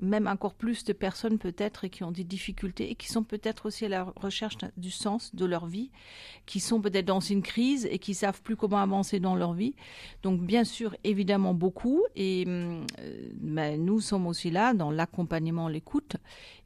même 0.00 0.26
encore 0.26 0.54
plus 0.54 0.84
de 0.84 0.92
personnes 0.92 1.38
peut-être 1.38 1.86
qui 1.86 2.02
ont 2.02 2.10
des 2.10 2.24
difficultés 2.24 2.90
et 2.90 2.94
qui 2.96 3.08
sont 3.08 3.22
peut-être 3.22 3.66
aussi 3.66 3.84
à 3.84 3.88
la 3.88 4.12
recherche 4.16 4.56
du 4.76 4.90
sens 4.90 5.34
de 5.36 5.44
leur 5.44 5.66
vie, 5.66 5.90
qui 6.46 6.58
sont 6.58 6.80
peut-être 6.80 7.04
dans 7.04 7.20
une 7.20 7.42
crise 7.42 7.86
et 7.88 7.98
qui 7.98 8.14
savent 8.14 8.42
plus 8.42 8.56
comment 8.56 8.78
avancer 8.78 9.20
dans 9.20 9.36
leur 9.36 9.52
vie. 9.52 9.76
Donc 10.24 10.40
bien 10.40 10.64
sûr, 10.64 10.96
évidemment 11.04 11.54
beaucoup. 11.54 12.02
Et 12.16 12.44
euh, 12.48 12.82
ben, 13.34 13.84
nous 13.84 14.00
sommes 14.00 14.26
aussi 14.26 14.50
là 14.50 14.74
dans 14.74 14.90
l'accompagnement, 14.90 15.68
l'écoute, 15.68 16.16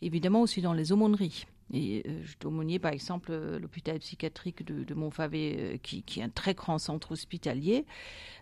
évidemment 0.00 0.40
aussi 0.40 0.62
dans 0.62 0.72
les 0.72 0.90
aumôneries. 0.92 1.46
Et 1.72 2.04
euh, 2.06 2.22
je 2.22 2.46
aumônier, 2.46 2.78
par 2.78 2.92
exemple, 2.92 3.30
euh, 3.32 3.58
l'hôpital 3.58 3.98
psychiatrique 3.98 4.64
de, 4.64 4.84
de 4.84 4.94
Montfavet, 4.94 5.56
euh, 5.58 5.76
qui, 5.82 6.04
est 6.16 6.22
un 6.22 6.28
très 6.28 6.54
grand 6.54 6.78
centre 6.78 7.12
hospitalier, 7.12 7.84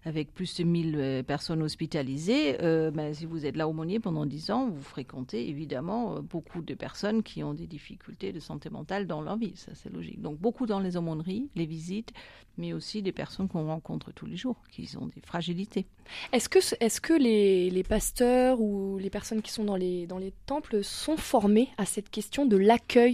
avec 0.04 0.32
plus 0.34 0.54
de 0.56 0.64
1000 0.64 0.94
euh, 0.96 1.22
personnes 1.22 1.62
hospitalisées. 1.62 2.56
Ben, 2.60 3.14
si 3.14 3.24
vous 3.24 3.46
êtes 3.46 3.56
là 3.56 3.68
aumônier 3.68 3.98
pendant 3.98 4.26
10 4.26 4.50
ans, 4.50 4.68
vous 4.68 4.82
fréquentez 4.82 5.48
évidemment 5.48 6.20
beaucoup 6.20 6.60
de 6.60 6.74
personnes 6.74 7.22
qui 7.22 7.42
ont 7.42 7.54
des 7.54 7.66
difficultés 7.66 8.32
de 8.32 8.40
santé 8.40 8.68
mentale 8.68 9.06
dans 9.06 9.22
leur 9.22 9.36
vie. 9.36 9.52
Ça, 9.56 9.72
c'est 9.74 9.92
logique. 9.92 10.20
Donc, 10.20 10.38
beaucoup 10.38 10.66
dans 10.66 10.80
les 10.80 10.96
aumôneries, 10.96 11.48
les 11.54 11.66
visites, 11.66 12.12
mais 12.56 12.72
aussi 12.72 13.02
des 13.02 13.12
personnes 13.12 13.48
qu'on 13.48 13.66
rencontre 13.66 14.12
tous 14.12 14.26
les 14.26 14.36
jours, 14.36 14.56
qui 14.70 14.88
ont 15.00 15.06
des 15.06 15.20
fragilités. 15.22 15.86
Est-ce 16.32 16.48
que, 16.48 17.14
les, 17.14 17.82
pasteurs 17.82 18.60
ou 18.60 18.98
les 18.98 19.10
personnes 19.10 19.42
qui 19.42 19.52
sont 19.52 19.64
dans 19.64 19.76
les, 19.76 20.06
dans 20.06 20.18
les 20.18 20.32
temples 20.46 20.84
sont 20.84 21.16
formés 21.16 21.68
à 21.78 21.84
cette 21.84 22.10
question 22.10 22.46
de 22.46 22.56
l'accueil 22.56 23.13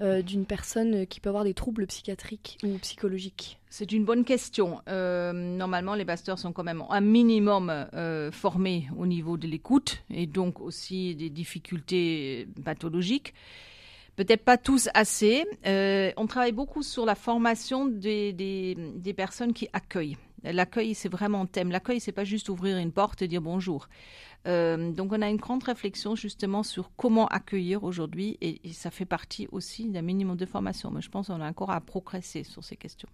euh, 0.00 0.22
d'une 0.22 0.46
personne 0.46 1.06
qui 1.06 1.20
peut 1.20 1.28
avoir 1.28 1.44
des 1.44 1.54
troubles 1.54 1.86
psychiatriques 1.86 2.58
ou 2.64 2.78
psychologiques 2.78 3.58
c'est 3.68 3.92
une 3.92 4.06
bonne 4.06 4.24
question. 4.24 4.80
Euh, 4.88 5.34
normalement, 5.34 5.94
les 5.94 6.06
pasteurs 6.06 6.38
sont 6.38 6.50
quand 6.50 6.64
même 6.64 6.82
un 6.88 7.02
minimum 7.02 7.68
euh, 7.68 8.32
formés 8.32 8.88
au 8.96 9.04
niveau 9.04 9.36
de 9.36 9.46
l'écoute 9.46 10.02
et 10.08 10.26
donc 10.26 10.60
aussi 10.60 11.14
des 11.14 11.28
difficultés 11.28 12.48
pathologiques. 12.64 13.34
Peut-être 14.16 14.44
pas 14.44 14.56
tous 14.56 14.88
assez. 14.94 15.44
Euh, 15.66 16.10
on 16.16 16.26
travaille 16.26 16.52
beaucoup 16.52 16.82
sur 16.82 17.04
la 17.04 17.14
formation 17.14 17.84
des, 17.84 18.32
des, 18.32 18.78
des 18.94 19.12
personnes 19.12 19.52
qui 19.52 19.68
accueillent. 19.74 20.16
L'accueil, 20.42 20.94
c'est 20.94 21.08
vraiment 21.08 21.42
un 21.42 21.46
thème. 21.46 21.70
L'accueil, 21.70 22.00
c'est 22.00 22.12
pas 22.12 22.24
juste 22.24 22.48
ouvrir 22.48 22.76
une 22.78 22.92
porte 22.92 23.22
et 23.22 23.28
dire 23.28 23.42
bonjour. 23.42 23.88
Euh, 24.46 24.92
donc, 24.92 25.12
on 25.12 25.22
a 25.22 25.28
une 25.28 25.38
grande 25.38 25.64
réflexion 25.64 26.14
justement 26.14 26.62
sur 26.62 26.90
comment 26.96 27.26
accueillir 27.26 27.82
aujourd'hui 27.84 28.36
et, 28.40 28.60
et, 28.62 28.72
ça 28.72 28.90
fait 28.90 29.04
partie 29.04 29.48
aussi 29.50 29.88
d'un 29.88 30.02
minimum 30.02 30.36
de 30.36 30.46
formation. 30.46 30.90
Mais 30.90 31.00
je 31.00 31.10
pense 31.10 31.28
qu'on 31.28 31.40
a 31.40 31.48
encore 31.48 31.70
à 31.70 31.80
progresser 31.80 32.44
sur 32.44 32.62
ces 32.62 32.76
questions. 32.76 33.08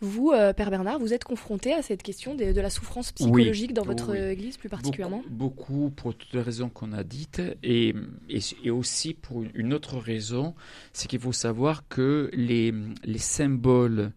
Vous, 0.00 0.30
euh, 0.32 0.52
Père 0.52 0.70
Bernard, 0.70 0.98
vous 0.98 1.12
êtes 1.12 1.24
confronté 1.24 1.72
à 1.72 1.82
cette 1.82 2.02
question 2.02 2.34
de, 2.34 2.52
de 2.52 2.60
la 2.60 2.70
souffrance 2.70 3.12
psychologique 3.12 3.70
oui, 3.70 3.74
dans 3.74 3.84
votre 3.84 4.12
oui. 4.12 4.18
église 4.18 4.56
plus 4.56 4.68
particulièrement 4.68 5.22
beaucoup, 5.28 5.72
beaucoup, 5.72 5.90
pour 5.90 6.14
toutes 6.14 6.32
les 6.32 6.42
raisons 6.42 6.68
qu'on 6.68 6.92
a 6.92 7.04
dites 7.04 7.42
et, 7.62 7.94
et, 8.28 8.38
et, 8.64 8.70
aussi 8.70 9.14
pour 9.14 9.44
une 9.54 9.72
autre 9.72 9.98
raison, 9.98 10.54
c'est 10.92 11.08
qu'il 11.08 11.20
faut 11.20 11.32
savoir 11.32 11.86
que 11.88 12.30
les, 12.32 12.74
les 13.04 13.18
symboles, 13.18 14.12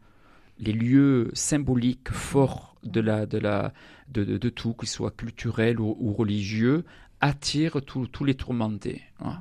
les 0.64 0.74
lieux 0.74 1.30
symboliques 1.34 2.12
forts 2.12 2.76
de, 2.84 3.00
la, 3.00 3.26
de, 3.26 3.38
la, 3.38 3.74
de, 4.10 4.24
de, 4.24 4.38
de 4.38 4.50
tout, 4.50 4.74
qu'ils 4.74 4.90
soient 4.90 5.12
culturels 5.12 5.80
ou, 5.80 5.96
ou 6.00 6.14
religieux, 6.14 6.84
attirent 7.22 7.82
tous 7.82 8.24
les 8.26 8.36
tourmentés. 8.36 9.02
Hein. 9.20 9.40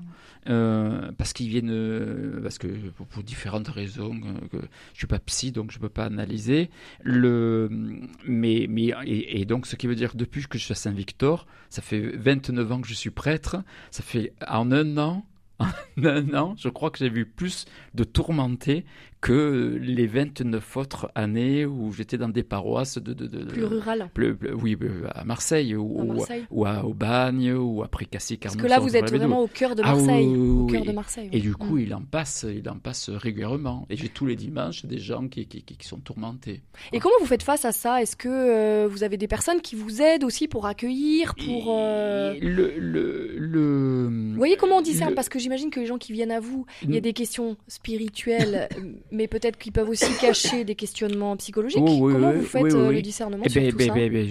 Euh, 0.48 1.12
parce 1.18 1.32
qu'ils 1.32 1.48
viennent, 1.48 1.70
euh, 1.70 2.40
parce 2.42 2.58
que 2.58 2.66
pour, 2.66 3.06
pour 3.06 3.22
différentes 3.22 3.68
raisons, 3.68 4.14
euh, 4.14 4.48
que 4.48 4.66
je 4.92 4.98
suis 4.98 5.06
pas 5.06 5.20
psy 5.20 5.52
donc 5.52 5.70
je 5.70 5.78
peux 5.78 5.88
pas 5.88 6.04
analyser. 6.04 6.70
Le, 7.02 7.68
mais, 8.26 8.66
mais 8.68 8.92
et, 9.04 9.40
et, 9.40 9.44
donc 9.44 9.66
ce 9.66 9.76
qui 9.76 9.86
veut 9.86 9.94
dire 9.94 10.12
depuis 10.14 10.46
que 10.46 10.58
je 10.58 10.64
suis 10.64 10.72
à 10.72 10.76
Saint-Victor, 10.76 11.46
ça 11.70 11.80
fait 11.80 12.16
29 12.16 12.72
ans 12.72 12.80
que 12.80 12.88
je 12.88 12.94
suis 12.94 13.10
prêtre, 13.10 13.62
ça 13.90 14.02
fait 14.02 14.32
en 14.48 14.72
un 14.72 14.96
an. 14.98 15.26
En 15.98 16.06
un 16.06 16.34
an, 16.34 16.54
je 16.56 16.68
crois 16.68 16.90
que 16.90 16.98
j'ai 16.98 17.10
vu 17.10 17.24
plus 17.24 17.66
de 17.94 18.02
tourmentés 18.02 18.84
que 19.22 19.78
les 19.80 20.08
29 20.08 20.76
autres 20.76 21.10
années 21.14 21.64
où 21.64 21.92
j'étais 21.92 22.18
dans 22.18 22.28
des 22.28 22.42
paroisses 22.42 22.98
de, 22.98 23.12
de, 23.12 23.28
de 23.28 23.44
plus 23.44 23.64
rurales. 23.64 24.10
Plus, 24.12 24.34
plus, 24.34 24.52
oui, 24.52 24.76
à 25.14 25.24
Marseille 25.24 25.76
ou, 25.76 26.00
à 26.00 26.04
Marseille. 26.04 26.44
ou 26.50 26.66
à 26.66 26.84
Aubagne 26.84 27.52
ou 27.52 27.84
à 27.84 27.88
Précassy. 27.88 28.36
Parce 28.36 28.56
que 28.56 28.66
là, 28.66 28.80
vous 28.80 28.96
êtes 28.96 29.10
vraiment 29.10 29.40
au 29.40 29.46
cœur 29.46 29.76
de 29.76 29.82
Marseille. 29.82 30.26
Ah, 30.28 30.38
oui, 30.38 30.48
au 30.48 30.66
cœur 30.66 30.82
et, 30.82 30.86
de 30.86 30.92
Marseille. 30.92 31.28
Et, 31.32 31.38
et 31.38 31.40
du 31.40 31.54
coup, 31.54 31.76
mmh. 31.76 31.80
il 31.80 31.94
en 31.94 32.02
passe, 32.02 32.44
il 32.52 32.68
en 32.68 32.78
passe 32.78 33.10
régulièrement. 33.10 33.86
Et 33.90 33.96
j'ai 33.96 34.08
tous 34.08 34.26
les 34.26 34.34
dimanches 34.34 34.84
des 34.84 34.98
gens 34.98 35.28
qui, 35.28 35.46
qui, 35.46 35.62
qui, 35.62 35.86
sont 35.86 35.98
tourmentés. 35.98 36.60
Et 36.92 36.98
comment 36.98 37.14
vous 37.20 37.26
faites 37.26 37.44
face 37.44 37.64
à 37.64 37.70
ça? 37.70 38.02
Est-ce 38.02 38.16
que 38.16 38.28
euh, 38.28 38.88
vous 38.88 39.04
avez 39.04 39.16
des 39.16 39.28
personnes 39.28 39.60
qui 39.60 39.76
vous 39.76 40.02
aident 40.02 40.24
aussi 40.24 40.48
pour 40.48 40.66
accueillir, 40.66 41.36
pour 41.36 41.76
euh... 41.78 42.34
le, 42.40 42.74
le, 42.76 43.36
le, 43.38 44.08
Vous 44.32 44.36
voyez 44.36 44.56
comment 44.56 44.78
on 44.78 44.82
discerne 44.82 45.14
Parce 45.14 45.28
que 45.28 45.38
j'imagine 45.38 45.70
que 45.70 45.78
les 45.78 45.86
gens 45.86 45.98
qui 45.98 46.12
viennent 46.12 46.32
à 46.32 46.40
vous, 46.40 46.66
il 46.82 46.92
y 46.92 46.96
a 46.96 47.00
des 47.00 47.12
questions 47.12 47.56
spirituelles 47.68 48.68
mais 49.12 49.28
peut-être 49.28 49.58
qu'ils 49.58 49.72
peuvent 49.72 49.88
aussi 49.88 50.12
cacher 50.20 50.64
des 50.64 50.74
questionnements 50.74 51.36
psychologiques. 51.36 51.80
Oh, 51.80 51.98
oui, 52.00 52.14
Comment 52.14 52.30
oui, 52.30 52.38
vous 52.38 52.44
faites 52.44 52.62
oui, 52.62 52.72
euh, 52.74 52.92
le 52.92 53.02
discernement 53.02 53.44
eh 53.46 53.48
sur 53.48 53.60
ben, 53.60 53.70
tout 53.70 53.76
ben, 53.76 53.88
ça 53.88 53.94
ben, 53.94 54.28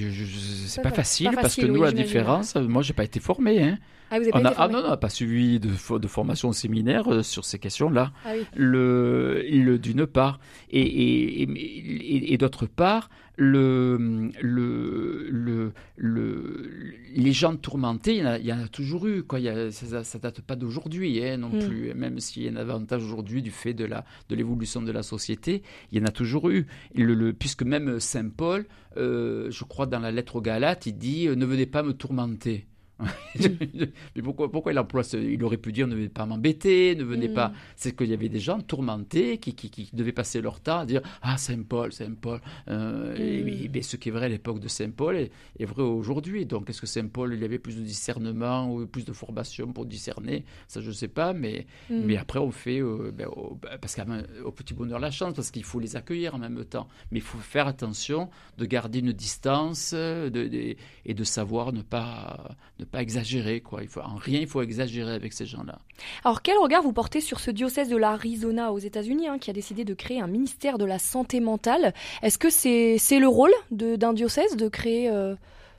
C'est 0.68 0.82
pas, 0.82 0.90
pas, 0.90 0.96
facile 0.96 1.32
pas 1.32 1.42
parce 1.42 1.56
que 1.56 1.66
nous, 1.66 1.84
la 1.84 1.92
différence, 1.92 2.56
moi, 2.56 2.82
j'ai 2.82 2.94
pas 2.94 3.04
été 3.04 3.20
formé. 3.20 3.62
Hein. 3.64 3.78
Ah, 4.10 4.18
vous 4.18 4.24
avez 4.24 4.32
pas 4.32 4.40
on 4.40 4.42
été 4.42 4.50
a, 4.50 4.54
formé 4.54 4.74
ah 4.76 4.82
non, 4.82 4.88
on 4.88 4.90
n'a 4.90 4.98
pas 4.98 5.10
suivi 5.10 5.60
de, 5.60 5.70
de 5.98 6.08
formation 6.08 6.50
au 6.50 6.54
séminaire 6.54 7.08
euh, 7.08 7.24
sur 7.24 7.46
ces 7.46 7.60
questions-là. 7.60 8.12
Ah, 8.26 8.32
le, 8.56 9.42
le 9.50 9.80
d'une 9.80 10.06
part, 10.06 10.40
et, 10.70 10.82
et, 10.82 11.44
et, 11.44 12.34
et 12.34 12.38
d'autre 12.38 12.66
part, 12.66 13.10
le, 13.38 14.30
le, 14.42 15.28
le, 15.32 15.72
le, 15.96 16.72
les 17.16 17.34
gens 17.34 17.56
tourmentés, 17.56 18.16
il 18.18 18.24
y 18.24 18.24
en 18.24 18.28
a, 18.28 18.38
y 18.40 18.54
en 18.54 18.60
a 18.60 18.68
toujours 18.68 19.08
eu. 19.08 19.24
Quoi. 19.24 19.40
Il 19.40 19.46
y 19.46 19.50
a, 19.50 19.72
ça, 19.72 20.04
ça 20.04 20.20
date 20.20 20.42
pas 20.42 20.56
d'aujourd'hui 20.56 21.24
hein, 21.24 21.38
non 21.38 21.50
Hmm. 21.50 21.58
mm. 21.58 21.68
plus. 21.68 21.94
Même 21.94 22.20
s'il 22.20 22.44
y 22.44 22.48
a 22.48 22.52
un 22.52 22.56
avantage 22.56 23.04
aujourd'hui 23.04 23.42
du 23.42 23.52
fait 23.52 23.74
de 23.74 23.88
l'évolution 24.30 24.82
de 24.82 24.92
la 24.92 25.04
société, 25.04 25.64
il 25.92 26.00
y 26.00 26.02
en 26.02 26.06
a 26.06 26.12
toujours 26.12 26.50
eu. 26.50 26.66
Le, 26.96 27.14
le, 27.14 27.34
puisque 27.34 27.64
même 27.64 28.00
Saint 28.00 28.30
Paul, 28.30 28.66
euh, 28.98 29.50
je 29.52 29.64
crois 29.64 29.86
dans 29.86 30.00
la 30.00 30.12
lettre 30.12 30.38
aux 30.38 30.42
Galates, 30.42 30.86
il 30.86 30.98
dit 30.98 31.28
euh, 31.28 31.36
ne 31.36 31.46
venez 31.46 31.66
pas 31.66 31.84
me 31.84 31.94
tourmenter. 31.94 32.68
mais 34.16 34.22
pourquoi, 34.22 34.52
pourquoi 34.52 34.72
il 34.72 34.80
emploie 34.80 35.04
ce, 35.04 35.18
Il 35.18 35.44
aurait 35.44 35.58
pu 35.58 35.72
dire 35.72 35.88
ne 35.88 35.96
venez 35.96 36.10
pas 36.10 36.26
m'embêter, 36.26 36.96
ne 36.96 37.04
venez 37.04 37.28
Mm. 37.30 37.34
pas. 37.34 37.54
C'est 37.76 37.96
qu'il 37.96 38.08
y 38.10 38.14
avait 38.14 38.30
des 38.30 38.40
gens 38.40 38.60
tourmentés 38.60 39.38
qui, 39.38 39.54
qui, 39.54 39.70
qui, 39.70 39.90
devaient 39.94 40.12
passer 40.12 40.42
leur 40.42 40.60
temps 40.60 40.80
à 40.80 40.86
dire 40.86 41.02
Ah, 41.22 41.38
Saint 41.38 41.62
Paul, 41.64 41.92
Saint 41.94 42.14
Paul. 42.20 42.40
Euh, 42.68 43.14
Mm. 43.16 43.48
et, 43.48 43.78
et, 43.78 43.82
ce 43.82 43.96
qui 43.98 44.10
est 44.10 44.12
vrai 44.12 44.26
à 44.26 44.30
l'époque 44.30 44.60
de 44.60 44.68
Saint 44.68 44.90
Paul 44.92 45.16
est, 45.18 45.32
est 45.60 45.66
vrai 45.66 45.84
aujourd'hui. 45.84 46.46
Donc, 46.46 46.70
est-ce 46.70 46.82
que 46.82 46.88
Saint 46.88 47.08
Paul, 47.08 47.34
il 47.34 47.42
y 47.42 47.46
avait 47.46 47.60
plus 47.60 47.76
de 47.78 47.82
discernement 47.82 48.72
ou 48.74 48.86
plus 48.88 49.06
de 49.06 49.14
formation 49.14 49.72
pour 49.74 49.86
discerner? 49.86 50.46
Ça, 50.68 50.82
je 50.82 50.88
ne 50.90 50.94
sais 50.94 51.08
pas. 51.08 51.34
Mais, 51.34 51.66
Mm. 51.90 52.02
mais 52.06 52.18
après, 52.18 52.40
on 52.40 52.52
fait. 52.52 52.82
Euh, 52.82 53.12
ben, 53.14 53.28
au, 53.28 53.58
parce 53.82 53.96
qu'au 53.96 54.52
petit 54.52 54.74
bonheur, 54.74 55.00
la 55.00 55.12
chance, 55.12 55.34
parce 55.34 55.52
qu'il 55.52 55.64
faut 55.64 55.80
les 55.80 55.96
accueillir 55.96 56.36
en 56.36 56.40
même 56.40 56.64
temps. 56.66 56.88
Mais 57.12 57.20
il 57.20 57.24
faut 57.24 57.38
faire 57.38 57.68
attention 57.68 58.30
de 58.58 58.66
garder 58.66 59.00
une 59.00 59.12
distance 59.14 59.94
de, 59.94 60.30
de, 60.30 60.76
et 61.06 61.14
de 61.14 61.24
savoir 61.24 61.74
ne 61.74 61.82
pas, 61.82 62.56
ne 62.80 62.86
pas 62.92 63.02
exagérer. 63.02 63.62
Quoi. 63.62 63.84
Il 63.84 63.88
faut, 63.88 64.02
en 64.02 64.16
rien, 64.16 64.40
il 64.40 64.48
faut 64.48 64.62
exagérer 64.62 65.14
avec 65.14 65.34
ces 65.34 65.46
gens-là. 65.46 65.80
Alors, 66.24 66.42
quel 66.42 66.58
regard 66.58 66.84
vous 66.84 66.94
portez 66.94 67.22
sur 67.22 67.40
ce 67.40 67.52
diocèse 67.52 67.90
de 67.90 67.98
l'Arizona 67.98 68.72
aux 68.72 68.80
États-Unis 68.80 69.28
hein, 69.28 69.40
qui 69.40 69.50
a 69.50 69.54
décidé 69.54 69.86
de 69.86 69.94
créer 69.94 70.20
un 70.20 70.28
ministère 70.28 70.78
de 70.78 70.86
la 70.86 71.00
santé 71.00 71.40
mentale? 71.40 71.94
Est-ce 72.22 72.38
que 72.38 72.50
c'est 72.50 72.98
c'est 72.98 73.20
le 73.20 73.28
rôle 73.28 73.54
d'un 73.72 74.14
diocèse 74.14 74.56
de 74.58 74.68
créer 74.68 75.10
euh, 75.10 75.36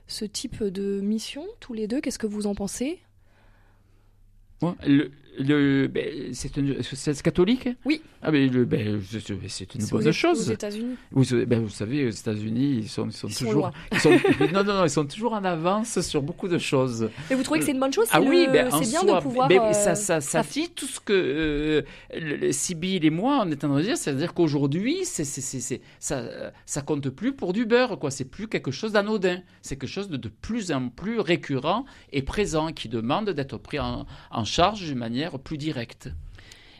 ce 0.07 0.25
type 0.25 0.63
de 0.63 0.99
mission 1.01 1.45
tous 1.59 1.73
les 1.73 1.87
deux? 1.87 2.01
Qu'est-ce 2.01 2.19
que 2.19 2.27
vous 2.27 2.47
en 2.47 2.55
pensez? 2.55 2.99
Ouais, 4.61 4.73
le, 4.85 5.11
le, 5.39 5.87
ben, 5.87 6.33
c'est 6.33 6.57
une 6.57 6.81
c'est 6.81 7.21
catholique? 7.21 7.69
Oui. 7.85 8.01
Ah 8.21 8.31
ben, 8.31 8.49
le, 8.49 8.65
ben 8.65 9.01
c'est 9.47 9.75
une 9.75 9.85
bonne 9.87 10.07
aux, 10.07 10.11
chose. 10.11 10.49
Aux 10.49 10.53
États-Unis. 10.53 10.95
Vous, 11.11 11.23
ben, 11.45 11.61
vous 11.61 11.69
savez, 11.69 12.05
aux 12.07 12.11
États-Unis, 12.11 12.79
ils 12.83 12.89
sont, 12.89 13.07
ils 13.07 13.13
sont 13.13 13.27
ils 13.27 13.35
toujours, 13.35 13.71
sont 13.99 14.11
ils 14.11 14.19
sont, 14.21 14.45
non, 14.53 14.63
non, 14.63 14.73
non, 14.75 14.83
ils 14.85 14.89
sont 14.89 15.05
toujours 15.05 15.33
en 15.33 15.43
avance 15.43 16.01
sur 16.01 16.21
beaucoup 16.21 16.47
de 16.47 16.57
choses. 16.57 17.09
Et 17.31 17.35
vous 17.35 17.43
trouvez 17.43 17.59
que 17.59 17.65
c'est 17.65 17.71
une 17.71 17.79
bonne 17.79 17.93
chose? 17.93 18.07
Ah 18.11 18.19
le, 18.19 18.27
oui, 18.27 18.47
ben, 18.51 18.69
c'est 18.71 18.89
bien 18.89 19.01
soi, 19.01 19.17
de 19.17 19.21
pouvoir. 19.21 19.49
Mais, 19.49 19.59
euh, 19.59 19.73
ça, 19.73 19.95
ça, 19.95 20.21
ça 20.21 20.43
dit 20.43 20.69
tout 20.69 20.85
ce 20.85 20.99
que 20.99 21.13
euh, 21.13 21.81
le, 22.19 22.51
Sibyl 22.51 23.03
et 23.03 23.09
moi 23.09 23.41
on 23.43 23.49
est 23.49 23.63
en 23.63 23.69
train 23.69 23.77
de 23.77 23.83
dire, 23.83 23.97
c'est-à-dire 23.97 24.33
qu'aujourd'hui, 24.33 24.99
c'est, 25.03 25.25
c'est, 25.25 25.41
c'est, 25.41 25.81
ça, 25.99 26.23
ça 26.65 26.81
compte 26.81 27.09
plus 27.09 27.33
pour 27.33 27.53
du 27.53 27.65
beurre, 27.65 27.97
quoi. 27.97 28.11
C'est 28.11 28.25
plus 28.25 28.47
quelque 28.47 28.71
chose 28.71 28.91
d'anodin. 28.91 29.41
C'est 29.61 29.77
quelque 29.77 29.89
chose 29.89 30.09
de, 30.09 30.17
de 30.17 30.29
plus 30.29 30.71
en 30.71 30.89
plus 30.89 31.19
récurrent 31.19 31.85
et 32.11 32.21
présent 32.21 32.71
qui 32.71 32.89
demande 32.89 33.31
d'être 33.31 33.57
pris 33.57 33.79
en, 33.79 34.05
en 34.31 34.45
charge 34.45 34.81
d'une 34.81 34.97
manière 34.97 35.22
plus 35.31 35.57
directe. 35.57 36.09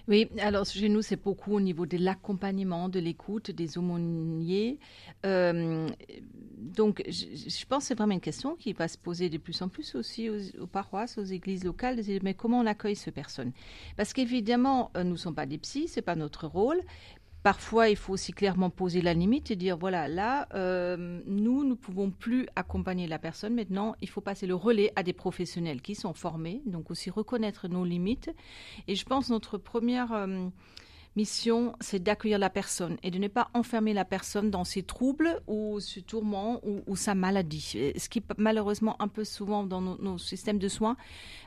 Oui, 0.09 0.27
alors 0.39 0.65
chez 0.65 0.89
nous, 0.89 1.01
c'est 1.01 1.21
beaucoup 1.21 1.53
au 1.53 1.61
niveau 1.61 1.85
de 1.85 1.97
l'accompagnement, 1.97 2.89
de 2.89 2.99
l'écoute 2.99 3.51
des 3.51 3.77
aumôniers. 3.77 4.77
Euh, 5.25 5.87
donc, 6.57 7.01
je, 7.07 7.65
pense 7.65 7.83
que 7.83 7.87
c'est 7.87 7.95
vraiment 7.95 8.13
une 8.13 8.19
question 8.19 8.55
qui 8.55 8.73
va 8.73 8.89
se 8.89 8.97
poser 8.97 9.29
de 9.29 9.37
plus 9.37 9.61
en 9.61 9.69
plus 9.69 9.95
aussi 9.95 10.29
aux, 10.29 10.67
paroisses, 10.67 11.17
aux 11.17 11.23
églises 11.23 11.63
locales, 11.63 11.95
de 11.95 12.01
dire, 12.01 12.19
mais 12.21 12.33
comment 12.33 12.59
on 12.59 12.65
accueille 12.65 12.97
ces 12.97 13.11
personnes? 13.11 13.53
Parce 13.95 14.11
qu'évidemment, 14.11 14.91
nous 14.95 15.11
ne 15.11 15.15
sommes 15.15 15.35
pas 15.35 15.45
des 15.45 15.57
psys, 15.57 15.87
ce 15.87 15.97
n'est 15.97 16.01
pas 16.01 16.15
notre 16.15 16.47
rôle, 16.47 16.81
parfois, 17.43 17.89
il 17.89 17.97
faut 17.97 18.13
aussi 18.13 18.31
clairement 18.31 18.69
poser 18.69 19.01
la 19.01 19.13
limite 19.13 19.51
et 19.51 19.55
dire 19.55 19.77
voilà, 19.77 20.07
là, 20.07 20.47
euh, 20.55 21.21
nous, 21.25 21.63
nous 21.63 21.75
pouvons 21.75 22.09
plus 22.09 22.47
accompagner 22.55 23.05
la 23.05 23.19
personne. 23.19 23.53
Maintenant, 23.53 23.95
il 24.01 24.09
faut 24.09 24.21
passer 24.21 24.47
le 24.47 24.55
relais 24.55 24.91
à 24.95 25.03
des 25.03 25.13
professionnels 25.13 25.81
qui 25.81 25.93
sont 25.93 26.13
formés, 26.13 26.61
donc 26.65 26.89
aussi 26.89 27.09
reconnaître 27.09 27.67
nos 27.67 27.83
limites. 27.83 28.31
Et 28.87 28.95
je 28.95 29.05
pense 29.05 29.29
notre 29.29 29.57
première 29.57 30.13
euh, 30.13 30.47
mission, 31.15 31.75
c'est 31.79 32.01
d'accueillir 32.01 32.39
la 32.39 32.49
personne 32.49 32.97
et 33.03 33.11
de 33.11 33.17
ne 33.17 33.27
pas 33.27 33.49
enfermer 33.53 33.93
la 33.93 34.05
personne 34.05 34.49
dans 34.49 34.63
ses 34.63 34.83
troubles 34.83 35.41
ou 35.47 35.79
ses 35.79 36.01
tourments 36.01 36.61
ou, 36.63 36.95
sa 36.95 37.15
maladie. 37.15 37.93
Ce 37.97 38.09
qui 38.09 38.23
malheureusement 38.37 38.95
un 39.01 39.07
peu 39.07 39.23
souvent 39.23 39.63
dans 39.63 39.81
nos, 39.81 40.17
systèmes 40.17 40.59
de 40.59 40.67
soins, 40.67 40.95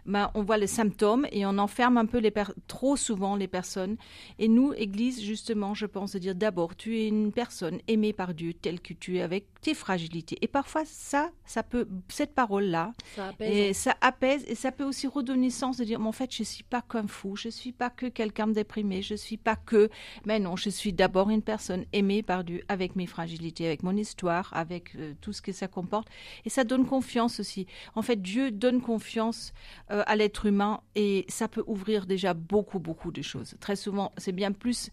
ben, 0.04 0.30
on 0.34 0.42
voit 0.42 0.56
les 0.56 0.66
symptômes 0.66 1.26
et 1.32 1.46
on 1.46 1.58
enferme 1.58 1.98
un 1.98 2.06
peu 2.06 2.18
les 2.18 2.32
trop 2.66 2.96
souvent 2.96 3.36
les 3.36 3.48
personnes. 3.48 3.96
Et 4.38 4.48
nous, 4.48 4.72
Église, 4.74 5.22
justement, 5.22 5.74
je 5.74 5.86
pense 5.86 6.12
de 6.12 6.18
dire 6.18 6.34
d'abord, 6.34 6.76
tu 6.76 6.98
es 6.98 7.08
une 7.08 7.32
personne 7.32 7.80
aimée 7.88 8.12
par 8.12 8.34
Dieu 8.34 8.54
telle 8.54 8.80
que 8.80 8.94
tu 8.94 9.16
es 9.16 9.22
avec 9.22 9.46
tes 9.60 9.74
fragilités. 9.74 10.38
Et 10.42 10.48
parfois, 10.48 10.84
ça, 10.84 11.30
ça 11.44 11.62
peut, 11.62 11.88
cette 12.08 12.34
parole-là, 12.34 12.92
ça 13.14 13.28
apaise. 13.28 13.56
Et 13.56 13.72
ça 13.72 13.96
apaise 14.00 14.44
et 14.46 14.54
ça 14.54 14.70
peut 14.70 14.84
aussi 14.84 15.06
redonner 15.06 15.50
sens 15.50 15.76
de 15.78 15.84
dire, 15.84 15.98
mais 15.98 16.08
en 16.08 16.12
fait, 16.12 16.32
je 16.32 16.42
suis 16.42 16.62
pas 16.62 16.82
qu'un 16.82 17.08
fou, 17.08 17.36
je 17.36 17.48
suis 17.48 17.72
pas 17.72 17.90
que 17.90 18.06
quelqu'un 18.06 18.46
de 18.46 18.52
déprimé, 18.52 19.02
je 19.02 19.14
suis 19.14 19.36
pas 19.36 19.55
que, 19.64 19.88
mais 20.24 20.38
non, 20.38 20.56
je 20.56 20.70
suis 20.70 20.92
d'abord 20.92 21.30
une 21.30 21.42
personne 21.42 21.84
aimée 21.92 22.22
par 22.22 22.44
Dieu 22.44 22.62
avec 22.68 22.96
mes 22.96 23.06
fragilités, 23.06 23.66
avec 23.66 23.82
mon 23.82 23.96
histoire, 23.96 24.50
avec 24.52 24.94
euh, 24.96 25.14
tout 25.20 25.32
ce 25.32 25.42
que 25.42 25.52
ça 25.52 25.68
comporte. 25.68 26.08
Et 26.44 26.50
ça 26.50 26.64
donne 26.64 26.86
confiance 26.86 27.40
aussi. 27.40 27.66
En 27.94 28.02
fait, 28.02 28.20
Dieu 28.20 28.50
donne 28.50 28.80
confiance 28.80 29.52
euh, 29.90 30.02
à 30.06 30.16
l'être 30.16 30.46
humain 30.46 30.80
et 30.94 31.24
ça 31.28 31.48
peut 31.48 31.64
ouvrir 31.66 32.06
déjà 32.06 32.34
beaucoup, 32.34 32.78
beaucoup 32.78 33.12
de 33.12 33.22
choses. 33.22 33.54
Très 33.60 33.76
souvent, 33.76 34.12
c'est 34.18 34.32
bien 34.32 34.52
plus 34.52 34.90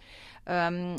euh, 0.49 0.95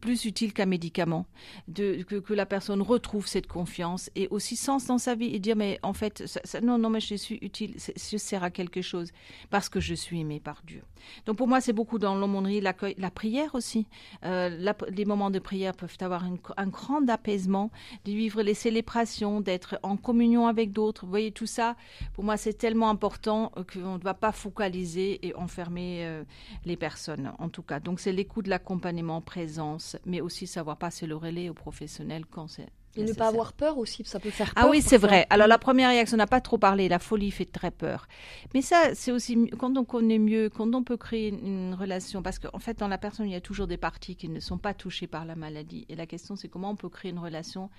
plus 0.00 0.24
utile 0.26 0.52
qu'un 0.52 0.66
médicament, 0.66 1.26
que, 1.74 2.32
la 2.32 2.46
personne 2.46 2.82
retrouve 2.82 3.26
cette 3.26 3.48
confiance 3.48 4.10
et 4.14 4.28
aussi 4.30 4.54
sens 4.54 4.86
dans 4.86 4.98
sa 4.98 5.16
vie 5.16 5.34
et 5.34 5.40
dire 5.40 5.56
mais 5.56 5.80
en 5.82 5.92
fait 5.92 6.22
non 6.62 6.78
non 6.78 6.88
mais 6.88 7.00
je 7.00 7.16
suis 7.16 7.38
utile, 7.42 7.74
je 7.78 8.16
sers 8.16 8.44
à 8.44 8.50
quelque 8.50 8.80
chose 8.80 9.10
parce 9.50 9.68
que 9.68 9.80
je 9.80 9.94
suis 9.94 10.20
aimé 10.20 10.38
par 10.38 10.62
Dieu. 10.64 10.82
Donc 11.26 11.36
pour 11.36 11.48
moi 11.48 11.60
c'est 11.60 11.72
beaucoup 11.72 11.98
dans 11.98 12.14
l'aumônerie, 12.14 12.60
la 12.98 13.10
prière 13.10 13.54
aussi. 13.54 13.86
Euh, 14.24 14.72
les 14.88 15.04
moments 15.04 15.30
de 15.30 15.38
prière 15.38 15.74
peuvent 15.74 15.96
avoir 16.00 16.24
un 16.24 16.66
grand 16.66 17.08
apaisement, 17.08 17.70
de 18.04 18.12
vivre 18.12 18.42
les 18.42 18.54
célébrations, 18.54 19.40
d'être 19.40 19.78
en 19.82 19.96
communion 19.96 20.46
avec 20.46 20.72
d'autres. 20.72 21.04
Vous 21.04 21.10
voyez 21.10 21.32
tout 21.32 21.46
ça, 21.46 21.76
pour 22.14 22.24
moi 22.24 22.36
c'est 22.36 22.54
tellement 22.54 22.90
important 22.90 23.52
qu'on 23.72 23.94
ne 23.94 23.98
doit 23.98 24.14
pas 24.14 24.32
focaliser 24.32 25.26
et 25.26 25.34
enfermer 25.34 26.06
euh, 26.06 26.24
les 26.64 26.76
personnes 26.76 27.32
en 27.38 27.48
tout 27.48 27.62
cas. 27.62 27.80
Donc 27.80 28.00
c'est 28.00 28.12
l'écoute 28.12 28.44
de 28.44 28.50
la 28.50 28.60
accompagnement, 28.60 29.20
présence, 29.20 29.96
mais 30.04 30.20
aussi 30.20 30.46
savoir 30.46 30.76
passer 30.76 31.06
le 31.06 31.16
relais 31.16 31.48
aux 31.48 31.54
professionnels 31.54 32.26
quand 32.26 32.46
c'est 32.46 32.68
et 32.96 33.04
ne 33.04 33.12
pas 33.12 33.28
avoir 33.28 33.52
peur 33.52 33.78
aussi, 33.78 34.02
ça 34.04 34.18
peut 34.18 34.30
faire 34.30 34.48
ah 34.50 34.62
peur. 34.62 34.64
Ah 34.66 34.70
oui, 34.70 34.82
c'est 34.82 34.96
vrai. 34.96 35.26
Alors 35.30 35.46
la 35.46 35.58
première 35.58 35.90
réaction, 35.90 36.16
on 36.16 36.18
n'a 36.18 36.26
pas 36.26 36.40
trop 36.40 36.58
parlé, 36.58 36.88
la 36.88 36.98
folie 36.98 37.30
fait 37.30 37.44
très 37.44 37.70
peur. 37.70 38.08
Mais 38.52 38.62
ça, 38.62 38.94
c'est 38.94 39.12
aussi 39.12 39.48
quand 39.58 39.76
on 39.76 39.84
connaît 39.84 40.18
mieux, 40.18 40.48
quand 40.48 40.74
on 40.74 40.82
peut 40.82 40.96
créer 40.96 41.28
une, 41.28 41.74
relation, 41.74 42.22
parce 42.22 42.38
qu'en 42.38 42.58
fait, 42.58 42.78
dans 42.78 42.88
la 42.88 42.98
personne, 42.98 43.26
il 43.26 43.32
y 43.32 43.36
a 43.36 43.40
toujours 43.40 43.68
des 43.68 43.76
parties 43.76 44.16
qui 44.16 44.28
ne 44.28 44.40
sont 44.40 44.58
pas 44.58 44.74
touchées 44.74 45.06
par 45.06 45.24
la 45.24 45.36
maladie. 45.36 45.86
Et 45.88 45.94
la 45.94 46.06
question, 46.06 46.34
c'est 46.34 46.48
comment 46.48 46.70
on 46.70 46.76
peut 46.76 46.88
créer 46.88 47.12
une 47.12 47.18
relation 47.18 47.70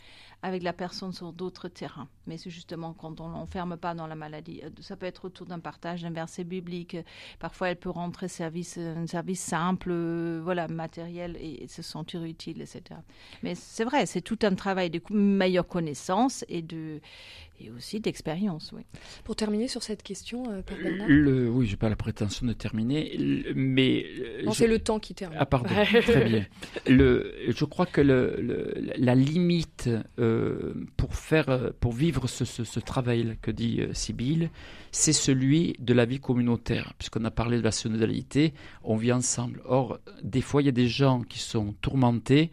avec 0.43 0.63
la 0.63 0.73
personne 0.73 1.11
sur 1.11 1.33
d'autres 1.33 1.67
terrains. 1.67 2.07
Mais 2.25 2.37
c'est 2.37 2.49
justement 2.49 2.93
quand 2.93 3.21
on 3.21 3.29
l'enferme 3.29 3.77
pas 3.77 3.93
dans 3.93 4.07
la 4.07 4.15
maladie. 4.15 4.61
Euh, 4.63 4.69
ça 4.79 4.95
peut 4.95 5.05
être 5.05 5.25
autour 5.25 5.45
d'un 5.45 5.59
partage 5.59 6.01
d'un 6.01 6.09
verset 6.09 6.43
biblique. 6.43 6.97
Parfois, 7.39 7.69
elle 7.69 7.75
peut 7.75 7.89
rentrer 7.89 8.27
service, 8.27 8.77
un 8.77 9.07
service 9.07 9.41
simple, 9.41 9.89
euh, 9.91 10.39
voilà, 10.43 10.67
matériel, 10.67 11.37
et, 11.39 11.63
et 11.63 11.67
se 11.67 11.81
sentir 11.81 12.23
utile, 12.23 12.61
etc. 12.61 13.01
Mais 13.43 13.55
c'est 13.55 13.83
vrai, 13.83 14.05
c'est 14.05 14.21
tout 14.21 14.39
un 14.43 14.55
travail 14.55 14.89
de 14.89 15.00
meilleure 15.09 15.67
connaissance 15.67 16.45
et 16.49 16.61
de 16.61 17.01
et 17.63 17.71
aussi 17.71 17.99
d'expérience. 17.99 18.71
Oui. 18.75 18.81
Pour 19.23 19.35
terminer 19.35 19.67
sur 19.67 19.83
cette 19.83 20.03
question, 20.03 20.49
euh, 20.49 20.61
Père 20.61 20.77
Bernard 20.81 21.07
le, 21.07 21.49
Oui, 21.49 21.65
je 21.65 21.71
n'ai 21.71 21.77
pas 21.77 21.89
la 21.89 21.95
prétention 21.95 22.47
de 22.47 22.53
terminer, 22.53 23.17
mais... 23.55 24.05
Euh, 24.45 24.51
c'est 24.51 24.67
le 24.67 24.79
temps 24.79 24.99
qui 24.99 25.13
termine. 25.13 25.37
Ah 25.39 25.45
pardon, 25.45 25.69
très 25.69 26.25
bien. 26.25 26.45
Le, 26.87 27.33
je 27.47 27.65
crois 27.65 27.85
que 27.85 28.01
le, 28.01 28.73
la 28.97 29.15
limite 29.15 29.89
euh, 30.19 30.73
pour, 30.97 31.15
faire, 31.15 31.71
pour 31.79 31.93
vivre 31.93 32.27
ce, 32.27 32.45
ce, 32.45 32.79
travail 32.79 33.37
que 33.41 33.51
dit 33.51 33.81
Sibylle, 33.93 34.49
c'est 34.91 35.13
celui 35.13 35.75
de 35.79 35.93
la 35.93 36.05
vie 36.05 36.19
communautaire. 36.19 36.93
Puisqu'on 36.97 37.23
a 37.25 37.31
parlé 37.31 37.57
de 37.57 37.63
la 37.63 37.71
synodalité, 37.71 38.53
on 38.83 38.95
vit 38.95 39.11
ensemble. 39.11 39.61
Or, 39.65 39.99
des 40.23 40.41
fois, 40.41 40.61
il 40.61 40.65
y 40.65 40.69
a 40.69 40.73
des 40.73 40.87
gens 40.87 41.21
qui 41.21 41.39
sont 41.39 41.73
tourmentés 41.81 42.51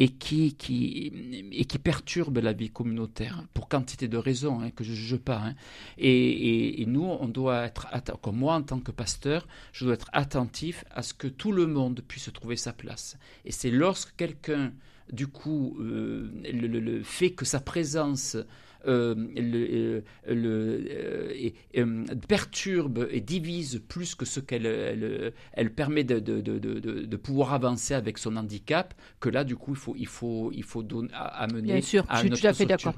et 0.00 0.10
qui, 0.10 0.54
qui, 0.54 1.50
et 1.50 1.64
qui 1.64 1.78
perturbe 1.78 2.38
la 2.38 2.52
vie 2.52 2.70
communautaire 2.70 3.42
pour 3.52 3.68
quantité 3.68 4.06
de 4.06 4.16
raisons 4.16 4.60
hein, 4.60 4.70
que 4.70 4.84
je 4.84 4.92
ne 4.92 4.96
juge 4.96 5.16
pas. 5.16 5.42
Hein. 5.44 5.54
Et, 5.98 6.80
et, 6.80 6.86
nous, 6.86 7.02
on 7.02 7.26
doit 7.26 7.64
être, 7.64 7.88
comme 8.22 8.36
moi 8.36 8.54
en 8.54 8.62
tant 8.62 8.78
que 8.78 8.92
pasteur, 8.92 9.48
je 9.72 9.84
dois 9.84 9.94
être 9.94 10.08
attentif 10.12 10.84
à 10.92 11.02
ce 11.02 11.14
que 11.14 11.26
tout 11.26 11.50
le 11.50 11.66
monde 11.66 12.00
puisse 12.06 12.32
trouver 12.32 12.54
sa 12.54 12.72
place. 12.72 13.18
Et 13.44 13.50
c'est 13.50 13.72
lorsque 13.72 14.14
quelqu'un, 14.14 14.72
du 15.12 15.26
coup, 15.26 15.76
euh, 15.80 16.30
le, 16.44 16.68
le, 16.68 17.02
fait 17.02 17.32
que 17.32 17.44
sa 17.44 17.58
présence 17.58 18.36
euh, 18.86 19.14
le, 19.34 20.04
euh, 20.28 21.50
euh, 21.76 22.04
perturbe 22.28 23.08
et 23.10 23.20
divise 23.20 23.82
plus 23.88 24.14
que 24.14 24.24
ce 24.24 24.38
qu'elle 24.38 25.32
elle, 25.52 25.74
permet 25.74 26.04
de, 26.04 26.20
de, 26.20 26.40
de, 26.40 26.58
de, 26.58 27.16
pouvoir 27.16 27.54
avancer 27.54 27.94
avec 27.94 28.18
son 28.18 28.36
handicap, 28.36 28.94
que 29.18 29.28
là, 29.28 29.42
du 29.42 29.56
coup, 29.56 29.72
il 29.72 29.76
faut, 29.76 29.94
il 29.98 30.06
faut, 30.06 30.52
il 30.54 30.62
faut 30.62 30.84
donner, 30.84 31.08
amener 31.12 31.72
Bien 31.72 31.80
sûr, 31.80 32.04
à 32.08 32.16
je 32.22 32.28
suis 32.28 32.40
tout 32.40 32.46
à 32.46 32.52
fait 32.52 32.66
d'accord. 32.66 32.94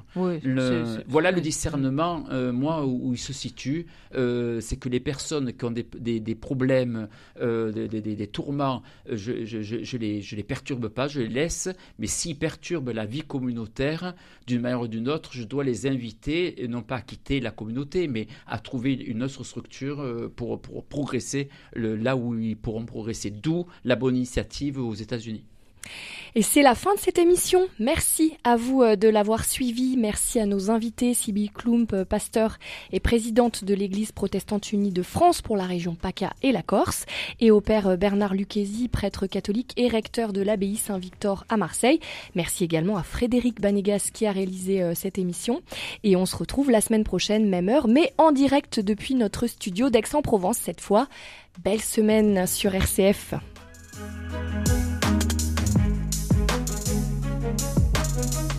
voilà 1.07 1.31
le 1.31 1.41
discernement, 1.41 2.25
moi, 2.53 2.85
où, 2.85 3.13
il 3.13 3.19
se 3.19 3.33
situe, 3.33 3.87
c'est 4.13 4.79
que 4.79 4.87
les 4.87 4.99
personnes 4.99 5.51
qui 5.53 5.65
ont 5.65 5.71
des, 5.71 5.87
des, 5.97 6.19
des 6.19 6.35
problèmes, 6.35 7.07
des, 7.41 7.87
des, 7.87 8.27
tourments, 8.27 8.83
je, 9.09 9.45
je, 9.45 9.61
je, 9.61 9.83
je, 9.83 9.97
les, 9.97 10.21
je 10.21 10.35
les 10.35 10.43
perturbe 10.43 10.89
pas, 10.89 11.07
je 11.07 11.21
les 11.21 11.27
laisse, 11.27 11.69
mais 11.97 12.07
s'ils 12.07 12.37
perturbent 12.37 12.89
la 12.89 13.05
vie 13.05 13.23
communautaire, 13.23 14.13
d'une 14.47 14.61
manière 14.61 14.81
ou 14.81 14.87
d'une 14.87 15.09
autre, 15.09 15.31
je 15.33 15.43
dois 15.43 15.63
les 15.63 15.80
les 15.81 15.87
inviter, 15.87 16.67
non 16.67 16.81
pas 16.81 16.97
à 16.97 17.01
quitter 17.01 17.39
la 17.39 17.51
communauté, 17.51 18.07
mais 18.07 18.27
à 18.47 18.59
trouver 18.59 18.93
une 18.93 19.23
autre 19.23 19.43
structure 19.43 20.01
euh, 20.01 20.31
pour, 20.33 20.61
pour 20.61 20.85
progresser 20.85 21.49
là 21.73 22.15
où 22.15 22.37
ils 22.37 22.57
pourront 22.57 22.85
progresser. 22.85 23.31
D'où 23.31 23.65
la 23.83 23.95
bonne 23.95 24.15
initiative 24.15 24.79
aux 24.79 24.93
États-Unis. 24.93 25.45
Et 26.33 26.43
c'est 26.43 26.61
la 26.61 26.75
fin 26.75 26.95
de 26.95 26.99
cette 26.99 27.19
émission. 27.19 27.67
Merci 27.77 28.37
à 28.45 28.55
vous 28.55 28.83
euh, 28.83 28.95
de 28.95 29.09
l'avoir 29.09 29.43
suivi. 29.43 29.97
Merci 29.97 30.39
à 30.39 30.45
nos 30.45 30.71
invités, 30.71 31.13
Sibylle 31.13 31.51
Klump, 31.51 31.91
euh, 31.91 32.05
pasteur 32.05 32.57
et 32.93 33.01
présidente 33.01 33.65
de 33.65 33.73
l'Église 33.73 34.13
protestante 34.13 34.71
unie 34.71 34.91
de 34.91 35.03
France 35.03 35.41
pour 35.41 35.57
la 35.57 35.65
région 35.65 35.93
PACA 35.93 36.31
et 36.41 36.53
la 36.53 36.61
Corse, 36.61 37.05
et 37.41 37.51
au 37.51 37.59
père 37.59 37.89
euh, 37.89 37.95
Bernard 37.97 38.33
Lucchesi, 38.33 38.87
prêtre 38.87 39.27
catholique 39.27 39.73
et 39.75 39.89
recteur 39.89 40.31
de 40.31 40.41
l'abbaye 40.41 40.77
Saint-Victor 40.77 41.43
à 41.49 41.57
Marseille. 41.57 41.99
Merci 42.33 42.63
également 42.63 42.95
à 42.95 43.03
Frédéric 43.03 43.59
Banégas 43.59 44.09
qui 44.13 44.25
a 44.25 44.31
réalisé 44.31 44.81
cette 44.95 45.17
émission. 45.17 45.61
Et 46.03 46.15
on 46.15 46.25
se 46.25 46.35
retrouve 46.35 46.71
la 46.71 46.81
semaine 46.81 47.03
prochaine, 47.03 47.49
même 47.49 47.67
heure, 47.67 47.87
mais 47.87 48.13
en 48.17 48.31
direct 48.31 48.79
depuis 48.79 49.15
notre 49.15 49.47
studio 49.47 49.89
d'Aix-en-Provence 49.89 50.57
cette 50.57 50.81
fois. 50.81 51.07
Belle 51.63 51.81
semaine 51.81 52.47
sur 52.47 52.73
RCF. 52.73 53.33
Thank 58.13 58.35
you. 58.35 58.50